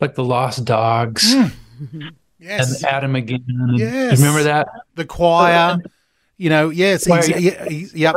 like 0.00 0.14
the 0.14 0.24
Lost 0.24 0.64
Dogs 0.64 1.34
Yes, 2.38 2.82
and 2.82 2.92
Adam 2.92 3.14
Again? 3.16 3.44
and- 3.48 3.78
Yes. 3.78 4.18
you 4.18 4.24
remember 4.24 4.42
that? 4.44 4.68
the 4.96 5.04
choir. 5.04 5.78
You 6.38 6.50
know, 6.50 6.70
yes, 6.70 7.06
Choir, 7.06 7.22
he's- 7.22 7.40
yeah, 7.40 7.68
he's- 7.68 7.94
yep. 7.94 8.16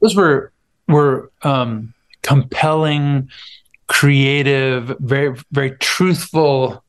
Those 0.00 0.14
were 0.16 0.52
were 0.86 1.30
um, 1.42 1.92
compelling, 2.22 3.28
creative, 3.88 4.96
very 5.00 5.36
very 5.52 5.72
truthful 5.72 6.82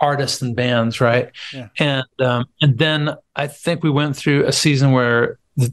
artists 0.00 0.40
and 0.42 0.54
bands, 0.54 1.00
right? 1.00 1.30
Yeah. 1.52 1.68
And 1.78 2.04
um, 2.20 2.44
and 2.60 2.78
then 2.78 3.16
I 3.34 3.46
think 3.48 3.82
we 3.82 3.90
went 3.90 4.16
through 4.16 4.44
a 4.46 4.52
season 4.52 4.92
where 4.92 5.38
th- 5.58 5.72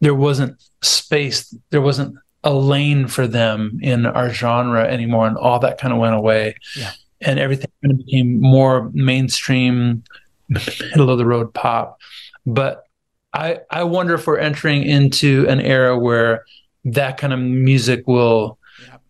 there 0.00 0.14
wasn't 0.14 0.62
space, 0.82 1.54
there 1.70 1.80
wasn't 1.80 2.16
a 2.44 2.52
lane 2.52 3.08
for 3.08 3.26
them 3.26 3.78
in 3.82 4.06
our 4.06 4.30
genre 4.30 4.84
anymore, 4.84 5.26
and 5.26 5.36
all 5.36 5.58
that 5.58 5.78
kind 5.78 5.92
of 5.92 5.98
went 5.98 6.14
away. 6.14 6.54
Yeah. 6.76 6.92
And 7.20 7.38
everything 7.38 7.70
kind 7.82 7.92
of 7.92 8.06
became 8.06 8.40
more 8.40 8.90
mainstream, 8.92 10.04
middle 10.48 11.10
of 11.10 11.18
the 11.18 11.26
road 11.26 11.52
pop. 11.54 11.98
But 12.44 12.84
I 13.32 13.60
I 13.70 13.84
wonder 13.84 14.14
if 14.14 14.26
we're 14.26 14.38
entering 14.38 14.82
into 14.82 15.46
an 15.48 15.60
era 15.60 15.98
where 15.98 16.44
that 16.84 17.18
kind 17.18 17.32
of 17.32 17.40
music 17.40 18.06
will 18.06 18.58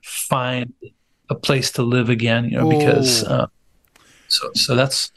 find 0.03 0.73
a 1.29 1.35
place 1.35 1.73
to 1.73 1.83
live 1.83 2.09
again. 2.09 2.47
You 2.47 2.59
know, 2.59 2.69
because 2.69 3.25
uh, 3.25 3.49
so 4.29 4.51
so 4.55 4.75
that's 4.75 5.13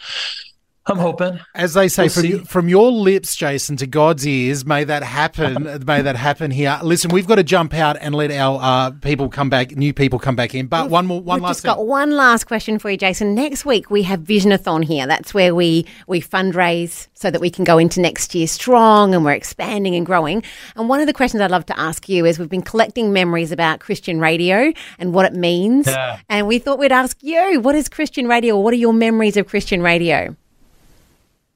I'm 0.89 0.97
hoping. 0.97 1.39
As 1.55 1.73
they 1.73 1.87
say, 1.87 2.03
We'll 2.03 2.09
from, 2.09 2.25
you- 2.25 2.45
from 2.45 2.69
your 2.69 2.91
lips, 2.91 3.35
Jason, 3.35 3.77
to 3.77 3.87
God's 3.87 4.27
ears, 4.27 4.65
may 4.65 4.83
that 4.83 5.03
happen. 5.03 5.63
may 5.85 6.01
that 6.01 6.15
happen 6.15 6.51
here. 6.51 6.79
Listen, 6.83 7.11
we've 7.11 7.27
got 7.27 7.35
to 7.35 7.43
jump 7.43 7.73
out 7.73 7.97
and 8.01 8.15
let 8.15 8.31
our 8.31 8.59
uh, 8.61 8.91
people 8.91 9.29
come 9.29 9.49
back, 9.49 9.71
new 9.75 9.93
people 9.93 10.19
come 10.19 10.35
back 10.35 10.55
in. 10.55 10.67
But 10.67 10.89
one 10.89 11.05
more, 11.05 11.21
one 11.21 11.37
We've 11.37 11.43
last 11.43 11.57
just 11.57 11.65
got 11.65 11.77
thing. 11.77 11.87
one 11.87 12.11
last 12.11 12.45
question 12.45 12.79
for 12.79 12.89
you, 12.89 12.97
Jason. 12.97 13.35
Next 13.35 13.65
week 13.65 13.89
we 13.89 14.03
have 14.03 14.21
Visionathon 14.21 14.83
here. 14.83 15.05
That's 15.07 15.33
where 15.33 15.53
we 15.55 15.85
we 16.07 16.21
fundraise 16.21 17.07
so 17.13 17.29
that 17.29 17.41
we 17.41 17.49
can 17.49 17.63
go 17.65 17.77
into 17.77 17.99
next 18.01 18.33
year 18.33 18.47
strong 18.47 19.13
and 19.13 19.23
we're 19.25 19.33
expanding 19.33 19.95
and 19.95 20.05
growing. 20.05 20.43
And 20.75 20.89
one 20.89 20.99
of 20.99 21.07
the 21.07 21.13
questions 21.13 21.41
I'd 21.41 21.51
love 21.51 21.65
to 21.67 21.79
ask 21.79 22.07
you 22.09 22.25
is 22.25 22.39
we've 22.39 22.49
been 22.49 22.61
collecting 22.61 23.13
memories 23.13 23.51
about 23.51 23.79
Christian 23.79 24.19
radio 24.19 24.71
and 24.97 25.13
what 25.13 25.25
it 25.25 25.33
means. 25.33 25.87
Yeah. 25.87 26.19
And 26.29 26.47
we 26.47 26.59
thought 26.59 26.79
we'd 26.79 26.91
ask 26.91 27.17
you, 27.21 27.59
what 27.59 27.75
is 27.75 27.89
Christian 27.89 28.27
radio? 28.27 28.57
What 28.59 28.73
are 28.73 28.77
your 28.77 28.93
memories 28.93 29.37
of 29.37 29.47
Christian 29.47 29.81
radio? 29.81 30.35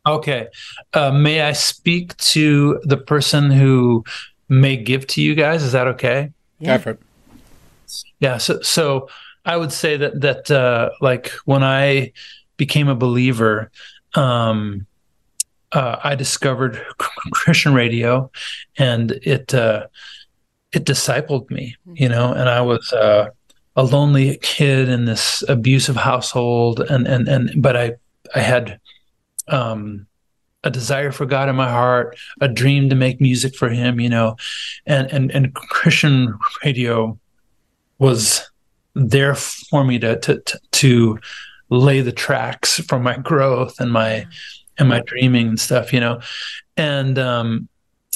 Okay. 0.06 0.47
Uh, 0.93 1.12
may 1.12 1.41
I 1.41 1.54
speak 1.54 2.16
to 2.18 2.80
the 2.84 2.97
person 2.97 3.51
who 3.51 4.04
may 4.49 4.76
give 4.76 5.08
to 5.08 5.22
you 5.22 5.36
guys? 5.36 5.64
Is 5.64 5.72
that 5.72 5.88
okay? 5.88 6.32
For 6.78 6.91
it. 6.91 6.99
Yeah. 8.20 8.38
So, 8.38 8.62
so 8.62 9.10
I 9.45 9.58
would 9.58 9.72
say 9.72 9.97
that 9.97 10.22
that 10.22 10.51
uh, 10.51 10.91
like 11.01 11.30
when 11.45 11.64
I 11.64 12.14
became 12.58 12.88
a 12.88 12.95
believer, 12.95 13.72
um, 14.16 14.86
uh, 15.72 15.97
I 16.04 16.16
discovered 16.16 16.86
Christian 17.34 17.74
radio, 17.74 18.32
and 18.78 19.12
it 19.12 19.54
uh, 19.54 19.88
it 20.72 20.86
discipled 20.86 21.49
me. 21.49 21.76
You 21.93 22.10
know, 22.10 22.34
and 22.34 22.49
I 22.49 22.62
was 22.62 22.91
uh, 22.93 23.30
a 23.76 23.84
lonely 23.84 24.38
kid 24.41 24.89
in 24.89 25.06
this 25.06 25.43
abusive 25.47 25.95
household, 25.95 26.80
and 26.80 27.08
and 27.08 27.28
and 27.28 27.62
but 27.62 27.76
I 27.76 27.93
I 28.36 28.39
had 28.39 28.80
um, 29.48 30.08
a 30.64 30.70
desire 30.70 31.12
for 31.12 31.26
God 31.26 31.50
in 31.50 31.56
my 31.56 31.70
heart, 31.70 32.18
a 32.39 32.48
dream 32.48 32.89
to 32.89 32.96
make 32.96 33.20
music 33.20 33.56
for 33.56 33.70
Him. 33.70 34.00
You 34.00 34.10
know, 34.10 34.36
and 34.86 35.12
and 35.12 35.32
and 35.32 35.54
Christian 35.54 36.38
radio 36.64 37.18
was 38.00 38.50
there 38.96 39.36
for 39.36 39.84
me 39.84 40.00
to 40.00 40.20
to 40.20 40.41
to, 40.72 41.20
lay 41.70 42.02
the 42.02 42.12
tracks 42.12 42.80
for 42.82 43.00
my 43.00 43.18
growth 43.18 43.80
and 43.80 43.91
my 43.91 44.28
and 44.78 44.89
my 44.89 45.02
dreaming 45.08 45.48
and 45.48 45.60
stuff 45.60 45.91
you 45.91 46.00
know 46.00 46.20
and 46.78 47.18
um 47.18 47.68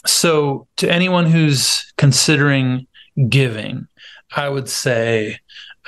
so 0.05 0.67
to 0.75 0.91
anyone 0.91 1.25
who's 1.25 1.91
considering 1.97 2.86
giving 3.30 3.88
i 4.36 4.47
would 4.47 4.69
say 4.69 5.39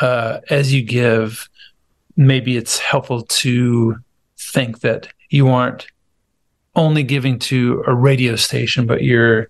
uh 0.02 0.40
as 0.50 0.74
you 0.74 0.82
give 0.82 1.48
maybe 2.16 2.58
it's 2.58 2.80
helpful 2.80 3.22
to 3.24 3.96
think 4.40 4.80
that 4.80 5.08
you 5.30 5.48
aren't 5.50 5.88
only 6.76 7.04
giving 7.04 7.40
to 7.40 7.84
a 7.88 7.94
radio 7.94 8.36
station 8.36 8.86
but 8.86 9.04
you're 9.04 9.50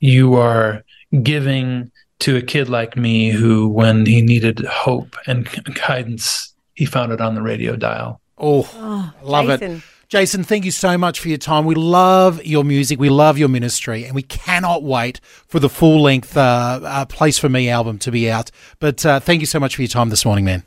you 0.00 0.34
are 0.34 0.84
giving 1.22 1.90
to 2.18 2.36
a 2.36 2.42
kid 2.42 2.68
like 2.68 2.96
me 2.96 3.30
who 3.30 3.68
when 3.68 4.06
he 4.06 4.22
needed 4.22 4.60
hope 4.60 5.16
and 5.26 5.48
guidance 5.86 6.54
he 6.74 6.84
found 6.84 7.12
it 7.12 7.20
on 7.20 7.34
the 7.34 7.42
radio 7.42 7.76
dial 7.76 8.20
Oh, 8.38 9.12
love 9.22 9.48
it. 9.48 9.60
Jason. 9.60 9.82
Jason, 10.08 10.44
thank 10.44 10.64
you 10.64 10.70
so 10.70 10.98
much 10.98 11.18
for 11.18 11.28
your 11.28 11.38
time. 11.38 11.64
We 11.64 11.74
love 11.74 12.44
your 12.44 12.62
music. 12.64 12.98
We 13.00 13.08
love 13.08 13.38
your 13.38 13.48
ministry. 13.48 14.04
And 14.04 14.14
we 14.14 14.22
cannot 14.22 14.82
wait 14.82 15.20
for 15.24 15.58
the 15.60 15.68
full 15.68 16.02
length 16.02 16.36
uh, 16.36 16.80
uh, 16.82 17.04
Place 17.06 17.38
for 17.38 17.48
Me 17.48 17.68
album 17.68 17.98
to 18.00 18.10
be 18.10 18.30
out. 18.30 18.50
But 18.80 19.04
uh, 19.06 19.20
thank 19.20 19.40
you 19.40 19.46
so 19.46 19.58
much 19.58 19.76
for 19.76 19.82
your 19.82 19.88
time 19.88 20.10
this 20.10 20.24
morning, 20.24 20.44
man. 20.44 20.62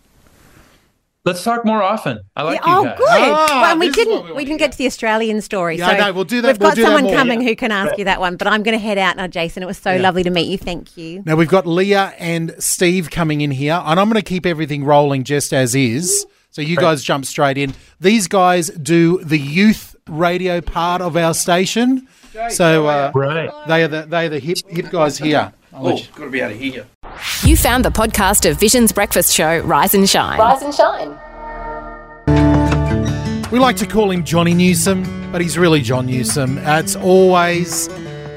Let's 1.27 1.43
talk 1.43 1.63
more 1.65 1.83
often 1.83 2.19
i 2.35 2.41
like 2.43 2.59
Yeah, 2.65 2.77
oh, 2.77 2.81
you 2.81 2.87
guys 2.89 2.97
good. 2.97 3.07
Ah, 3.09 3.47
well, 3.61 3.71
and 3.71 3.79
we 3.79 3.87
this 3.89 3.97
is 3.97 4.07
what 4.07 4.13
didn't 4.13 4.25
we 4.27 4.31
we, 4.37 4.45
didn't 4.45 4.59
get 4.59 4.71
to 4.71 4.77
the 4.77 4.85
Australian 4.87 5.41
story. 5.41 5.77
Yeah, 5.77 5.91
so 5.91 5.97
no, 5.97 6.13
we'll 6.13 6.23
do 6.23 6.41
that- 6.41 6.47
We've 6.53 6.59
we'll 6.59 6.69
got 6.71 6.75
do 6.75 6.83
someone 6.83 7.03
more. 7.03 7.15
coming 7.15 7.41
who 7.41 7.55
can 7.55 7.71
ask 7.71 7.97
you 7.97 8.05
that 8.05 8.19
one. 8.19 8.37
But 8.37 8.47
I'm 8.47 8.63
going 8.63 8.77
to 8.77 8.83
head 8.83 8.97
out 8.97 9.17
now, 9.17 9.27
Jason. 9.27 9.61
It 9.63 9.65
was 9.65 9.77
so 9.77 9.95
lovely 9.97 10.23
to 10.23 10.29
meet 10.29 10.47
you. 10.49 10.57
Thank 10.57 10.97
you. 10.97 11.23
Now 11.25 11.35
we've 11.35 11.49
got 11.49 11.67
Leah 11.67 12.13
and 12.17 12.55
Steve 12.59 13.09
coming 13.09 13.41
in 13.41 13.51
here, 13.51 13.81
and 13.85 13.99
I'm 13.99 14.07
going 14.09 14.21
to 14.21 14.27
keep 14.27 14.45
everything 14.45 14.83
rolling 14.83 15.23
just 15.23 15.53
as 15.53 15.75
is. 15.75 16.25
So 16.49 16.61
you 16.61 16.75
guys 16.77 17.03
jump 17.03 17.25
straight 17.25 17.57
in. 17.57 17.73
These 17.99 18.27
guys 18.27 18.69
do 18.69 19.19
the 19.23 19.37
youth 19.37 19.95
radio 20.07 20.61
part 20.61 21.01
of 21.01 21.15
our 21.17 21.33
station. 21.33 22.07
So 22.49 22.87
uh, 22.87 23.11
right 23.13 23.49
they 23.67 23.83
are 23.83 23.87
the 23.87 24.01
they 24.03 24.25
are 24.27 24.29
the 24.29 24.39
hip 24.39 24.59
hip 24.67 24.89
guys 24.89 25.17
here. 25.17 25.53
I'll 25.73 25.83
let 25.83 26.09
got 26.15 26.25
to 26.25 26.29
be 26.31 26.41
out 26.41 26.51
of 26.51 26.59
here. 26.59 26.87
You 27.43 27.55
found 27.57 27.83
the 27.85 27.89
podcast 27.89 28.49
of 28.49 28.59
Vision's 28.59 28.91
breakfast 28.91 29.33
show, 29.33 29.59
Rise 29.59 29.93
and 29.93 30.09
Shine. 30.09 30.39
Rise 30.39 30.61
and 30.61 30.73
Shine. 30.73 31.17
We 33.51 33.59
like 33.59 33.77
to 33.77 33.85
call 33.87 34.11
him 34.11 34.23
Johnny 34.23 34.53
Newsom, 34.53 35.31
but 35.31 35.39
he's 35.41 35.57
really 35.57 35.81
John 35.81 36.05
Newsom. 36.05 36.57
Uh, 36.59 36.79
it's 36.79 36.95
always. 36.95 37.89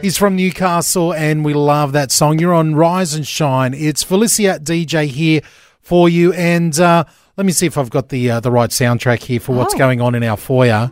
He's 0.03 0.17
from 0.17 0.37
Newcastle, 0.37 1.13
and 1.13 1.45
we 1.45 1.53
love 1.53 1.93
that 1.93 2.11
song. 2.13 2.39
You're 2.39 2.55
on 2.55 2.75
Rise 2.75 3.13
and 3.15 3.27
Shine. 3.27 3.75
It's 3.75 4.03
Felicia 4.03 4.59
DJ 4.63 5.07
here 5.07 5.41
for 5.81 6.09
you, 6.09 6.33
and 6.33 6.79
uh, 6.81 7.05
let 7.37 7.45
me 7.45 7.53
see 7.53 7.67
if 7.67 7.77
I've 7.77 7.91
got 7.91 8.09
the 8.09 8.31
uh, 8.31 8.41
the 8.41 8.51
right 8.51 8.71
soundtrack 8.71 9.23
here 9.25 9.41
for 9.41 9.53
what's 9.55 9.75
Oh. 9.75 9.79
going 9.79 10.01
on 10.01 10.15
in 10.15 10.23
our 10.23 10.37
foyer 10.37 10.91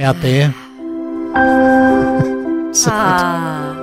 out 0.00 0.16
there. 0.22 0.52
So 2.74 2.90
Ah, 2.90 3.81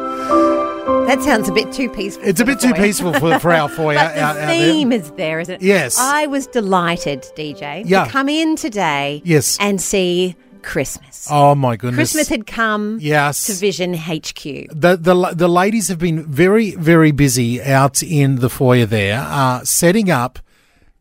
that 1.10 1.22
sounds 1.24 1.50
a 1.50 1.52
bit 1.52 1.72
too 1.74 1.90
peaceful. 1.90 2.24
it's 2.26 2.40
a 2.40 2.46
bit 2.46 2.60
too 2.60 2.70
foyer. 2.70 2.84
peaceful 2.86 3.14
for, 3.14 3.40
for 3.40 3.52
our 3.52 3.68
foyer 3.78 3.96
But 3.96 4.14
the 4.16 4.22
out, 4.22 4.38
out 4.38 4.50
theme 4.50 4.92
is 4.92 5.12
there, 5.12 5.40
isn't 5.40 5.56
it? 5.56 5.62
Yes. 5.62 5.98
I 6.00 6.28
was 6.28 6.48
delighted, 6.48 7.22
DJ, 7.36 7.84
Yeah. 7.86 8.06
to 8.06 8.10
come 8.12 8.30
in 8.30 8.56
today 8.56 9.22
Yes. 9.26 9.58
and 9.60 9.82
see 9.82 10.36
Christmas. 10.62 11.28
Oh 11.32 11.56
my 11.56 11.78
goodness! 11.78 11.96
Christmas 11.98 12.28
had 12.28 12.46
come 12.46 12.98
Yes. 13.02 13.46
to 13.48 13.54
Vision 13.54 13.94
HQ. 13.94 14.44
The, 14.72 14.98
the 15.00 15.34
the 15.34 15.48
ladies 15.48 15.88
have 15.88 16.00
been 16.00 16.24
very 16.26 16.72
very 16.76 17.12
busy 17.12 17.62
out 17.64 18.04
in 18.04 18.36
the 18.38 18.50
foyer 18.50 18.86
there, 18.86 19.20
uh, 19.26 19.64
setting 19.64 20.12
up 20.12 20.38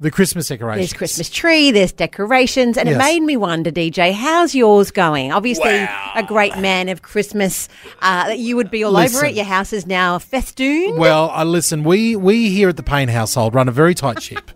the 0.00 0.10
Christmas 0.10 0.46
decorations. 0.48 0.90
There's 0.90 0.96
Christmas 0.96 1.28
tree, 1.28 1.70
there's 1.72 1.90
decorations, 1.92 2.76
and 2.78 2.88
Yes. 2.88 2.94
it 2.96 2.98
made 2.98 3.20
me 3.20 3.36
wonder, 3.36 3.70
DJ, 3.72 4.12
how's 4.12 4.54
yours 4.54 4.90
going? 4.92 5.32
Obviously, 5.32 5.70
a 6.14 6.22
great 6.26 6.56
man 6.58 6.88
of 6.88 7.02
Christmas. 7.02 7.68
Uh, 8.00 8.32
you 8.36 8.54
would 8.56 8.70
be 8.70 8.84
all 8.84 8.96
over 8.96 9.02
Listen. 9.02 9.26
it. 9.26 9.34
Your 9.34 9.44
house 9.44 9.72
is 9.72 9.86
now 9.86 10.18
festooned. 10.18 10.98
Well, 10.98 11.30
uh, 11.30 11.44
listen, 11.44 11.82
we 11.84 12.14
we 12.16 12.50
here 12.50 12.68
at 12.68 12.76
the 12.76 12.82
Payne 12.82 13.08
household 13.08 13.54
run 13.54 13.68
a 13.68 13.72
very 13.72 13.94
tight 13.94 14.22
ship, 14.22 14.50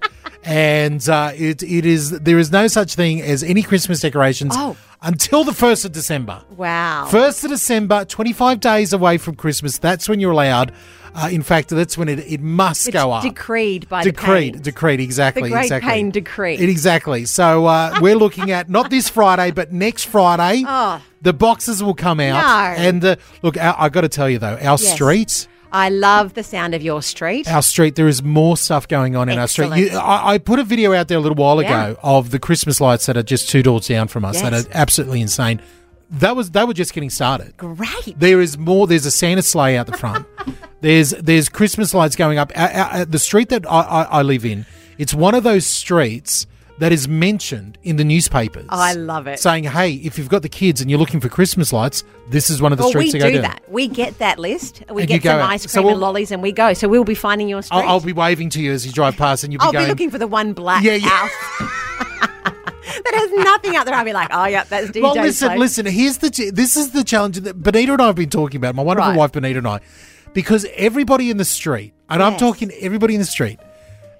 and 0.45 1.09
uh, 1.09 1.32
it 1.34 1.62
it 1.62 1.86
is 1.86 2.11
there 2.11 2.38
is 2.38 2.51
no 2.51 2.66
such 2.68 2.95
thing 2.95 3.20
as 3.22 3.43
any 3.43 3.62
Christmas 3.62 4.01
decorations 4.01 4.55
Oh. 4.57 4.76
until 5.03 5.45
the 5.45 5.53
first 5.55 5.84
of 5.84 5.93
December. 5.93 6.43
wow. 6.57 7.07
First 7.11 7.45
of 7.45 7.51
December, 7.51 8.05
twenty 8.05 8.32
five 8.32 8.61
days 8.61 8.93
away 8.93 9.18
from 9.18 9.36
Christmas. 9.36 9.78
That's 9.78 10.09
when 10.09 10.20
you're 10.20 10.32
allowed. 10.32 10.72
Uh, 11.14 11.28
in 11.30 11.43
fact, 11.43 11.68
that's 11.68 11.99
when 11.99 12.09
it, 12.09 12.20
it 12.20 12.40
must 12.40 12.88
it's 12.88 12.95
go 12.95 13.12
up. 13.12 13.22
decreed 13.22 13.86
by 13.86 14.03
decreed, 14.03 14.55
the 14.55 14.59
Paynes. 14.61 14.62
decreed, 14.62 15.01
exactly, 15.01 15.43
The 15.43 15.49
Great 15.51 15.62
exactly. 15.64 15.90
Payne 15.90 16.11
decree. 16.11 16.55
It- 16.55 16.70
exactly. 16.70 17.26
So 17.26 17.66
uh, 17.66 17.99
we're 18.01 18.16
looking 18.16 18.51
at 18.51 18.70
not 18.70 18.88
this 18.88 19.11
Friday, 19.11 19.51
but 19.51 19.72
next 19.72 20.05
Friday. 20.05 20.64
Oh. 20.72 21.03
The 21.20 21.32
boxes 21.32 21.84
will 21.84 21.95
come 21.95 22.18
out, 22.18 22.43
No. 22.43 22.82
and 22.82 23.05
uh, 23.05 23.14
look, 23.43 23.57
I, 23.57 23.74
I 23.78 23.88
got 23.90 24.01
to 24.01 24.09
tell 24.09 24.28
you 24.28 24.38
though, 24.40 24.55
our 24.57 24.76
Yes. 24.80 24.93
street, 24.93 25.47
I 25.73 25.89
love 25.89 26.35
the 26.35 26.43
sound 26.43 26.75
of 26.75 26.83
your 26.83 27.01
street. 27.03 27.49
our 27.51 27.62
street, 27.62 27.97
there 27.97 28.09
is 28.09 28.23
more 28.23 28.57
stuff 28.57 28.87
going 28.89 29.16
on 29.16 29.29
in 29.29 29.39
our 29.39 29.49
street. 29.49 29.75
You, 29.75 29.97
I, 29.99 30.35
I 30.35 30.39
put 30.39 30.59
a 30.59 30.64
video 30.64 30.93
out 30.93 31.09
there 31.09 31.18
a 31.18 31.20
little 31.20 31.37
while 31.37 31.62
Yeah. 31.62 31.87
ago 31.89 32.01
of 32.03 32.31
the 32.31 32.39
Christmas 32.39 32.81
lights 32.81 33.07
that 33.07 33.16
are 33.16 33.23
just 33.23 33.49
two 33.49 33.62
doors 33.62 33.89
down 33.89 34.09
from 34.09 34.25
us 34.25 34.41
that 34.43 34.53
are 34.53 34.62
absolutely 34.73 35.20
insane. 35.23 35.61
That 36.11 36.37
was 36.37 36.51
they 36.51 36.64
were 36.64 36.75
just 36.75 36.93
getting 36.93 37.09
started. 37.09 37.57
Great. 37.57 38.14
There 38.18 38.43
is 38.43 38.59
more. 38.59 38.87
There's 38.87 39.07
a 39.07 39.11
Santa 39.11 39.41
sleigh 39.41 39.79
out 39.79 39.87
the 39.87 39.97
front. 39.97 40.27
there's 40.83 41.11
there's 41.12 41.49
Christmas 41.49 41.95
lights 41.95 42.16
going 42.16 42.37
up. 42.37 42.53
Uh, 42.55 43.07
the 43.07 43.18
street 43.18 43.49
that 43.49 43.64
I, 43.66 43.81
I, 43.81 44.03
I 44.03 44.23
live 44.23 44.45
in, 44.45 44.66
it's 44.99 45.14
one 45.14 45.35
of 45.35 45.43
those 45.43 45.64
streets 45.66 46.47
that 46.83 46.91
is 46.91 47.07
mentioned 47.07 47.78
in 47.85 47.95
the 47.95 48.03
newspapers. 48.03 48.66
Oh, 48.68 48.76
I 48.76 48.95
love 48.95 49.28
it. 49.28 49.39
Saying, 49.39 49.62
hey, 49.64 49.93
if 49.93 50.18
you've 50.18 50.28
got 50.28 50.43
the 50.43 50.49
kids 50.49 50.80
and 50.80 50.91
you're 50.91 50.99
looking 50.99 51.20
for 51.20 51.28
Christmas 51.28 51.72
lights, 51.72 52.03
this 52.28 52.51
is 52.51 52.61
one 52.61 52.72
of 52.72 52.78
the 52.78 52.83
well, 52.83 52.93
we 52.95 53.09
streets 53.09 53.24
to 53.24 53.30
do 53.30 53.37
go 53.37 53.43
that. 53.43 53.62
We 53.68 53.87
get 53.87 54.18
that 54.18 54.41
list. 54.41 54.83
We 54.91 55.03
And 55.03 55.09
get 55.09 55.22
some 55.22 55.41
ice 55.41 55.62
So 55.62 55.76
cream 55.78 55.85
we'll- 55.85 55.95
and 55.95 56.01
lollies, 56.01 56.33
and 56.33 56.43
we 56.43 56.51
go. 56.51 56.72
So 56.74 56.89
we'll 56.89 57.05
be 57.05 57.14
finding 57.14 57.49
your 57.49 57.62
street. 57.62 57.78
I'll, 57.78 57.89
I'll 57.89 58.01
be 58.01 58.12
waving 58.12 58.51
to 58.51 58.61
you 58.61 58.72
as 58.72 58.85
you 58.85 58.91
drive 58.93 59.16
past, 59.16 59.45
and 59.45 59.53
you'll 59.53 59.61
be 59.61 59.66
I'll 59.66 59.72
going. 59.72 59.85
be 59.85 59.89
looking 59.91 60.11
for 60.11 60.18
the 60.18 60.26
one 60.26 60.55
black 60.55 60.83
Yeah, 60.83 60.95
yeah. 60.95 61.09
house 61.09 61.30
that 63.05 63.14
has 63.14 63.30
nothing 63.45 63.76
out 63.76 63.87
there. 63.87 63.95
I'll 63.95 64.05
be 64.05 64.12
like, 64.12 64.28
oh 64.33 64.47
yeah, 64.47 64.64
that's 64.64 64.89
DJ. 64.91 65.03
Well, 65.03 65.14
listen, 65.14 65.49
place. 65.51 65.59
listen. 65.61 65.87
Here's 65.87 66.18
the 66.18 66.30
ch- 66.30 66.53
this 66.53 66.76
is 66.76 66.91
the 66.91 67.05
challenge 67.05 67.39
that 67.39 67.62
Benita 67.62 67.93
and 67.93 68.03
I 68.03 68.07
have 68.07 68.16
been 68.16 68.28
talking 68.30 68.57
about. 68.59 68.74
My 68.74 68.83
wonderful 68.83 69.11
Right. 69.12 69.18
wife 69.18 69.30
Benita 69.33 69.59
and 69.59 69.68
I, 69.68 69.78
because 70.33 70.66
everybody 70.74 71.30
in 71.30 71.37
the 71.37 71.45
street, 71.45 71.95
and 72.11 72.20
I'm 72.22 72.37
talking 72.39 72.72
everybody 72.80 73.14
in 73.14 73.20
the 73.20 73.26
street. 73.26 73.61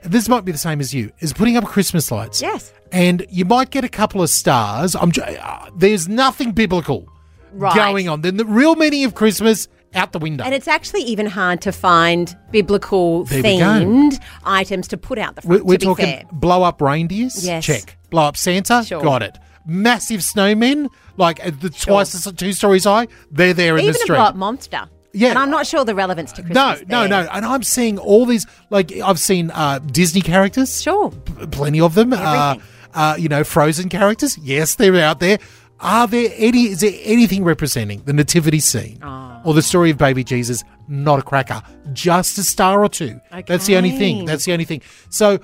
This 0.05 0.28
might 0.28 0.44
be 0.44 0.53
the 0.53 0.59
same 0.59 0.80
as 0.80 0.92
you. 0.92 1.11
Is 1.20 1.32
putting 1.32 1.57
up 1.57 1.64
Christmas 1.64 2.11
lights. 2.11 2.40
Yes. 2.42 2.72
And 2.90 3.24
you 3.30 3.44
might 3.44 3.70
get 3.70 3.84
a 3.84 3.88
couple 3.88 4.22
of 4.22 4.30
stars. 4.30 4.94
I'm. 4.94 5.12
j- 5.12 5.38
Uh, 5.42 5.70
there's 5.76 6.09
nothing 6.09 6.53
biblical 6.53 7.07
Right. 7.53 7.74
going 7.74 8.09
on. 8.09 8.20
Then 8.22 8.36
the 8.36 8.44
real 8.44 8.74
meaning 8.76 9.05
of 9.05 9.14
Christmas 9.14 9.68
out 9.94 10.12
the 10.12 10.18
window. 10.18 10.42
And 10.44 10.55
it's 10.55 10.68
actually 10.68 11.03
even 11.03 11.26
hard 11.26 11.61
to 11.62 11.72
find 11.72 12.34
biblical 12.50 13.24
There 13.24 13.42
we 13.42 13.59
go. 13.59 13.64
themed 13.64 14.18
items 14.44 14.88
to 14.88 14.96
put 14.96 15.18
out 15.18 15.36
the 15.36 15.42
we're 15.46 15.57
front. 15.57 15.66
we're 15.66 15.74
to 15.74 15.78
be 15.80 15.84
talking 15.86 16.05
fair. 16.07 16.24
blow 16.32 16.62
up 16.62 16.80
reindeers. 16.80 17.44
Yes. 17.46 17.64
Check. 17.64 17.98
Blow 18.11 18.22
up 18.24 18.36
Santa. 18.36 18.84
Sure. 18.86 19.03
Got 19.03 19.22
it. 19.22 19.38
Massive 19.66 20.20
snowmen, 20.20 20.88
like 21.16 21.44
uh, 21.46 21.50
the 21.61 21.70
twice 21.70 22.12
the 22.24 22.32
two 22.32 22.53
stories 22.53 22.84
high. 22.84 23.07
They're 23.30 23.55
there 23.55 23.76
in 23.76 23.82
even 23.84 23.92
the 23.92 23.98
a 23.98 24.03
street. 24.03 24.16
blow 24.16 24.24
up 24.24 24.34
monster. 24.36 24.88
Yeah. 25.14 25.30
and 25.30 25.38
I'm 25.38 25.50
not 25.50 25.66
sure 25.66 25.84
the 25.84 25.94
relevance 25.94 26.32
to 26.32 26.42
no, 26.42 26.70
Christmas. 26.72 26.88
no, 26.88 27.00
there. 27.00 27.08
no. 27.08 27.28
And 27.32 27.44
I'm 27.44 27.62
seeing 27.62 27.98
all 27.98 28.24
these. 28.26 28.46
Like 28.70 28.92
I've 28.92 29.18
seen 29.18 29.50
uh, 29.50 29.78
Disney 29.80 30.20
characters. 30.20 30.82
Sure. 30.82 31.10
p- 31.10 31.46
plenty 31.46 31.80
of 31.80 31.94
them. 31.94 32.12
Uh, 32.12 32.56
uh, 32.94 33.16
you 33.18 33.28
know, 33.28 33.44
Frozen 33.44 33.88
characters. 33.88 34.38
Yes, 34.38 34.74
they're 34.74 34.96
out 34.96 35.20
there. 35.20 35.38
Are 35.80 36.06
there 36.06 36.30
any? 36.36 36.68
Is 36.68 36.80
there 36.80 36.92
anything 37.02 37.42
representing 37.44 38.02
the 38.04 38.12
nativity 38.12 38.60
scene 38.60 39.02
or 39.44 39.52
the 39.52 39.62
story 39.62 39.90
of 39.90 39.98
baby 39.98 40.22
Jesus? 40.24 40.62
Not 40.88 41.18
a 41.18 41.22
cracker. 41.22 41.62
Just 41.92 42.38
a 42.38 42.42
star 42.44 42.84
or 42.84 42.88
two. 42.88 43.20
That's 43.46 43.66
the 43.66 43.76
only 43.76 43.90
thing. 43.90 44.24
That's 44.24 44.44
the 44.44 44.52
only 44.52 44.64
thing. 44.64 44.82
So, 45.10 45.40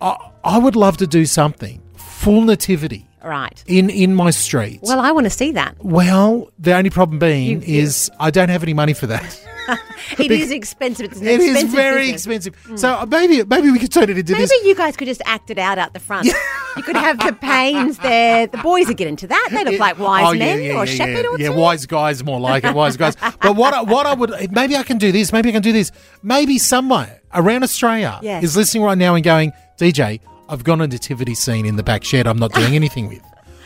I, 0.00 0.16
I 0.44 0.58
would 0.58 0.76
love 0.76 0.96
to 0.98 1.06
do 1.06 1.26
something 1.26 1.82
full 1.96 2.42
nativity 2.42 3.06
Right. 3.24 3.62
in 3.66 3.90
in 3.90 4.14
my 4.14 4.30
streets. 4.30 4.88
Well, 4.88 5.00
I 5.00 5.10
want 5.12 5.24
to 5.24 5.30
see 5.30 5.52
that. 5.52 5.76
Well, 5.80 6.48
the 6.58 6.74
only 6.74 6.90
problem 6.90 7.18
being 7.18 7.62
You- 7.62 7.74
you- 7.74 7.82
is 7.82 8.10
I 8.20 8.30
don't 8.30 8.48
have 8.48 8.62
any 8.62 8.74
money 8.74 8.92
for 8.94 9.06
that. 9.08 9.40
It 10.18 10.32
is 10.32 10.50
expensive. 10.50 11.06
It's 11.12 11.20
an 11.20 11.26
It 11.28 11.40
is 11.40 11.50
expensive 11.52 11.70
very 11.76 12.10
business. 12.12 12.46
expensive. 12.46 12.78
So 12.80 12.92
uh, 12.94 13.06
maybe 13.06 13.44
maybe 13.44 13.70
we 13.70 13.78
could 13.78 13.92
turn 13.92 14.04
it 14.10 14.18
into 14.18 14.24
this. 14.24 14.32
Maybe 14.32 14.46
this. 14.46 14.64
you 14.66 14.74
guys 14.74 14.96
could 14.96 15.06
just 15.06 15.22
act 15.24 15.50
it 15.50 15.58
out 15.58 15.78
out 15.78 15.92
the 15.94 16.00
front. 16.00 16.26
You 16.26 16.82
could 16.82 16.96
have 16.96 17.18
the 17.18 17.30
Paynes 17.32 18.02
there. 18.02 18.48
The 18.48 18.58
boys 18.58 18.88
would 18.88 18.96
get 18.96 19.06
into 19.06 19.28
that. 19.28 19.48
They 19.52 19.62
look 19.64 19.78
like 19.78 19.98
wise 20.00 20.26
Oh, 20.26 20.34
men 20.34 20.74
or 20.76 20.84
shepherd 20.86 21.24
yeah. 21.24 21.28
or 21.30 21.38
yeah, 21.38 21.48
wise 21.50 21.86
guys 21.86 22.24
more 22.24 22.40
like 22.40 22.64
it, 22.64 22.74
wise 22.74 22.96
guys. 22.96 23.14
But 23.40 23.54
what 23.54 23.72
I, 23.72 23.82
what 23.82 24.04
I 24.04 24.14
would 24.14 24.32
maybe 24.52 24.76
I 24.76 24.82
can 24.82 24.98
do 24.98 25.12
this, 25.12 25.32
maybe 25.32 25.50
I 25.50 25.52
can 25.52 25.62
do 25.62 25.72
this. 25.72 25.92
Maybe 26.24 26.58
somewhere 26.58 27.20
around 27.32 27.62
Australia 27.62 28.18
Yes. 28.22 28.42
is 28.42 28.56
listening 28.56 28.82
right 28.82 28.98
now 28.98 29.14
and 29.14 29.22
going, 29.22 29.52
DJ, 29.78 30.18
I've 30.52 30.64
got 30.64 30.80
a 30.82 30.86
nativity 30.86 31.34
scene 31.34 31.64
in 31.64 31.76
the 31.76 31.82
back 31.82 32.04
shed. 32.04 32.26
I'm 32.26 32.36
not 32.38 32.52
doing 32.52 32.74
anything 32.74 33.08
with. 33.08 33.22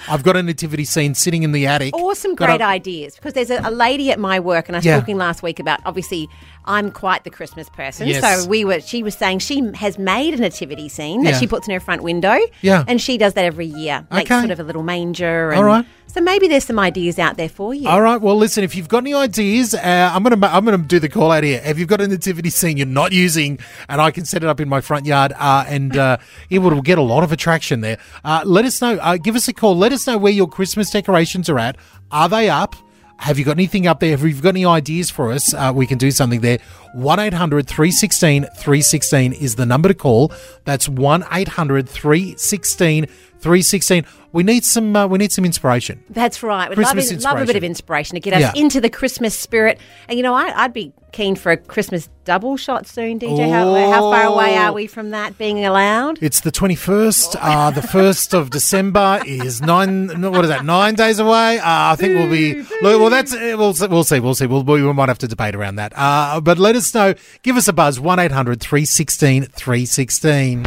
I've 0.08 0.22
got 0.22 0.36
a 0.36 0.42
nativity 0.44 0.84
scene 0.84 1.16
sitting 1.16 1.42
in 1.42 1.50
the 1.50 1.66
attic. 1.66 1.92
Awesome, 1.92 2.36
that 2.36 2.46
great 2.46 2.62
I- 2.62 2.74
ideas. 2.74 3.16
Because 3.16 3.32
there's 3.32 3.50
a, 3.50 3.60
a 3.64 3.72
lady 3.72 4.12
at 4.12 4.20
my 4.20 4.38
work, 4.38 4.68
and 4.68 4.76
I 4.76 4.78
was 4.78 4.86
Yeah. 4.86 5.00
talking 5.00 5.16
last 5.16 5.42
week 5.42 5.58
about 5.58 5.80
obviously 5.84 6.28
I'm 6.64 6.92
quite 6.92 7.24
the 7.24 7.30
Christmas 7.30 7.68
person. 7.70 8.06
Yes. 8.06 8.22
So 8.44 8.48
we 8.48 8.64
were. 8.64 8.78
She 8.80 9.02
was 9.02 9.16
saying 9.16 9.40
she 9.40 9.68
has 9.74 9.98
made 9.98 10.34
a 10.34 10.36
nativity 10.36 10.88
scene 10.88 11.24
that 11.24 11.40
she 11.40 11.48
puts 11.48 11.66
in 11.66 11.74
her 11.74 11.80
front 11.80 12.04
window. 12.04 12.36
Yeah. 12.62 12.84
and 12.86 13.00
she 13.00 13.18
does 13.18 13.34
that 13.34 13.44
every 13.44 13.66
year. 13.66 14.06
Makes 14.12 14.30
Okay. 14.30 14.40
sort 14.42 14.52
of 14.52 14.60
a 14.60 14.62
little 14.62 14.84
manger. 14.84 15.50
And 15.50 15.58
All 15.58 15.64
right. 15.64 15.84
So 16.16 16.22
maybe 16.22 16.48
there's 16.48 16.64
some 16.64 16.78
ideas 16.78 17.18
out 17.18 17.36
there 17.36 17.50
for 17.50 17.74
you. 17.74 17.86
All 17.86 18.00
right. 18.00 18.18
Well, 18.18 18.36
listen. 18.36 18.64
If 18.64 18.74
you've 18.74 18.88
got 18.88 19.02
any 19.02 19.12
ideas, 19.12 19.74
uh, 19.74 20.10
I'm 20.14 20.22
gonna 20.22 20.46
I'm 20.46 20.64
gonna 20.64 20.78
do 20.78 20.98
the 20.98 21.10
call 21.10 21.30
out 21.30 21.44
here. 21.44 21.60
If 21.62 21.78
you've 21.78 21.90
got 21.90 22.00
a 22.00 22.08
nativity 22.08 22.48
scene 22.48 22.78
you're 22.78 22.86
not 22.86 23.12
using, 23.12 23.58
and 23.90 24.00
I 24.00 24.10
can 24.12 24.24
set 24.24 24.42
it 24.42 24.48
up 24.48 24.58
in 24.58 24.66
my 24.66 24.80
front 24.80 25.04
yard, 25.04 25.34
uh, 25.36 25.66
and 25.68 25.94
uh, 25.94 26.16
it 26.48 26.60
will 26.60 26.80
get 26.80 26.96
a 26.96 27.02
lot 27.02 27.22
of 27.22 27.32
attraction 27.32 27.82
there. 27.82 27.98
Uh, 28.24 28.40
let 28.46 28.64
us 28.64 28.80
know. 28.80 28.94
Uh, 28.96 29.18
give 29.18 29.36
us 29.36 29.46
a 29.48 29.52
call. 29.52 29.76
Let 29.76 29.92
us 29.92 30.06
know 30.06 30.16
where 30.16 30.32
your 30.32 30.48
Christmas 30.48 30.88
decorations 30.88 31.50
are 31.50 31.58
at. 31.58 31.76
Are 32.10 32.30
they 32.30 32.48
up? 32.48 32.76
Have 33.18 33.38
you 33.38 33.44
got 33.44 33.52
anything 33.52 33.86
up 33.86 34.00
there? 34.00 34.10
Have 34.10 34.22
you 34.22 34.34
got 34.40 34.50
any 34.50 34.66
ideas 34.66 35.10
for 35.10 35.32
us? 35.32 35.52
Uh, 35.52 35.72
we 35.74 35.86
can 35.86 35.98
do 35.98 36.10
something 36.10 36.40
there. 36.40 36.58
1 36.92 37.18
800 37.18 37.66
316 37.66 38.44
316 38.44 39.32
is 39.32 39.56
the 39.56 39.66
number 39.66 39.88
to 39.88 39.94
call. 39.94 40.32
That's 40.64 40.88
1 40.88 41.24
800 41.32 41.88
316 41.88 43.06
316. 43.40 44.04
We 44.32 44.42
need 44.42 44.64
some. 44.64 44.94
Uh, 44.94 45.06
we 45.06 45.18
need 45.18 45.32
some 45.32 45.44
inspiration. 45.44 46.02
That's 46.10 46.42
right. 46.42 46.68
We'd 46.68 46.78
love, 46.78 46.96
love 46.96 47.40
a 47.40 47.46
bit 47.46 47.56
of 47.56 47.64
inspiration 47.64 48.14
to 48.16 48.20
get 48.20 48.34
us 48.34 48.40
Yeah. 48.40 48.52
into 48.60 48.80
the 48.80 48.90
Christmas 48.90 49.38
spirit. 49.38 49.78
And 50.08 50.18
you 50.18 50.22
know, 50.22 50.34
I, 50.34 50.64
I'd 50.64 50.72
be 50.74 50.92
keen 51.12 51.34
for 51.36 51.52
a 51.52 51.56
Christmas 51.56 52.10
double 52.24 52.58
shot 52.58 52.86
soon, 52.86 53.18
DJ. 53.18 53.48
How, 53.50 53.72
how 53.90 54.10
far 54.10 54.24
away 54.24 54.54
are 54.58 54.72
we 54.74 54.86
from 54.86 55.10
that 55.10 55.38
being 55.38 55.64
allowed? 55.64 56.18
It's 56.22 56.40
the 56.40 56.52
21st. 56.52 57.36
Uh, 57.40 57.70
the 57.70 57.80
1st 57.80 58.34
of 58.34 58.50
December 58.50 59.22
is 59.24 59.62
nine, 59.62 60.08
what 60.20 60.44
is 60.44 60.50
that, 60.50 60.66
nine 60.66 60.94
days 60.94 61.18
away? 61.18 61.58
Uh, 61.58 61.62
I 61.64 61.96
think 61.96 62.16
we'll 62.16 62.28
be, 62.30 62.62
well, 62.82 63.08
that's, 63.08 63.32
uh, 63.32 63.54
we'll, 63.56 63.72
see- 63.72 63.86
we'll 63.86 64.04
see, 64.04 64.20
we'll 64.20 64.34
see. 64.34 64.46
We'll, 64.46 64.64
we 64.64 64.82
might 64.92 65.08
have 65.08 65.18
to 65.18 65.28
debate 65.28 65.54
around 65.54 65.76
that. 65.76 65.94
Uh, 65.96 66.38
but 66.42 66.58
let 66.58 66.76
us 66.76 66.92
know. 66.94 67.14
Give 67.42 67.56
us 67.56 67.66
a 67.68 67.72
buzz, 67.72 67.98
1 67.98 68.18
800 68.18 68.60
316 68.60 69.44
316. 69.44 70.66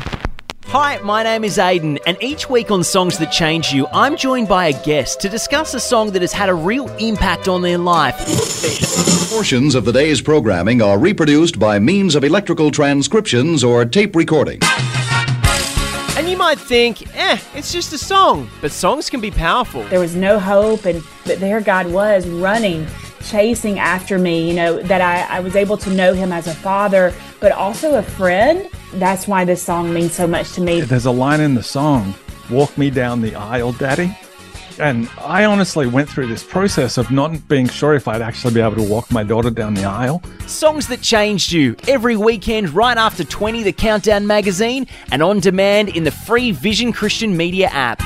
Hi, 0.72 1.00
my 1.00 1.24
name 1.24 1.44
is 1.44 1.58
Aidan, 1.58 1.98
and 2.06 2.16
each 2.22 2.48
week 2.48 2.70
on 2.70 2.84
Songs 2.84 3.18
That 3.18 3.32
Change 3.32 3.74
You, 3.74 3.88
I'm 3.88 4.16
joined 4.16 4.48
by 4.48 4.68
a 4.68 4.84
guest 4.84 5.20
to 5.22 5.28
discuss 5.28 5.74
a 5.74 5.80
song 5.80 6.12
that 6.12 6.22
has 6.22 6.32
had 6.32 6.48
a 6.48 6.54
real 6.54 6.88
impact 6.98 7.48
on 7.48 7.64
their 7.64 7.80
life. 7.80 8.16
Portions 9.32 9.74
of 9.74 9.84
the 9.86 9.92
day's 9.92 10.22
programming 10.22 10.80
are 10.80 11.00
reproduced 11.00 11.58
by 11.58 11.80
means 11.80 12.14
of 12.14 12.24
electrical 12.24 12.70
transcriptions 12.70 13.64
or 13.64 13.84
tape 13.84 14.16
recording. 14.16 14.60
And 16.16 16.30
you 16.30 16.38
might 16.38 16.60
think, 16.60 17.16
eh, 17.18 17.40
it's 17.56 17.74
just 17.74 17.92
a 17.94 17.98
song, 17.98 18.48
but 18.62 18.72
songs 18.72 19.10
can 19.10 19.22
be 19.22 19.32
powerful. 19.32 19.82
there 19.86 20.00
was 20.00 20.16
no 20.16 20.38
hope 20.38 20.86
and 20.86 21.02
but 21.26 21.40
there 21.40 21.62
god 21.62 21.88
was 21.88 22.28
running 22.28 22.86
chasing 23.22 23.80
after 23.80 24.18
me 24.18 24.48
you 24.48 24.54
know 24.56 24.82
that 24.84 25.02
I, 25.02 25.38
I 25.38 25.40
was 25.40 25.56
able 25.56 25.78
to 25.78 25.90
know 25.90 26.14
him 26.14 26.32
as 26.32 26.48
a 26.48 26.54
father 26.54 27.14
but 27.40 27.52
also 27.52 27.98
a 27.98 28.04
friend 28.04 28.68
that's 28.94 29.28
why 29.28 29.46
this 29.46 29.62
song 29.62 29.94
means 29.94 30.14
so 30.14 30.28
much 30.28 30.54
to 30.54 30.62
me 30.62 30.82
There's 30.82 31.06
a 31.06 31.12
line 31.12 31.42
in 31.42 31.54
the 31.54 31.64
song, 31.64 32.16
Walk 32.50 32.76
Me 32.78 32.90
Down 32.90 33.22
the 33.22 33.36
Aisle, 33.36 33.74
Daddy. 33.74 34.16
And 34.80 35.10
I 35.20 35.44
honestly 35.46 35.88
went 35.88 36.10
through 36.10 36.28
this 36.28 36.44
process 36.44 36.98
of 36.98 37.12
not 37.12 37.48
being 37.50 37.68
sure 37.68 37.94
if 37.96 38.08
I'd 38.08 38.22
actually 38.22 38.54
be 38.54 38.62
able 38.62 38.78
to 38.78 38.90
walk 38.90 39.12
my 39.12 39.24
daughter 39.24 39.50
down 39.50 39.74
the 39.74 39.84
aisle. 39.84 40.24
Songs 40.48 40.88
That 40.88 41.02
Changed 41.02 41.52
You, 41.52 41.76
every 41.88 42.16
weekend 42.16 42.70
right 42.74 42.98
after 42.98 43.26
20, 43.26 43.64
the 43.64 43.74
Countdown 43.74 44.26
magazine, 44.26 44.88
and 45.12 45.22
on 45.22 45.42
demand 45.42 45.90
in 45.90 46.06
the 46.06 46.12
free 46.12 46.52
Vision 46.52 46.94
Christian 46.94 47.36
Media 47.36 47.68
app. 47.68 48.02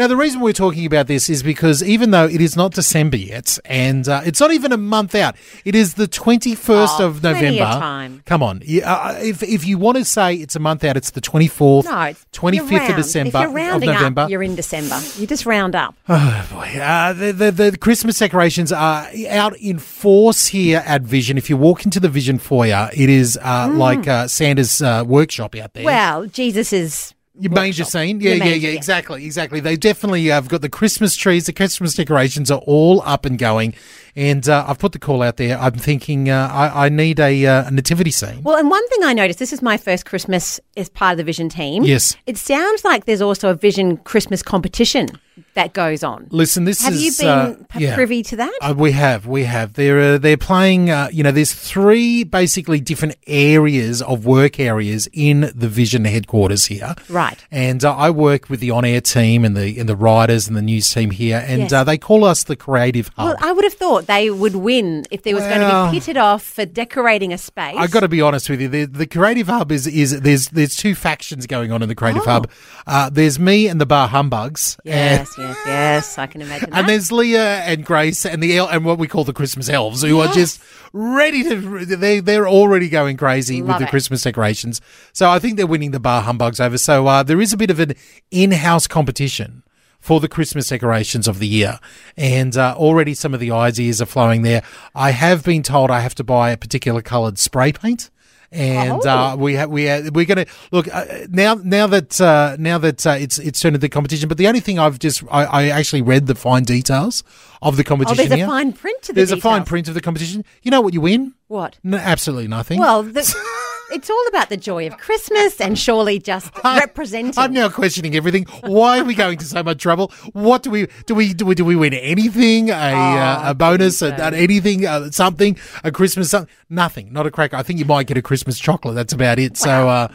Now, 0.00 0.06
the 0.06 0.16
reason 0.16 0.40
we're 0.40 0.54
talking 0.54 0.86
about 0.86 1.08
this 1.08 1.28
is 1.28 1.42
because 1.42 1.82
even 1.82 2.10
though 2.10 2.24
it 2.24 2.40
is 2.40 2.56
not 2.56 2.72
December 2.72 3.18
yet, 3.18 3.58
and 3.66 4.08
uh, 4.08 4.22
it's 4.24 4.40
not 4.40 4.50
even 4.50 4.72
a 4.72 4.78
month 4.78 5.14
out, 5.14 5.36
it 5.66 5.74
is 5.74 5.92
the 5.92 6.08
21st 6.08 6.86
Oh, 7.00 7.04
of 7.04 7.16
of 7.16 7.22
November. 7.22 7.64
time. 7.64 8.22
Come 8.24 8.42
on. 8.42 8.62
Uh, 8.82 9.18
if, 9.20 9.42
if 9.42 9.66
you 9.66 9.76
want 9.76 9.98
to 9.98 10.06
say 10.06 10.36
it's 10.36 10.56
a 10.56 10.58
month 10.58 10.84
out, 10.84 10.96
it's 10.96 11.10
the 11.10 11.20
24th, 11.20 11.84
No, 11.84 11.90
25th 12.32 12.88
of. 12.88 12.96
December 12.96 13.28
If 13.28 13.34
you're 13.34 13.48
of 13.50 13.54
rounding 13.54 13.90
November. 13.90 14.20
up, 14.22 14.30
you're 14.30 14.42
in 14.42 14.54
December. 14.54 14.98
You 15.18 15.26
just 15.26 15.44
round 15.44 15.74
up. 15.76 15.94
Oh 16.08 16.48
boy, 16.50 16.78
uh, 16.80 17.12
the, 17.12 17.32
the 17.32 17.50
the 17.70 17.76
Christmas 17.76 18.18
decorations 18.18 18.72
are 18.72 19.06
out 19.28 19.54
in 19.58 19.78
force 19.78 20.46
here 20.46 20.82
at 20.86 21.02
Vision. 21.02 21.36
If 21.36 21.50
you 21.50 21.58
walk 21.58 21.84
into 21.84 22.00
the 22.00 22.08
Vision 22.08 22.38
foyer, 22.38 22.88
it 22.94 23.10
is 23.10 23.38
uh, 23.42 23.68
like 23.70 24.08
uh, 24.08 24.28
Santa's 24.28 24.80
uh, 24.80 25.04
workshop 25.06 25.54
out 25.56 25.74
there. 25.74 25.82
Mm. 25.82 25.86
Well, 25.86 26.26
Jesus 26.26 26.72
is. 26.72 27.12
Your 27.40 27.52
major 27.52 27.84
scene, 27.84 28.20
yeah, 28.20 28.34
Your 28.34 28.44
yeah, 28.44 28.52
yeah, 28.52 28.68
yeah. 28.68 28.76
exactly, 28.76 29.24
exactly. 29.24 29.60
They 29.60 29.76
definitely 29.76 30.30
uh, 30.30 30.34
have 30.34 30.48
got 30.48 30.60
the 30.60 30.68
Christmas 30.68 31.16
trees, 31.16 31.46
the 31.46 31.52
Christmas 31.52 31.94
decorations 31.94 32.50
are 32.50 32.60
all 32.66 33.02
up 33.02 33.24
and 33.24 33.38
going, 33.38 33.74
and 34.16 34.48
uh, 34.48 34.64
I've 34.66 34.78
put 34.78 34.92
the 34.92 34.98
call 34.98 35.22
out 35.22 35.36
there. 35.36 35.58
I'm 35.58 35.74
thinking 35.74 36.30
uh, 36.30 36.48
I, 36.52 36.86
I 36.86 36.88
need 36.88 37.20
a, 37.20 37.46
uh, 37.46 37.68
a 37.68 37.70
nativity 37.70 38.10
scene. 38.10 38.42
Well, 38.42 38.56
and 38.56 38.70
one 38.70 38.86
thing 38.88 39.04
I 39.04 39.12
noticed, 39.12 39.38
this 39.38 39.52
is 39.52 39.62
my 39.62 39.76
first 39.76 40.06
Christmas 40.06 40.60
as 40.76 40.88
part 40.88 41.12
of 41.12 41.18
the 41.18 41.24
Vision 41.24 41.48
team. 41.48 41.84
Yes. 41.84 42.16
It 42.26 42.36
sounds 42.36 42.84
like 42.84 43.04
there's 43.04 43.22
also 43.22 43.50
a 43.50 43.54
Vision 43.54 43.96
Christmas 43.98 44.42
competition 44.42 45.08
that 45.54 45.72
goes 45.72 46.04
on. 46.04 46.26
Listen, 46.30 46.64
this 46.64 46.82
Have 46.82 46.92
is 46.92 47.02
you 47.02 47.24
been 47.24 47.28
uh, 47.28 47.56
yeah. 47.78 47.94
privy 47.94 48.22
to 48.24 48.36
that? 48.36 48.58
Uh, 48.60 48.74
we 48.76 48.92
have, 48.92 49.26
we 49.26 49.44
have. 49.44 49.72
They're 49.72 50.14
uh, 50.14 50.18
they're 50.18 50.36
playing. 50.36 50.90
Uh, 50.90 51.08
you 51.10 51.22
know, 51.22 51.32
there's 51.32 51.54
three 51.54 52.24
basically 52.24 52.78
different 52.78 53.16
areas 53.26 54.02
of 54.02 54.26
work 54.26 54.60
areas 54.60 55.08
in 55.12 55.50
the 55.54 55.68
Vision 55.68 56.04
headquarters 56.04 56.66
here. 56.66 56.94
Right. 57.08 57.42
And 57.50 57.82
uh, 57.84 57.96
I 57.96 58.10
work 58.10 58.50
with 58.50 58.60
the 58.60 58.70
on-air 58.70 59.00
team 59.00 59.44
and 59.44 59.56
the 59.56 59.78
and 59.78 59.88
the 59.88 59.96
writers 59.96 60.46
and 60.46 60.56
the 60.56 60.62
news 60.62 60.92
team 60.92 61.10
here, 61.10 61.42
and 61.46 61.62
Yes. 61.62 61.72
uh, 61.72 61.84
they 61.84 61.96
call 61.98 62.24
us 62.24 62.44
the 62.44 62.56
creative 62.56 63.08
hub. 63.16 63.26
Well, 63.28 63.36
I 63.40 63.52
would 63.52 63.64
have 63.64 63.74
thought 63.74 63.99
they 64.06 64.30
would 64.30 64.54
win 64.56 65.04
if 65.10 65.22
there 65.22 65.34
was 65.34 65.44
going 65.44 65.60
to 65.60 65.90
be 65.90 65.98
pitted 65.98 66.16
off 66.16 66.42
for 66.42 66.64
decorating 66.64 67.32
a 67.32 67.38
space. 67.38 67.76
I've 67.78 67.90
got 67.90 68.00
to 68.00 68.08
be 68.08 68.20
honest 68.20 68.48
with 68.50 68.60
you. 68.60 68.68
The, 68.68 68.84
the 68.86 69.06
creative 69.06 69.46
hub 69.48 69.70
is 69.72 69.86
is 69.86 70.20
there's 70.20 70.48
there's 70.48 70.76
two 70.76 70.94
factions 70.94 71.46
going 71.46 71.72
on 71.72 71.82
in 71.82 71.88
the 71.88 71.94
creative 71.94 72.22
Oh. 72.22 72.30
hub. 72.30 72.50
Uh, 72.86 73.10
there's 73.10 73.38
me 73.38 73.66
and 73.68 73.80
the 73.80 73.86
bar 73.86 74.08
humbugs. 74.08 74.76
and- 74.84 74.94
Yes, 74.94 75.34
yes, 75.38 75.56
yes. 75.66 76.18
I 76.18 76.26
can 76.26 76.42
imagine 76.42 76.70
that. 76.70 76.78
And 76.80 76.88
there's 76.88 77.10
Leah 77.12 77.60
and 77.62 77.84
Grace 77.84 78.24
and 78.26 78.42
the 78.42 78.56
el- 78.56 78.68
and 78.68 78.84
what 78.84 78.98
we 78.98 79.06
call 79.08 79.24
the 79.24 79.32
Christmas 79.32 79.68
elves, 79.68 80.02
who 80.02 80.20
are 80.20 80.32
just 80.32 80.60
ready 80.92 81.42
to. 81.44 81.84
They 81.84 82.20
they're 82.20 82.48
already 82.48 82.88
going 82.88 83.16
crazy 83.16 83.62
with 83.62 83.78
the 83.78 83.84
it. 83.84 83.90
Christmas 83.90 84.22
decorations. 84.22 84.80
So 85.12 85.30
I 85.30 85.38
think 85.38 85.56
they're 85.56 85.66
winning 85.66 85.90
the 85.92 86.00
bar 86.00 86.22
humbugs 86.22 86.60
over. 86.60 86.78
So 86.78 87.06
uh, 87.06 87.22
there 87.22 87.40
is 87.40 87.52
a 87.52 87.56
bit 87.56 87.70
of 87.70 87.80
an 87.80 87.94
in-house 88.30 88.86
competition 88.86 89.62
for 90.00 90.18
the 90.20 90.28
Christmas 90.28 90.68
decorations 90.68 91.28
of 91.28 91.38
the 91.38 91.46
year, 91.46 91.78
and 92.16 92.56
uh, 92.56 92.74
already 92.76 93.14
some 93.14 93.34
of 93.34 93.40
the 93.40 93.50
ideas 93.50 94.00
are 94.02 94.06
flowing 94.06 94.42
there. 94.42 94.62
I 94.94 95.10
have 95.10 95.44
been 95.44 95.62
told 95.62 95.90
I 95.90 96.00
have 96.00 96.14
to 96.16 96.24
buy 96.24 96.50
a 96.50 96.56
particular 96.56 97.02
coloured 97.02 97.38
spray 97.38 97.72
paint. 97.72 98.10
And 98.52 99.06
Oh. 99.06 99.08
uh, 99.08 99.36
we 99.36 99.54
ha- 99.54 99.66
we 99.66 99.86
ha- 99.86 100.10
we're 100.12 100.24
going 100.24 100.44
to 100.44 100.46
look 100.72 100.92
uh, 100.92 101.04
now. 101.28 101.54
Now 101.62 101.86
that 101.86 102.20
uh, 102.20 102.56
now 102.58 102.78
that 102.78 103.06
uh, 103.06 103.10
it's 103.10 103.38
it's 103.38 103.60
turned 103.60 103.76
into 103.76 103.82
the 103.82 103.88
competition, 103.88 104.28
but 104.28 104.38
the 104.38 104.48
only 104.48 104.58
thing 104.58 104.76
I've 104.76 104.98
just 104.98 105.22
I, 105.30 105.44
I 105.44 105.68
actually 105.68 106.02
read 106.02 106.26
the 106.26 106.34
fine 106.34 106.64
details 106.64 107.22
of 107.62 107.76
the 107.76 107.84
competition. 107.84 108.18
Oh, 108.24 108.26
competition. 108.26 108.38
there's 108.40 108.48
a 108.48 108.50
fine 108.50 108.72
print 108.72 109.02
to 109.02 109.12
the 109.12 109.14
There's 109.14 109.30
a 109.30 109.36
fine 109.36 109.62
print 109.64 109.86
of 109.86 109.94
the 109.94 110.00
competition. 110.00 110.44
You 110.64 110.72
know 110.72 110.80
what 110.80 110.94
you 110.94 111.00
win? 111.00 111.34
What? 111.46 111.78
No, 111.84 111.96
absolutely 111.98 112.48
nothing. 112.48 112.80
Well, 112.80 113.04
the, 113.04 113.22
it's 113.90 114.10
all 114.10 114.26
about 114.28 114.48
the 114.48 114.56
joy 114.56 114.86
of 114.86 114.96
Christmas 114.98 115.60
and 115.60 115.78
surely 115.78 116.18
just 116.18 116.50
representing. 116.64 117.34
I'm 117.36 117.52
now 117.52 117.68
questioning 117.68 118.14
everything. 118.16 118.44
Why 118.62 119.00
are 119.00 119.04
we 119.04 119.14
going 119.14 119.38
to 119.38 119.44
so 119.44 119.62
much 119.62 119.78
trouble? 119.78 120.12
What 120.32 120.62
do 120.62 120.70
we 120.70 120.88
do? 121.06 121.14
We 121.14 121.34
do 121.34 121.44
we 121.44 121.54
do 121.54 121.64
we 121.64 121.76
win 121.76 121.94
anything? 121.94 122.70
A 122.70 122.74
uh, 122.74 123.50
a 123.50 123.54
bonus? 123.54 124.02
A, 124.02 124.14
an 124.14 124.34
anything? 124.34 124.86
Uh, 124.86 125.10
something? 125.10 125.58
A 125.84 125.92
Christmas? 125.92 126.30
Something? 126.30 126.54
Nothing. 126.68 127.12
Not 127.12 127.26
a 127.26 127.30
cracker. 127.30 127.56
I 127.56 127.62
think 127.62 127.78
you 127.78 127.84
might 127.84 128.06
get 128.06 128.16
a 128.16 128.22
Christmas 128.22 128.58
chocolate. 128.58 128.94
That's 128.94 129.12
about 129.12 129.38
it. 129.38 129.56
So 129.56 129.88
uh, 129.88 130.08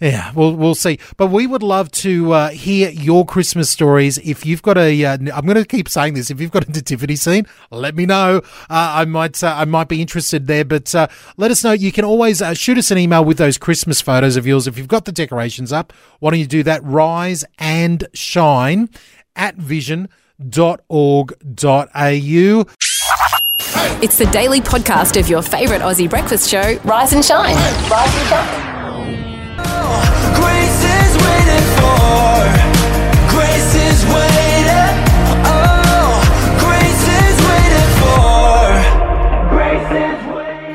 yeah, 0.00 0.32
we'll 0.34 0.56
we'll 0.56 0.74
see. 0.74 0.98
But 1.18 1.26
we 1.26 1.46
would 1.46 1.62
love 1.62 1.90
to 1.92 2.32
uh, 2.32 2.48
hear 2.50 2.88
your 2.90 3.26
Christmas 3.26 3.68
stories. 3.68 4.16
If 4.18 4.46
you've 4.46 4.62
got 4.62 4.78
a, 4.78 5.04
uh, 5.04 5.18
I'm 5.34 5.44
going 5.44 5.56
to 5.56 5.64
keep 5.66 5.88
saying 5.90 6.14
this. 6.14 6.30
If 6.30 6.40
you've 6.40 6.50
got 6.50 6.66
a 6.66 6.70
nativity 6.72 7.16
scene, 7.16 7.46
let 7.70 7.94
me 7.94 8.06
know. 8.06 8.38
Uh, 8.38 8.42
I 8.70 9.04
might 9.04 9.42
uh, 9.44 9.54
I 9.56 9.66
might 9.66 9.88
be 9.88 10.00
interested 10.00 10.46
there. 10.46 10.64
But 10.64 10.94
uh, 10.94 11.08
let 11.36 11.50
us 11.50 11.62
know. 11.62 11.72
You 11.72 11.92
can 11.92 12.04
always 12.06 12.40
uh, 12.40 12.54
shoot 12.54 12.78
us 12.78 12.90
an 12.90 12.96
email 12.96 13.24
with 13.24 13.36
those 13.36 13.58
Christmas 13.58 14.00
photos 14.00 14.36
of 14.36 14.46
yours. 14.46 14.66
If 14.66 14.78
you've 14.78 14.88
got 14.88 15.04
the 15.04 15.12
decorations 15.12 15.72
up, 15.72 15.92
why 16.18 16.30
don't 16.30 16.40
you 16.40 16.46
do 16.46 16.62
that? 16.62 16.82
Rise 16.82 17.44
and 17.58 18.06
shine 18.14 18.88
at 19.36 19.56
vision.org.au. 19.56 20.08
It's 24.02 24.16
the 24.16 24.26
daily 24.32 24.62
podcast 24.62 25.20
of 25.20 25.28
your 25.28 25.42
favourite 25.42 25.82
Aussie 25.82 26.08
breakfast 26.08 26.48
show, 26.48 26.78
Rise 26.84 27.12
and 27.12 27.22
Shine. 27.22 27.54
Rise 27.90 28.14
and 28.14 28.28
Shine. 28.28 28.79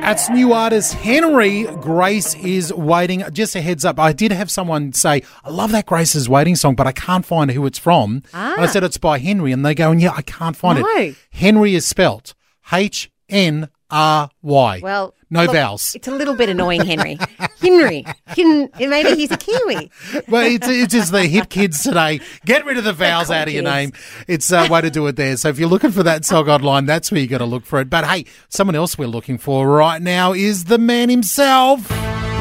That's 0.01 0.29
new 0.29 0.53
artist 0.53 0.93
Henry. 0.93 1.63
Grace 1.81 2.35
is 2.35 2.71
waiting. 2.71 3.23
Just 3.33 3.55
a 3.55 3.61
heads 3.61 3.83
up. 3.83 3.99
I 3.99 4.13
did 4.13 4.31
have 4.31 4.51
someone 4.51 4.93
say, 4.93 5.23
I 5.43 5.49
love 5.49 5.71
that 5.71 5.87
Grace 5.87 6.13
is 6.15 6.29
waiting 6.29 6.55
song, 6.55 6.75
but 6.75 6.85
I 6.85 6.91
can't 6.91 7.25
find 7.25 7.49
who 7.51 7.65
it's 7.65 7.79
from. 7.79 8.21
And 8.31 8.61
I 8.61 8.63
Ah. 8.63 8.67
said 8.67 8.83
it's 8.83 8.97
by 8.99 9.17
Henry, 9.17 9.51
and 9.51 9.65
they 9.65 9.73
go, 9.73 9.91
yeah, 9.91 10.13
I 10.15 10.21
can't 10.21 10.55
find 10.55 10.79
No. 10.79 10.87
it. 10.95 11.15
Henry 11.31 11.73
is 11.73 11.85
spelt 11.87 12.35
H 12.71 13.09
N 13.29 13.67
R 13.89 14.29
Y. 14.43 14.79
Well, 14.83 15.15
no 15.35 15.43
look, 15.43 15.53
vowels. 15.53 15.95
It's 15.95 16.07
a 16.07 16.11
little 16.11 16.35
bit 16.35 16.49
annoying, 16.49 16.85
Henry. 16.85 17.17
Henry. 17.61 18.05
Hin- 18.27 18.69
maybe 18.79 19.15
he's 19.15 19.31
a 19.31 19.37
Kiwi. 19.37 19.91
well, 20.27 20.45
it's, 20.45 20.67
it's 20.67 20.93
just 20.93 21.11
the 21.11 21.25
hip 21.27 21.49
kids 21.49 21.83
today. 21.83 22.21
Get 22.45 22.65
rid 22.65 22.77
of 22.77 22.83
the 22.83 22.93
vowels 22.93 23.27
cool 23.27 23.35
out 23.35 23.47
of 23.47 23.53
your 23.53 23.63
name. 23.63 23.93
It's 24.27 24.51
a 24.51 24.67
way 24.67 24.81
to 24.81 24.89
do 24.89 25.05
it 25.07 25.15
there. 25.15 25.37
So 25.37 25.49
if 25.49 25.59
you're 25.59 25.69
looking 25.69 25.91
for 25.91 26.03
that 26.03 26.25
song 26.25 26.49
online, 26.49 26.85
that's 26.85 27.11
where 27.11 27.21
you 27.21 27.27
got 27.27 27.39
to 27.39 27.45
look 27.45 27.65
for 27.65 27.79
it. 27.79 27.89
But 27.89 28.05
hey, 28.05 28.25
someone 28.49 28.75
else 28.75 28.97
we're 28.97 29.07
looking 29.07 29.37
for 29.37 29.67
right 29.67 30.01
now 30.01 30.33
is 30.33 30.65
the 30.65 30.77
man 30.77 31.09
himself. 31.09 31.89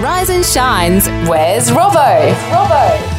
Rise 0.01 0.29
and 0.29 0.45
Shine's 0.45 1.07
Where's 1.29 1.71
Robbo? 1.71 2.35
Robbo. 2.51 3.14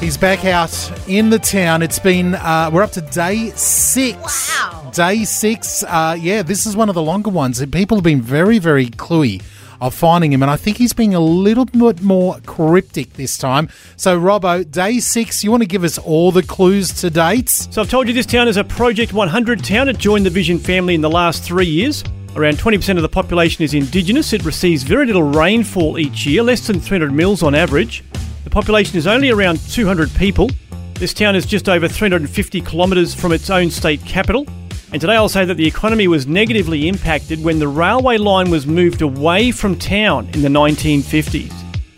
He's 0.00 0.18
back 0.18 0.44
out 0.44 0.92
in 1.08 1.30
the 1.30 1.38
town. 1.38 1.82
It's 1.82 1.98
been, 1.98 2.34
uh, 2.34 2.70
we're 2.72 2.82
up 2.82 2.92
to 2.92 3.00
day 3.00 3.50
six. 3.56 4.54
Wow. 4.60 4.90
Day 4.92 5.24
six. 5.24 5.82
Uh, 5.82 6.16
yeah, 6.20 6.42
this 6.42 6.66
is 6.66 6.76
one 6.76 6.88
of 6.88 6.94
the 6.94 7.02
longer 7.02 7.30
ones. 7.30 7.64
People 7.66 7.96
have 7.96 8.04
been 8.04 8.20
very, 8.20 8.58
very 8.58 8.86
cluey 8.86 9.42
of 9.80 9.94
finding 9.94 10.32
him. 10.32 10.42
And 10.42 10.50
I 10.50 10.56
think 10.56 10.76
he's 10.76 10.92
being 10.92 11.14
a 11.14 11.20
little 11.20 11.64
bit 11.64 12.02
more 12.02 12.38
cryptic 12.44 13.14
this 13.14 13.38
time. 13.38 13.68
So, 13.96 14.20
Robbo, 14.20 14.70
day 14.70 15.00
six, 15.00 15.42
you 15.42 15.50
want 15.50 15.62
to 15.62 15.68
give 15.68 15.82
us 15.82 15.98
all 15.98 16.30
the 16.30 16.42
clues 16.42 16.92
to 17.00 17.10
date? 17.10 17.48
So 17.48 17.80
I've 17.80 17.90
told 17.90 18.06
you 18.06 18.14
this 18.14 18.26
town 18.26 18.48
is 18.48 18.58
a 18.58 18.64
Project 18.64 19.12
100 19.14 19.64
town. 19.64 19.88
It 19.88 19.98
joined 19.98 20.26
the 20.26 20.30
Vision 20.30 20.58
family 20.58 20.94
in 20.94 21.00
the 21.00 21.10
last 21.10 21.42
three 21.42 21.66
years. 21.66 22.04
Around 22.36 22.58
20% 22.58 22.96
of 22.96 23.02
the 23.02 23.08
population 23.08 23.64
is 23.64 23.72
Indigenous. 23.72 24.34
It 24.34 24.44
receives 24.44 24.82
very 24.82 25.06
little 25.06 25.22
rainfall 25.22 25.98
each 25.98 26.26
year, 26.26 26.42
less 26.42 26.66
than 26.66 26.80
300 26.80 27.10
mils 27.12 27.42
on 27.42 27.54
average. 27.54 28.04
The 28.46 28.50
population 28.50 28.96
is 28.96 29.08
only 29.08 29.30
around 29.30 29.58
200 29.70 30.08
people. 30.14 30.48
This 30.94 31.12
town 31.12 31.34
is 31.34 31.46
just 31.46 31.68
over 31.68 31.88
350 31.88 32.60
kilometres 32.60 33.12
from 33.12 33.32
its 33.32 33.50
own 33.50 33.72
state 33.72 34.00
capital. 34.04 34.46
And 34.92 35.00
today 35.00 35.16
I'll 35.16 35.28
say 35.28 35.44
that 35.44 35.56
the 35.56 35.66
economy 35.66 36.06
was 36.06 36.28
negatively 36.28 36.86
impacted 36.86 37.42
when 37.42 37.58
the 37.58 37.66
railway 37.66 38.18
line 38.18 38.48
was 38.48 38.64
moved 38.64 39.02
away 39.02 39.50
from 39.50 39.76
town 39.76 40.28
in 40.32 40.42
the 40.42 40.48
1950s. 40.48 41.52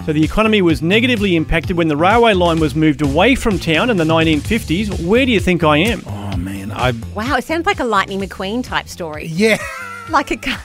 So 0.07 0.15
the 0.15 0.25
economy 0.25 0.63
was 0.63 0.81
negatively 0.81 1.37
impacted 1.37 1.77
when 1.77 1.87
the 1.87 1.99
railway 1.99 2.33
line 2.33 2.61
was 2.61 2.75
moved 2.75 3.03
away 3.03 3.35
from 3.35 3.59
town 3.59 3.91
in 3.91 3.99
the 3.99 4.05
1950s. 4.05 5.07
Where 5.07 5.27
do 5.27 5.33
you 5.33 5.41
think 5.41 5.65
I 5.65 5.77
am? 5.77 6.03
Oh, 6.07 6.35
man. 6.39 6.73
I. 6.73 6.93
Wow, 7.15 7.37
it 7.37 7.45
sounds 7.45 7.67
like 7.67 7.81
a 7.81 7.85
Lightning 7.85 8.21
McQueen 8.21 8.65
type 8.65 8.89
story. 8.89 9.27
Yeah. 9.27 9.59
Like 10.09 10.31
a. 10.31 10.59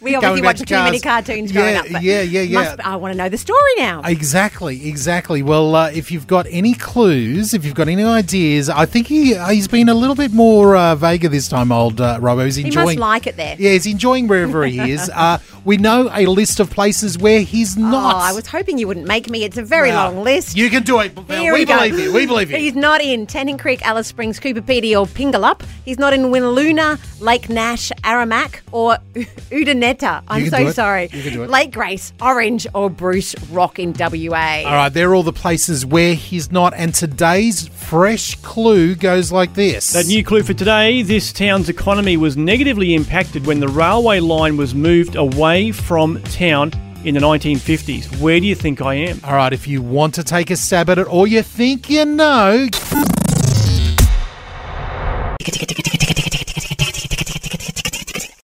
We 0.00 0.14
obviously 0.14 0.42
watched 0.42 0.60
to 0.60 0.66
too 0.66 0.74
many 0.74 1.00
cartoons 1.00 1.52
growing 1.52 1.74
Yeah, 1.74 1.80
up. 1.80 1.86
But 1.92 2.02
yeah, 2.02 2.22
yeah, 2.22 2.40
yeah. 2.42 2.58
must- 2.62 2.80
I 2.80 2.96
want 2.96 3.12
to 3.12 3.18
know 3.18 3.28
the 3.28 3.38
story 3.38 3.60
now. 3.78 4.02
Exactly, 4.04 4.88
exactly. 4.88 5.42
Well, 5.42 5.74
uh, 5.74 5.90
if 5.90 6.10
you've 6.10 6.26
got 6.26 6.46
any 6.50 6.74
clues, 6.74 7.54
if 7.54 7.64
you've 7.64 7.74
got 7.74 7.88
any 7.88 8.02
ideas, 8.04 8.68
I 8.68 8.86
think 8.86 9.06
he 9.06 9.34
uh, 9.34 9.48
he's 9.48 9.68
been 9.68 9.88
a 9.88 9.94
little 9.94 10.16
bit 10.16 10.32
more 10.32 10.76
uh, 10.76 10.94
vague 10.94 11.22
this 11.22 11.48
time, 11.48 11.70
old 11.72 12.00
uh, 12.00 12.18
Robbo. 12.20 12.44
He's 12.44 12.56
he 12.56 12.64
enjoying. 12.66 12.86
must 12.86 12.98
like 12.98 13.26
it 13.26 13.36
there. 13.36 13.56
yeah, 13.58 13.72
he's 13.72 13.86
enjoying 13.86 14.28
wherever 14.28 14.64
he 14.64 14.78
is. 14.90 15.10
Uh, 15.22 15.38
we 15.64 15.76
know 15.76 16.10
a 16.12 16.26
list 16.26 16.58
of 16.58 16.68
places 16.70 17.16
where 17.18 17.40
he's 17.42 17.76
not. 17.76 18.14
Oh, 18.16 18.18
I 18.18 18.32
was 18.32 18.46
hoping 18.46 18.78
you 18.78 18.88
wouldn't 18.88 19.06
make 19.06 19.28
me. 19.30 19.44
It's 19.44 19.56
a 19.58 19.62
very 19.62 19.90
Well, 19.90 20.10
long 20.12 20.24
list. 20.24 20.56
You 20.56 20.68
can 20.70 20.82
do 20.82 20.98
it. 21.00 21.16
Here 21.28 21.52
we, 21.52 21.60
we, 21.60 21.64
believe 21.64 21.98
you. 21.98 22.12
We 22.12 22.26
believe 22.26 22.50
you. 22.50 22.56
He's 22.56 22.74
not 22.74 23.00
in 23.00 23.26
Tennant 23.26 23.60
Creek, 23.60 23.84
Alice 23.86 24.08
Springs, 24.08 24.40
Coober 24.40 24.60
Pedy, 24.62 24.98
or 24.98 25.06
Pingalup. 25.06 25.62
He's 25.84 25.98
not 25.98 26.12
in 26.12 26.22
Winnaloona, 26.22 26.98
Lake 27.20 27.48
Nash, 27.48 27.90
Aramac, 28.02 28.60
or 28.72 28.98
Oodnadatta. 29.72 30.22
I'm 30.28 30.48
so 30.48 30.70
sorry. 30.72 31.08
You 31.12 31.22
can 31.22 31.32
do 31.32 31.42
it. 31.44 31.50
Lake 31.50 31.72
Grace, 31.72 32.12
Orange, 32.20 32.66
or 32.74 32.90
Bruce 32.90 33.34
Rock 33.50 33.78
in 33.78 33.92
WA. 33.92 34.62
All 34.64 34.74
right, 34.74 34.88
they're 34.88 35.14
all 35.14 35.22
the 35.22 35.32
places 35.32 35.86
where 35.86 36.14
he's 36.14 36.52
not. 36.52 36.74
And 36.74 36.94
today's 36.94 37.68
fresh 37.68 38.34
clue 38.36 38.94
goes 38.94 39.32
like 39.32 39.54
this. 39.54 39.92
That 39.92 40.06
new 40.06 40.24
clue 40.24 40.42
for 40.42 40.54
today 40.54 41.02
this 41.02 41.32
town's 41.32 41.68
economy 41.68 42.16
was 42.16 42.36
negatively 42.36 42.94
impacted 42.94 43.46
when 43.46 43.60
the 43.60 43.68
railway 43.68 44.20
line 44.20 44.56
was 44.56 44.74
moved 44.74 45.16
away 45.16 45.72
from 45.72 46.22
town 46.24 46.72
in 47.04 47.14
the 47.14 47.20
1950s. 47.20 48.20
Where 48.20 48.38
do 48.38 48.46
you 48.46 48.54
think 48.54 48.80
I 48.80 48.94
am? 48.94 49.20
All 49.24 49.34
right, 49.34 49.52
if 49.52 49.66
you 49.66 49.82
want 49.82 50.14
to 50.14 50.24
take 50.24 50.50
a 50.50 50.56
stab 50.56 50.90
at 50.90 50.98
it 50.98 51.12
or 51.12 51.26
you 51.26 51.42
think 51.42 51.90
you 51.90 52.04
know, 52.04 52.68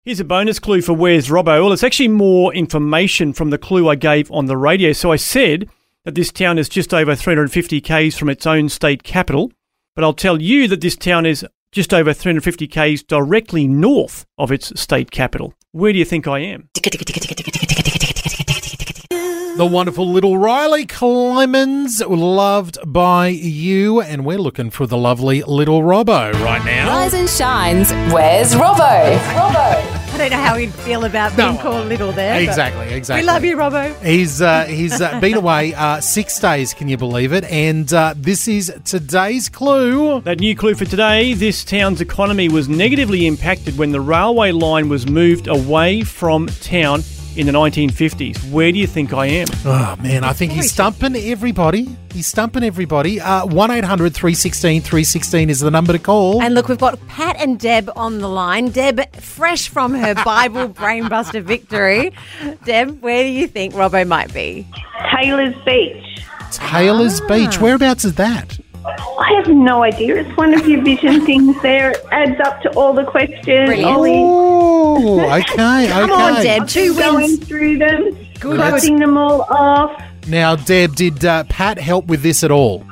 Here's 0.07 0.21
a 0.21 0.23
bonus 0.23 0.57
clue 0.57 0.81
for 0.81 0.93
Where's 0.93 1.27
Robbo. 1.27 1.63
Well, 1.63 1.73
it's 1.73 1.83
actually 1.83 2.07
more 2.07 2.53
information 2.53 3.33
from 3.33 3.49
the 3.49 3.57
clue 3.57 3.89
I 3.89 3.95
gave 3.95 4.31
on 4.31 4.45
the 4.45 4.55
radio. 4.55 4.93
So 4.93 5.11
I 5.11 5.17
said 5.17 5.69
that 6.05 6.15
this 6.15 6.31
town 6.31 6.57
is 6.57 6.69
just 6.69 6.93
over 6.93 7.13
350 7.13 7.81
k's 7.81 8.17
from 8.17 8.29
its 8.29 8.47
own 8.47 8.69
state 8.69 9.03
capital, 9.03 9.51
but 9.95 10.05
I'll 10.05 10.13
tell 10.13 10.41
you 10.41 10.69
that 10.69 10.79
this 10.79 10.95
town 10.95 11.25
is 11.25 11.45
just 11.73 11.93
over 11.93 12.13
350 12.13 12.69
k's 12.69 13.03
directly 13.03 13.67
north 13.67 14.25
of 14.37 14.49
its 14.49 14.79
state 14.79 15.11
capital. 15.11 15.53
Where 15.73 15.91
do 15.91 15.99
you 15.99 16.05
think 16.05 16.25
I 16.25 16.39
am? 16.39 16.69
the 19.57 19.67
wonderful 19.69 20.09
little 20.09 20.37
Riley 20.37 20.85
Clemmons, 20.85 22.01
loved 22.07 22.77
by 22.85 23.27
you, 23.27 23.99
and 23.99 24.23
we're 24.23 24.37
looking 24.37 24.69
for 24.69 24.87
the 24.87 24.97
lovely 24.97 25.43
little 25.43 25.81
Robbo 25.81 26.31
right 26.45 26.63
now. 26.63 26.87
Rise 26.87 27.13
and 27.13 27.29
Shine's 27.29 27.91
Where's 28.13 28.55
Robbo? 28.55 29.17
Robbo. 29.33 29.96
I 30.17 30.21
don't 30.21 30.31
know 30.31 30.43
how 30.43 30.55
he'd 30.57 30.73
feel 30.73 31.05
about 31.05 31.37
being 31.37 31.53
No. 31.53 31.61
called 31.61 31.87
Little 31.89 32.11
there. 32.11 32.33
but 32.33 32.41
Exactly, 32.41 32.87
exactly. 32.91 33.21
We 33.21 33.27
love 33.27 33.45
you, 33.45 33.55
Robbo. 33.55 34.03
He's 34.03 34.41
uh, 34.41 34.65
he's 34.65 34.99
uh, 34.99 35.19
been 35.19 35.35
away 35.35 35.75
uh, 35.75 36.01
six 36.01 36.39
days. 36.39 36.73
Can 36.73 36.87
you 36.87 36.97
believe 36.97 37.33
it? 37.33 37.43
And 37.43 37.93
uh, 37.93 38.15
this 38.17 38.47
is 38.47 38.73
today's 38.83 39.47
clue. 39.47 40.21
That 40.21 40.39
new 40.39 40.55
clue 40.55 40.73
for 40.73 40.85
today 40.85 41.35
this 41.35 41.63
town's 41.63 42.01
economy 42.01 42.49
was 42.49 42.67
negatively 42.67 43.27
impacted 43.27 43.77
when 43.77 43.91
the 43.91 44.01
railway 44.01 44.51
line 44.51 44.89
was 44.89 45.07
moved 45.07 45.47
away 45.47 46.01
from 46.01 46.47
town 46.47 47.03
in 47.37 47.45
the 47.45 47.51
1950s. 47.53 48.51
Where 48.51 48.71
do 48.71 48.77
you 48.77 48.87
think 48.87 49.13
I 49.13 49.27
am? 49.27 49.47
Oh 49.65 49.95
man, 50.01 50.23
I 50.23 50.33
think 50.33 50.51
he's 50.51 50.71
stumping 50.71 51.15
everybody. 51.15 51.87
He's 52.11 52.27
stumping 52.27 52.63
everybody. 52.63 53.21
Uh, 53.21 53.45
One 53.45 53.69
316 53.69 54.81
316 54.81 55.49
is 55.49 55.59
the 55.59 55.69
number 55.71 55.93
to 55.93 55.99
call. 55.99 56.41
And 56.41 56.55
look, 56.55 56.67
we've 56.67 56.77
got 56.79 56.99
Pat 57.07 57.35
and 57.39 57.59
Deb 57.59 57.89
on 57.95 58.19
the 58.19 58.27
line. 58.27 58.69
Deb, 58.69 59.15
fresh 59.17 59.67
from 59.69 59.93
her 59.93 60.15
Bible 60.25 60.69
brainbuster 60.69 61.43
victory. 61.43 62.11
Deb, 62.65 63.01
where 63.01 63.23
do 63.23 63.29
you 63.29 63.47
think 63.47 63.73
Robbo 63.75 64.07
might 64.07 64.33
be? 64.33 64.67
Taylor's 65.15 65.55
Beach. 65.65 66.23
Taylor's 66.51 67.21
Ah. 67.21 67.27
Beach. 67.27 67.59
Whereabouts 67.59 68.03
is 68.05 68.15
that? 68.15 68.57
I 69.19 69.33
have 69.35 69.47
no 69.47 69.83
idea. 69.83 70.17
It's 70.17 70.37
one 70.37 70.53
of 70.53 70.67
your 70.67 70.81
vision 70.83 71.25
things 71.25 71.59
there. 71.61 71.91
It 71.91 72.05
adds 72.11 72.39
up 72.41 72.61
to 72.61 72.69
all 72.77 72.93
the 72.93 73.03
questions. 73.05 73.43
Brilliant. 73.45 73.87
Oh, 73.97 75.19
okay, 75.21 75.41
okay. 75.41 75.87
Come 75.91 76.11
on, 76.11 76.41
Deb. 76.43 76.67
Two 76.67 76.95
Going 76.95 77.15
wins. 77.17 77.47
through 77.47 77.77
them. 77.77 78.03
Let's- 78.11 78.39
Crossing 78.39 78.97
them 78.99 79.17
all 79.17 79.41
off. 79.43 80.01
Now, 80.27 80.55
Deb, 80.55 80.95
did 80.95 81.23
uh, 81.25 81.43
Pat 81.45 81.77
help 81.79 82.07
with 82.07 82.21
this 82.21 82.43
at 82.43 82.51
all? 82.51 82.85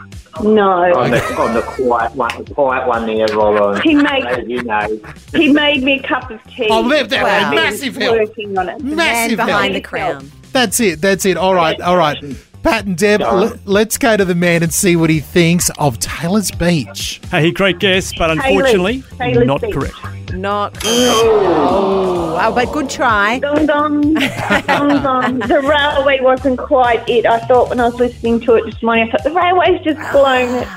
No. 0.44 0.70
On 0.96 1.12
the, 1.12 1.22
on 1.40 1.54
the 1.54 1.62
quiet 1.62 2.14
one, 2.16 2.44
the 2.44 2.54
quiet 2.54 2.88
one 2.88 3.06
there, 3.06 3.28
Roland. 3.36 3.82
He 3.84 3.94
made- 3.96 4.46
you 4.50 4.64
know. 4.64 5.00
He 5.34 5.52
made 5.54 5.84
me 5.84 6.00
a 6.00 6.04
cup 6.04 6.30
of 6.32 6.44
tea. 6.46 6.68
Oh, 6.70 6.88
there- 6.90 7.04
there- 7.06 7.24
I've 7.26 7.52
been 7.52 7.64
massive 7.64 7.96
help. 7.96 8.18
Working 8.20 8.58
on 8.58 8.70
it. 8.70 8.82
Massive 8.84 9.38
Man 9.38 9.48
behind 9.48 9.74
help. 9.74 9.84
the 9.84 9.88
crown. 9.90 10.32
That's 10.52 10.80
it. 10.80 11.02
That's 11.02 11.26
it. 11.26 11.38
All 11.38 11.54
right. 11.54 11.80
All 11.82 11.98
right. 11.98 12.18
Pat 12.66 12.86
and 12.86 12.98
Deb, 12.98 13.22
l- 13.22 13.54
let's 13.66 13.96
go 13.96 14.18
to 14.18 14.26
the 14.26 14.34
man 14.34 14.64
and 14.64 14.74
see 14.74 14.96
what 14.96 15.12
he 15.12 15.20
thinks 15.20 15.70
of 15.78 16.00
Taylor's 16.00 16.50
Beach. 16.50 17.22
Hey, 17.30 17.52
great 17.52 17.78
guess, 17.78 18.12
but 18.18 18.36
Hayley. 18.40 18.56
unfortunately, 18.58 19.04
Hayley's 19.20 19.46
not 19.46 19.62
Beach. 19.62 19.74
correct. 19.76 20.34
Not. 20.34 20.76
Oh, 20.84 22.38
oh, 22.42 22.56
but 22.56 22.72
good 22.72 22.90
try. 22.90 23.38
Dum 23.38 23.68
dum, 23.68 24.16
dum 24.16 24.88
dum. 25.04 25.40
The 25.40 25.62
railway 25.62 26.20
wasn't 26.22 26.58
quite 26.58 27.08
it. 27.08 27.28
I 27.28 27.38
thought 27.42 27.70
when 27.70 27.80
I 27.80 27.86
was 27.86 27.96
listening 28.00 28.40
to 28.42 28.56
it 28.56 28.66
this 28.66 28.82
morning, 28.82 29.08
I 29.08 29.12
thought 29.12 29.24
the 29.24 29.32
railway's 29.32 29.82
just 29.84 30.00
blown 30.12 30.56
it. 30.64 30.68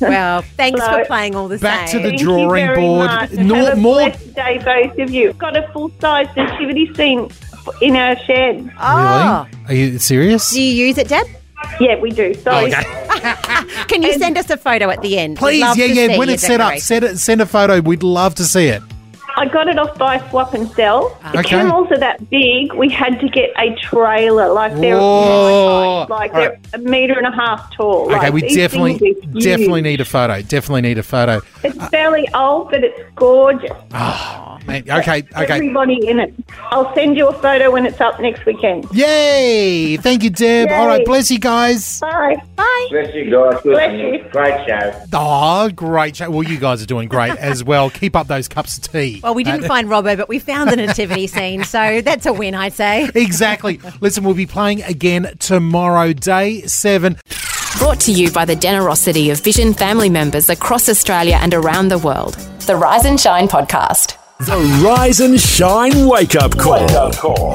So 0.00 0.08
Well, 0.08 0.40
thanks 0.56 0.80
So, 0.80 0.90
for 0.90 1.04
playing 1.04 1.34
all 1.36 1.48
the 1.48 1.58
Back 1.58 1.86
to 1.86 1.92
same. 1.92 2.02
the 2.02 2.08
Thank 2.08 2.20
you 2.20 2.26
drawing 2.26 2.48
very 2.66 2.76
board. 2.80 3.06
much. 3.08 3.32
No- 3.32 3.54
Have 3.66 3.74
a 3.74 3.76
more- 3.76 3.94
blessed 3.96 4.34
day, 4.34 4.58
both 4.64 4.98
of 4.98 5.10
you. 5.10 5.34
Got 5.34 5.56
a 5.56 5.68
full 5.68 5.90
size 6.00 6.28
nativity 6.34 6.92
scene 6.94 7.28
in 7.80 7.96
our 7.96 8.16
shed. 8.24 8.72
Oh, 8.78 9.46
Really? 9.60 9.64
Are 9.68 9.74
you 9.92 9.98
serious? 9.98 10.50
do 10.52 10.60
you 10.62 10.86
use 10.86 10.98
it, 10.98 11.08
Deb? 11.08 11.26
Yeah, 11.80 11.98
we 11.98 12.10
do. 12.10 12.34
Sorry. 12.34 12.72
Oh, 12.74 13.84
Can 13.88 14.02
you 14.02 14.12
send 14.18 14.36
us 14.36 14.50
a 14.50 14.56
photo 14.56 14.90
at 14.90 15.00
the 15.00 15.18
end? 15.18 15.38
We'd 15.38 15.40
Please, 15.40 15.60
love 15.62 15.76
yeah, 15.78 15.86
to 15.86 15.94
yeah. 15.94 16.06
see 16.08 16.18
When 16.18 16.28
your 16.28 16.34
it's 16.34 16.42
set 16.42 16.60
up, 16.60 16.68
decoration. 16.74 16.80
send 16.84 17.04
it, 17.04 17.18
send 17.18 17.40
a 17.40 17.46
photo. 17.46 17.80
We'd 17.80 18.02
love 18.02 18.34
to 18.36 18.44
see 18.44 18.66
it. 18.66 18.82
I 19.36 19.46
got 19.46 19.68
it 19.68 19.78
off 19.78 19.96
by 19.98 20.18
Swap 20.30 20.54
and 20.54 20.70
Sell. 20.72 21.18
Ah. 21.24 21.32
The 21.32 21.38
Okay. 21.40 21.48
camels 21.50 21.90
are 21.90 21.98
that 21.98 22.30
big. 22.30 22.72
We 22.74 22.88
had 22.88 23.18
to 23.20 23.28
get 23.28 23.50
a 23.58 23.74
trailer. 23.76 24.52
Like 24.52 24.74
they're 24.76 24.96
Whoa. 24.96 26.06
like 26.08 26.32
they're 26.32 26.58
a 26.72 26.78
meter 26.78 27.14
and 27.18 27.26
a 27.26 27.32
half 27.36 27.74
tall. 27.76 28.06
Okay, 28.06 28.14
Like, 28.16 28.32
we 28.32 28.54
definitely, 28.54 28.98
things 28.98 29.18
are 29.24 29.28
huge. 29.32 29.44
definitely 29.44 29.82
need 29.82 30.00
a 30.00 30.04
photo. 30.04 30.40
Definitely 30.42 30.82
need 30.82 30.98
a 30.98 31.02
photo. 31.02 31.40
It's 31.62 31.88
fairly 31.88 32.28
old, 32.34 32.70
but 32.70 32.84
it's 32.84 33.00
gorgeous. 33.16 33.70
Ah, 33.92 34.58
Man, 34.66 34.82
okay, 34.88 35.22
okay. 35.36 35.54
Everybody 35.56 36.06
in 36.08 36.18
it. 36.20 36.32
I'll 36.70 36.94
send 36.94 37.16
you 37.18 37.28
a 37.28 37.32
photo 37.34 37.70
when 37.70 37.84
it's 37.86 38.00
up 38.00 38.18
next 38.20 38.46
weekend. 38.46 38.86
Yay! 38.92 39.96
Thank 39.98 40.22
you, 40.22 40.30
Deb. 40.30 40.70
All 40.70 40.86
right, 40.86 41.04
bless 41.04 41.30
you 41.30 41.38
guys. 41.38 42.00
Bye. 42.00 42.36
Bye. 42.56 42.86
Bless 42.90 43.14
you 43.14 43.30
guys. 43.30 43.60
Good 43.62 43.72
Bless 43.72 43.92
you. 44.00 44.24
Great 44.30 44.66
show. 44.66 45.02
Oh, 45.12 45.68
great. 45.70 46.16
show. 46.16 46.30
Well, 46.30 46.42
you 46.44 46.58
guys 46.58 46.82
are 46.82 46.86
doing 46.86 47.08
great 47.08 47.36
as 47.36 47.62
well. 47.64 47.90
Keep 47.90 48.16
up 48.16 48.26
those 48.26 48.48
cups 48.48 48.78
of 48.78 48.90
tea. 48.90 49.20
Well, 49.24 49.34
we 49.34 49.42
didn't 49.42 49.64
Uh, 49.64 49.68
find 49.68 49.88
Robbo, 49.88 50.16
but 50.18 50.28
we 50.28 50.38
found 50.38 50.68
the 50.70 50.76
nativity 50.76 51.26
scene, 51.36 51.64
so 51.64 52.02
that's 52.02 52.26
a 52.26 52.32
win, 52.32 52.54
I'd 52.54 52.74
say. 52.74 53.08
Exactly. 53.14 53.80
Listen, 54.02 54.22
we'll 54.22 54.34
be 54.34 54.44
playing 54.46 54.82
again 54.82 55.34
tomorrow, 55.38 56.12
day 56.12 56.60
seven. 56.66 57.16
Brought 57.78 58.00
to 58.00 58.12
you 58.12 58.30
by 58.30 58.44
the 58.44 58.54
generosity 58.54 59.30
of 59.30 59.40
Vision 59.40 59.72
family 59.72 60.10
members 60.10 60.50
across 60.50 60.90
Australia 60.90 61.38
and 61.40 61.54
around 61.54 61.88
the 61.88 61.96
world. 61.98 62.34
The 62.66 62.76
Rise 62.76 63.06
and 63.06 63.18
Shine 63.18 63.48
podcast. 63.48 64.16
The 64.40 64.58
Rise 64.84 65.20
and 65.20 65.40
Shine 65.40 66.06
Wake 66.06 66.36
Up 66.36 66.58
Call. 66.58 66.84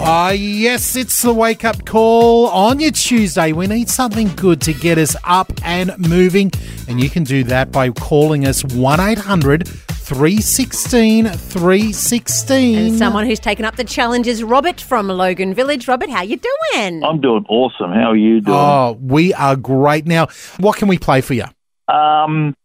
Ah, 0.06 0.32
yes, 0.32 0.96
it's 0.96 1.22
the 1.22 1.34
wake 1.34 1.64
up 1.66 1.86
call 1.86 2.48
on 2.48 2.80
your 2.80 2.92
Tuesday. 2.92 3.52
We 3.52 3.68
need 3.68 3.90
something 3.90 4.30
good 4.36 4.60
to 4.62 4.74
get 4.74 4.98
us 4.98 5.16
up 5.24 5.52
and 5.64 5.96
moving, 6.00 6.52
and 6.88 7.00
you 7.00 7.10
can 7.12 7.24
do 7.26 7.44
that 7.44 7.72
by 7.72 7.90
calling 7.92 8.48
us 8.48 8.64
1 8.64 9.00
800 9.00 9.70
316 10.10 11.26
316. 11.28 12.78
And 12.80 12.98
someone 12.98 13.28
who's 13.28 13.40
taken 13.40 13.64
up 13.64 13.76
the 13.76 13.84
challenge 13.84 14.26
is 14.26 14.42
Robert 14.44 14.82
from 14.82 15.08
Logan 15.08 15.54
Village. 15.54 15.88
Robert, 15.88 16.10
how 16.10 16.24
you 16.24 16.36
doing? 16.36 17.04
I'm 17.04 17.22
doing 17.22 17.46
awesome. 17.48 17.92
How 17.92 18.10
are 18.10 18.16
you 18.16 18.42
doing? 18.42 18.58
Oh, 18.58 18.98
we 19.00 19.36
are 19.36 19.56
great. 19.56 20.08
Now, 20.08 20.28
what 20.58 20.78
can 20.78 20.88
we 20.88 20.98
play 20.98 21.22
for 21.22 21.36
you? 21.36 21.44
Um, 21.88 22.56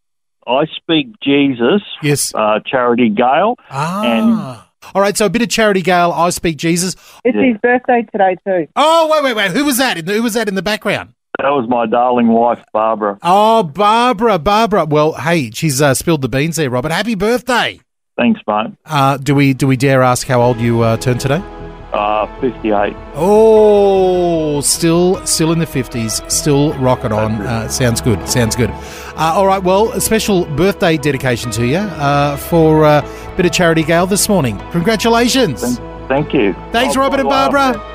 I 0.47 0.63
speak 0.75 1.19
Jesus. 1.21 1.83
Yes. 2.01 2.33
Uh, 2.33 2.61
Charity 2.65 3.09
Gale. 3.09 3.57
Ah. 3.69 4.71
All 4.95 5.01
right, 5.01 5.15
so 5.15 5.25
a 5.25 5.29
bit 5.29 5.41
of 5.41 5.49
Charity 5.49 5.81
Gale, 5.81 6.11
I 6.11 6.29
Speak 6.29 6.57
Jesus. 6.57 6.95
It's 7.23 7.37
his 7.37 7.57
birthday 7.61 8.07
today 8.11 8.37
too. 8.45 8.67
Oh, 8.75 9.07
wait, 9.11 9.23
wait, 9.23 9.35
wait. 9.35 9.51
Who 9.51 9.65
was 9.65 9.77
that? 9.77 10.07
Who 10.07 10.21
was 10.23 10.33
that 10.33 10.47
in 10.47 10.55
the 10.55 10.61
background? 10.61 11.14
That 11.39 11.49
was 11.49 11.67
my 11.67 11.85
darling 11.85 12.27
wife, 12.27 12.63
Barbara. 12.71 13.17
Oh, 13.21 13.63
Barbara, 13.63 14.39
Barbara. 14.39 14.85
Well, 14.85 15.13
hey, 15.13 15.51
she's 15.51 15.81
uh, 15.81 15.93
spilled 15.93 16.21
the 16.21 16.29
beans 16.29 16.55
there, 16.55 16.69
Robert. 16.69 16.91
Happy 16.91 17.15
birthday. 17.15 17.79
Thanks, 18.17 18.39
mate. 18.47 18.71
Uh, 18.85 19.17
do 19.17 19.35
we 19.35 19.53
do 19.53 19.67
we 19.67 19.75
dare 19.75 20.01
ask 20.01 20.25
how 20.27 20.41
old 20.41 20.57
you 20.59 20.81
uh, 20.81 20.95
turned 20.97 21.19
today? 21.19 21.43
Uh, 21.91 22.27
58. 22.41 22.95
Oh, 23.15 24.59
still 24.61 25.25
still 25.25 25.51
in 25.51 25.59
the 25.59 25.65
fifties, 25.65 26.21
still 26.33 26.73
rocking 26.75 27.11
on. 27.11 27.41
Uh, 27.41 27.67
sounds 27.67 28.01
good. 28.01 28.27
Sounds 28.27 28.55
good. 28.55 28.69
Uh, 28.69 29.33
all 29.35 29.47
right. 29.47 29.61
Well, 29.63 29.91
a 29.91 30.01
special 30.01 30.45
birthday 30.55 30.97
dedication 30.97 31.51
to 31.51 31.65
you 31.65 31.77
uh, 31.77 32.37
for 32.37 32.85
uh, 32.85 33.01
a 33.01 33.35
bit 33.37 33.45
of 33.45 33.51
charity, 33.51 33.83
Gale, 33.83 34.07
this 34.07 34.27
morning. 34.29 34.57
Congratulations. 34.71 35.79
Thank 36.07 36.33
you. 36.33 36.53
Thanks, 36.71 36.95
Robert 36.95 37.19
and. 37.19 37.29
Barbara. 37.29 37.94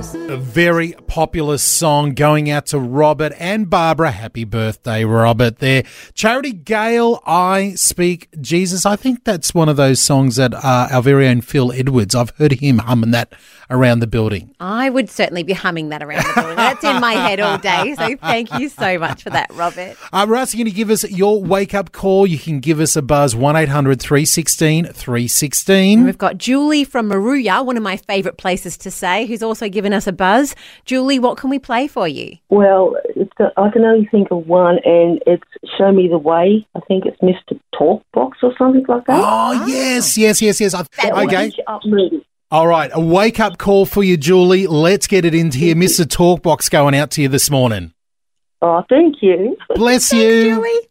A 0.31 0.37
very 0.37 0.93
popular 1.07 1.57
song 1.57 2.13
going 2.13 2.49
out 2.49 2.67
to 2.67 2.79
Robert 2.79 3.33
and 3.37 3.69
Barbara. 3.69 4.11
Happy 4.11 4.45
birthday, 4.45 5.03
Robert. 5.03 5.59
There, 5.59 5.83
Charity 6.13 6.53
Gale. 6.53 7.21
I 7.25 7.73
speak 7.75 8.29
Jesus. 8.39 8.85
I 8.85 8.95
think 8.95 9.25
that's 9.25 9.53
one 9.53 9.67
of 9.67 9.75
those 9.75 9.99
songs 9.99 10.37
that 10.37 10.53
uh, 10.53 10.87
our 10.89 11.01
very 11.01 11.27
own 11.27 11.41
Phil 11.41 11.73
Edwards. 11.73 12.15
I've 12.15 12.29
heard 12.37 12.53
him 12.53 12.77
humming 12.77 13.11
that 13.11 13.33
around 13.71 13.99
the 13.99 14.07
building. 14.07 14.53
I 14.59 14.89
would 14.89 15.09
certainly 15.09 15.43
be 15.43 15.53
humming 15.53 15.89
that 15.89 16.03
around 16.03 16.23
the 16.23 16.33
building. 16.35 16.55
That's 16.57 16.83
in 16.83 16.99
my 17.01 17.13
head 17.13 17.39
all 17.39 17.57
day. 17.57 17.95
So 17.95 18.15
thank 18.17 18.53
you 18.59 18.69
so 18.69 18.99
much 18.99 19.23
for 19.23 19.29
that, 19.31 19.51
Robert. 19.53 19.95
Uh, 20.13 20.25
we're 20.29 20.35
asking 20.35 20.59
you 20.59 20.65
to 20.65 20.71
give 20.71 20.89
us 20.89 21.09
your 21.09 21.41
wake 21.41 21.73
up 21.73 21.91
call. 21.91 22.27
You 22.27 22.37
can 22.37 22.59
give 22.59 22.79
us 22.79 22.95
a 22.95 23.01
buzz 23.01 23.35
1 23.35 23.55
800 23.55 23.99
316 24.01 24.85
316. 24.85 26.03
We've 26.03 26.17
got 26.17 26.37
Julie 26.37 26.83
from 26.83 27.09
Moruya, 27.09 27.65
one 27.65 27.77
of 27.77 27.83
my 27.83 27.97
favourite 27.97 28.37
places 28.37 28.77
to 28.79 28.91
say, 28.91 29.25
who's 29.25 29.41
also 29.41 29.69
given 29.69 29.93
us 29.93 30.05
a 30.07 30.11
buzz. 30.11 30.55
Julie, 30.85 31.19
what 31.19 31.37
can 31.37 31.49
we 31.49 31.57
play 31.59 31.87
for 31.87 32.07
you? 32.07 32.37
Well, 32.49 32.95
it's 33.15 33.31
the, 33.37 33.51
I 33.57 33.69
can 33.71 33.83
only 33.85 34.05
think 34.07 34.29
of 34.31 34.45
one, 34.47 34.79
and 34.83 35.21
it's 35.25 35.43
Show 35.77 35.91
Me 35.91 36.07
the 36.07 36.17
Way. 36.17 36.67
I 36.75 36.79
think 36.81 37.05
it's 37.05 37.19
Mr. 37.21 37.59
Talkbox 37.73 38.31
or 38.43 38.53
something 38.57 38.85
like 38.87 39.05
that. 39.07 39.21
Oh, 39.23 39.65
yes, 39.67 40.17
yes, 40.17 40.41
yes, 40.41 40.59
yes. 40.59 40.73
I- 40.73 40.83
That 41.03 41.13
will 41.15 41.23
okay. 41.25 41.49
get 41.49 41.65
up 41.67 41.81
moving. 41.85 42.21
All 42.51 42.67
right. 42.67 42.91
A 42.93 42.99
wake 42.99 43.39
up 43.39 43.57
call 43.57 43.85
for 43.85 44.03
you, 44.03 44.17
Julie. 44.17 44.67
Let's 44.67 45.07
get 45.07 45.23
it 45.23 45.33
into 45.33 45.57
here. 45.57 45.73
Mr. 45.73 46.05
Talkbox 46.05 46.69
going 46.69 46.93
out 46.93 47.09
to 47.11 47.21
you 47.21 47.29
this 47.29 47.49
morning. 47.49 47.93
Oh, 48.61 48.83
thank 48.89 49.21
you. 49.21 49.55
Bless 49.75 50.11
you. 50.11 50.55
Julie. 50.55 50.89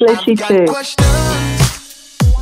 Bless 0.00 0.26
you 0.26 0.36
too. 0.36 0.66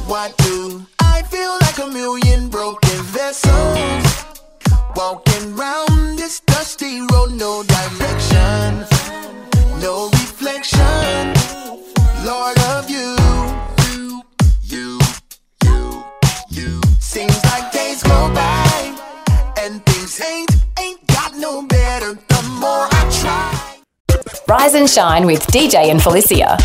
Why 0.07 0.33
do 0.39 0.85
I 1.01 1.23
feel 1.23 1.57
like 1.61 1.79
a 1.79 1.87
million 1.93 2.49
broken 2.49 3.03
vessels? 3.05 4.25
Walking 4.97 5.55
round 5.55 6.19
this 6.19 6.41
dusty 6.41 7.01
road, 7.13 7.33
no 7.33 7.63
direction, 7.63 8.85
no 9.81 10.11
reflection. 10.11 11.36
Rise 24.49 24.75
and 24.75 24.89
Shine 24.89 25.27
with 25.27 25.45
DJ 25.49 25.91
and 25.91 26.01
Felicia. 26.01 26.57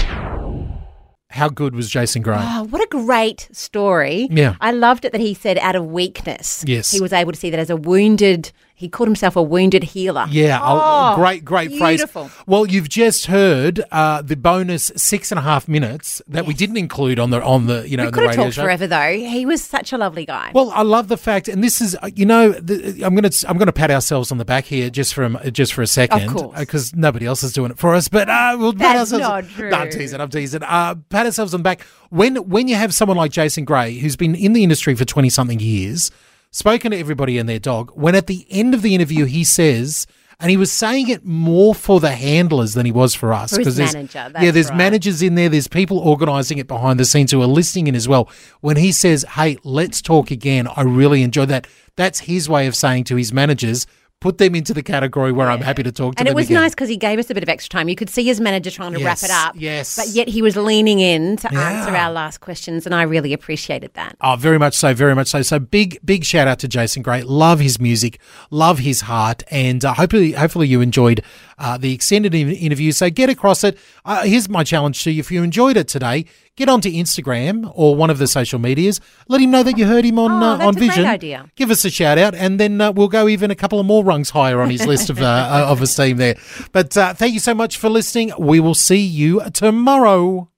How 1.32 1.50
good 1.50 1.74
was 1.74 1.90
Jason 1.90 2.22
Gray? 2.22 2.38
Oh, 2.40 2.66
what 2.66 2.80
a 2.80 2.88
great 2.88 3.50
story. 3.52 4.28
Yeah. 4.30 4.56
I 4.62 4.72
loved 4.72 5.04
it 5.04 5.14
that 5.14 5.22
he 5.22 5.34
said 5.34 5.58
out 5.58 5.76
of 5.76 5.88
weakness. 5.88 6.64
Yes. 6.68 6.92
He 6.92 7.02
was 7.02 7.12
able 7.12 7.32
to 7.32 7.40
see 7.40 7.50
that 7.50 7.60
as 7.60 7.72
a 7.72 7.76
wounded, 7.76 8.52
he 8.82 8.90
called 8.90 9.08
himself 9.08 9.36
a 9.36 9.42
wounded 9.42 9.84
healer. 9.84 10.26
Yeah, 10.30 10.60
Oh, 10.62 11.16
great, 11.16 11.46
great 11.46 11.70
beautiful. 11.70 12.28
phrase. 12.28 12.44
Well, 12.48 12.66
you've 12.66 12.90
just 12.90 13.28
heard 13.28 13.82
uh, 13.92 14.22
the 14.22 14.36
bonus 14.36 14.92
six 14.98 15.32
and 15.32 15.40
a 15.40 15.42
half 15.42 15.68
minutes 15.68 16.22
that 16.28 16.46
we 16.46 16.54
didn't 16.54 16.78
include 16.78 17.20
on 17.20 17.30
the 17.30 17.42
on 17.44 17.68
the 17.68 17.88
you 17.88 17.96
know 17.96 18.04
we 18.06 18.08
the 18.08 18.12
could 18.14 18.24
have 18.24 18.30
radio 18.32 18.44
talked 18.46 18.56
show. 18.56 18.64
forever 18.64 18.88
though. 18.88 19.12
He 19.14 19.46
was 19.46 19.62
such 19.64 19.94
a 19.94 19.98
lovely 19.98 20.26
guy. 20.26 20.52
Well, 20.54 20.72
I 20.72 20.82
love 20.82 21.08
the 21.08 21.18
fact, 21.18 21.48
and 21.48 21.64
this 21.64 21.80
is, 21.80 21.96
uh, 22.02 22.10
you 22.16 22.26
know, 22.26 22.52
the, 22.52 23.04
I'm 23.04 23.16
going 23.16 23.30
to 23.30 23.50
I'm 23.50 23.58
going 23.58 23.68
to 23.68 23.74
pat 23.74 23.92
ourselves 23.92 24.32
on 24.32 24.38
the 24.40 24.46
back 24.46 24.66
here 24.66 24.90
just 24.90 25.14
for 25.14 25.24
a, 25.24 25.52
just 25.52 25.74
for 25.74 25.82
a 25.82 25.88
second, 25.88 26.30
course. 26.30 26.60
because 26.60 26.96
nobody 26.96 27.26
else 27.26 27.44
is 27.44 27.54
doing 27.54 27.72
it 27.72 27.78
for 27.78 27.94
us. 27.94 28.08
But 28.08 28.30
uh, 28.30 28.56
we'll 28.60 28.74
pat 28.74 28.96
That's 28.98 29.14
ourselves. 29.14 29.48
not 29.48 29.56
true. 29.56 29.70
No, 29.70 29.78
I'm 29.78 29.90
teasing. 29.92 30.20
I'm 30.20 30.30
teasing. 30.30 30.64
Uh, 30.64 30.96
pat 31.10 31.26
ourselves 31.28 31.54
on 31.54 31.60
the 31.60 31.64
back 31.64 31.82
when 32.10 32.36
when 32.50 32.68
you 32.68 32.76
have 32.76 32.94
someone 32.94 33.18
like 33.18 33.32
Jason 33.32 33.64
Gray 33.66 33.94
who's 34.00 34.16
been 34.16 34.34
in 34.36 34.54
the 34.54 34.64
industry 34.64 34.96
for 34.96 35.06
twenty 35.06 35.30
something 35.30 35.60
years. 35.60 36.10
Spoken 36.52 36.92
to 36.92 36.98
everybody 36.98 37.38
and 37.38 37.48
their 37.48 37.60
dog. 37.60 37.92
When 37.96 38.16
at 38.16 38.28
the 38.28 38.46
end 38.50 38.74
of 38.74 38.82
the 38.82 38.94
interview, 38.96 39.26
he 39.26 39.44
says, 39.44 40.06
and 40.40 40.50
he 40.50 40.58
was 40.58 40.72
saying 40.72 41.08
it 41.10 41.24
more 41.24 41.76
for 41.76 42.00
the 42.00 42.12
handlers 42.12 42.74
than 42.74 42.86
he 42.86 42.92
was 42.92 43.14
for 43.14 43.32
us. 43.32 43.52
For 43.52 43.58
his 43.60 43.68
'cause 43.68 43.76
there's- 43.76 43.94
manager, 43.94 44.32
yeah, 44.42 44.52
there's 44.52 44.70
right. 44.70 44.78
managers 44.78 45.22
in 45.22 45.36
there. 45.36 45.50
There's 45.50 45.68
people 45.68 46.00
organising 46.00 46.58
it 46.58 46.68
behind 46.68 47.00
the 47.00 47.06
scenes 47.06 47.32
who 47.32 47.42
are 47.42 47.48
listening 47.48 47.88
in 47.88 47.96
as 47.96 48.08
well. 48.08 48.28
When 48.60 48.78
he 48.78 48.92
says, 48.92 49.24
"Hey, 49.36 49.58
let's 49.64 50.02
talk 50.02 50.32
again," 50.32 50.68
I 50.76 50.82
really 50.82 51.22
enjoy 51.22 51.46
that. 51.46 51.68
That's 51.96 52.22
his 52.22 52.50
way 52.50 52.66
of 52.68 52.76
saying 52.76 53.04
to 53.06 53.18
his 53.18 53.32
managers, 53.32 53.86
"Put 54.22 54.38
them 54.38 54.56
into 54.56 54.74
the 54.74 54.82
category 54.84 55.34
where 55.34 55.50
I'm 55.50 55.60
happy 55.62 55.84
to 55.84 55.92
talk 55.92 56.16
to 56.16 56.20
And 56.22 56.28
them." 56.28 56.32
it 56.32 56.36
was 56.36 56.46
again." 56.46 56.62
nice 56.62 56.72
because 56.74 56.88
he 56.88 56.96
gave 56.96 57.20
us 57.20 57.30
a 57.30 57.34
bit 57.34 57.44
of 57.44 57.50
extra 57.50 57.70
time. 57.78 57.90
You 57.90 57.96
could 57.96 58.10
see 58.10 58.24
his 58.24 58.40
manager 58.40 58.72
trying 58.72 58.94
to 58.94 59.04
wrap 59.04 59.22
it 59.24 59.30
up. 59.32 59.56
yes. 59.58 59.98
But 59.98 60.08
yet 60.10 60.30
he 60.30 60.42
was 60.42 60.56
leaning 60.56 61.00
in 61.00 61.36
to 61.38 61.50
Yeah. 61.52 61.60
answer 61.70 61.94
our 61.96 62.12
last 62.14 62.40
questions, 62.40 62.86
and 62.86 62.96
I 62.96 63.02
really 63.04 63.34
appreciated 63.34 63.94
that. 63.96 64.16
Oh, 64.22 64.36
very 64.38 64.58
much 64.58 64.76
so, 64.76 64.94
very 64.94 65.16
much 65.16 65.28
so. 65.28 65.42
So 65.42 65.60
big, 65.60 65.98
big 66.06 66.24
shout 66.24 66.48
out 66.48 66.60
to 66.60 66.68
Jason 66.70 67.02
Gray. 67.02 67.24
Love 67.24 67.60
his 67.60 67.80
music, 67.82 68.20
love 68.52 68.80
his 68.80 69.02
heart, 69.02 69.44
and 69.52 69.84
uh, 69.84 69.94
hopefully, 69.96 70.32
hopefully 70.32 70.68
you 70.68 70.80
enjoyed 70.82 71.22
uh, 71.58 71.78
the 71.78 71.94
extended 71.94 72.34
interview. 72.34 72.92
So 72.92 73.10
get 73.10 73.30
across 73.30 73.64
it. 73.64 73.78
Uh, 74.06 74.24
here's 74.24 74.48
my 74.48 74.64
challenge 74.64 75.04
to 75.04 75.12
you: 75.12 75.20
if 75.20 75.32
you 75.32 75.44
enjoyed 75.44 75.78
it 75.78 75.88
today, 75.88 76.26
get 76.62 76.70
onto 76.70 76.92
Instagram 76.92 77.72
or 77.76 77.96
one 77.96 78.10
of 78.10 78.18
the 78.20 78.28
social 78.28 78.60
medias. 78.60 79.00
Let 79.28 79.42
him 79.42 79.52
know 79.52 79.64
that 79.64 79.78
you 79.78 79.86
heard 79.86 80.06
him 80.06 80.20
on 80.20 80.32
Oh, 80.32 80.36
uh, 80.46 80.58
that's 80.58 80.68
on 80.68 80.76
a 80.76 80.78
great 80.78 80.88
Vision. 80.90 81.06
idea. 81.06 81.46
Give 81.56 81.72
us 81.72 81.84
a 81.86 81.90
shout 81.90 82.18
out, 82.18 82.36
and 82.36 82.60
then 82.60 82.80
uh, 82.80 82.92
we'll 82.92 83.08
go 83.08 83.28
even 83.28 83.52
a 83.52 83.56
couple 83.56 83.80
of 83.80 83.86
more 83.86 84.04
rungs 84.04 84.30
higher 84.30 84.62
on 84.62 84.70
his 84.70 84.86
list 84.86 85.10
of 85.10 85.22
uh, 85.22 85.66
of 85.70 85.82
esteem 85.82 86.18
there. 86.18 86.36
But 86.72 86.96
uh, 86.96 87.14
thank 87.14 87.34
you 87.34 87.40
so 87.40 87.54
much 87.54 87.78
for 87.78 87.90
listening. 87.90 88.32
We 88.38 88.60
will 88.60 88.76
see 88.76 89.00
you 89.00 89.42
tomorrow. 89.54 90.50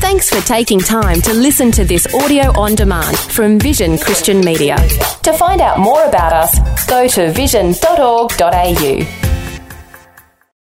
Thanks 0.00 0.28
for 0.28 0.44
taking 0.46 0.80
time 0.80 1.20
to 1.22 1.32
listen 1.32 1.70
to 1.72 1.84
this 1.84 2.12
audio 2.14 2.52
on 2.60 2.74
demand 2.74 3.16
from 3.16 3.58
Vision 3.58 3.96
Christian 3.98 4.40
Media. 4.40 4.76
To 5.22 5.32
find 5.32 5.60
out 5.60 5.78
more 5.78 6.04
about 6.04 6.32
us, 6.32 6.86
go 6.86 7.06
to 7.08 7.32
vision.org.au. 7.32 9.31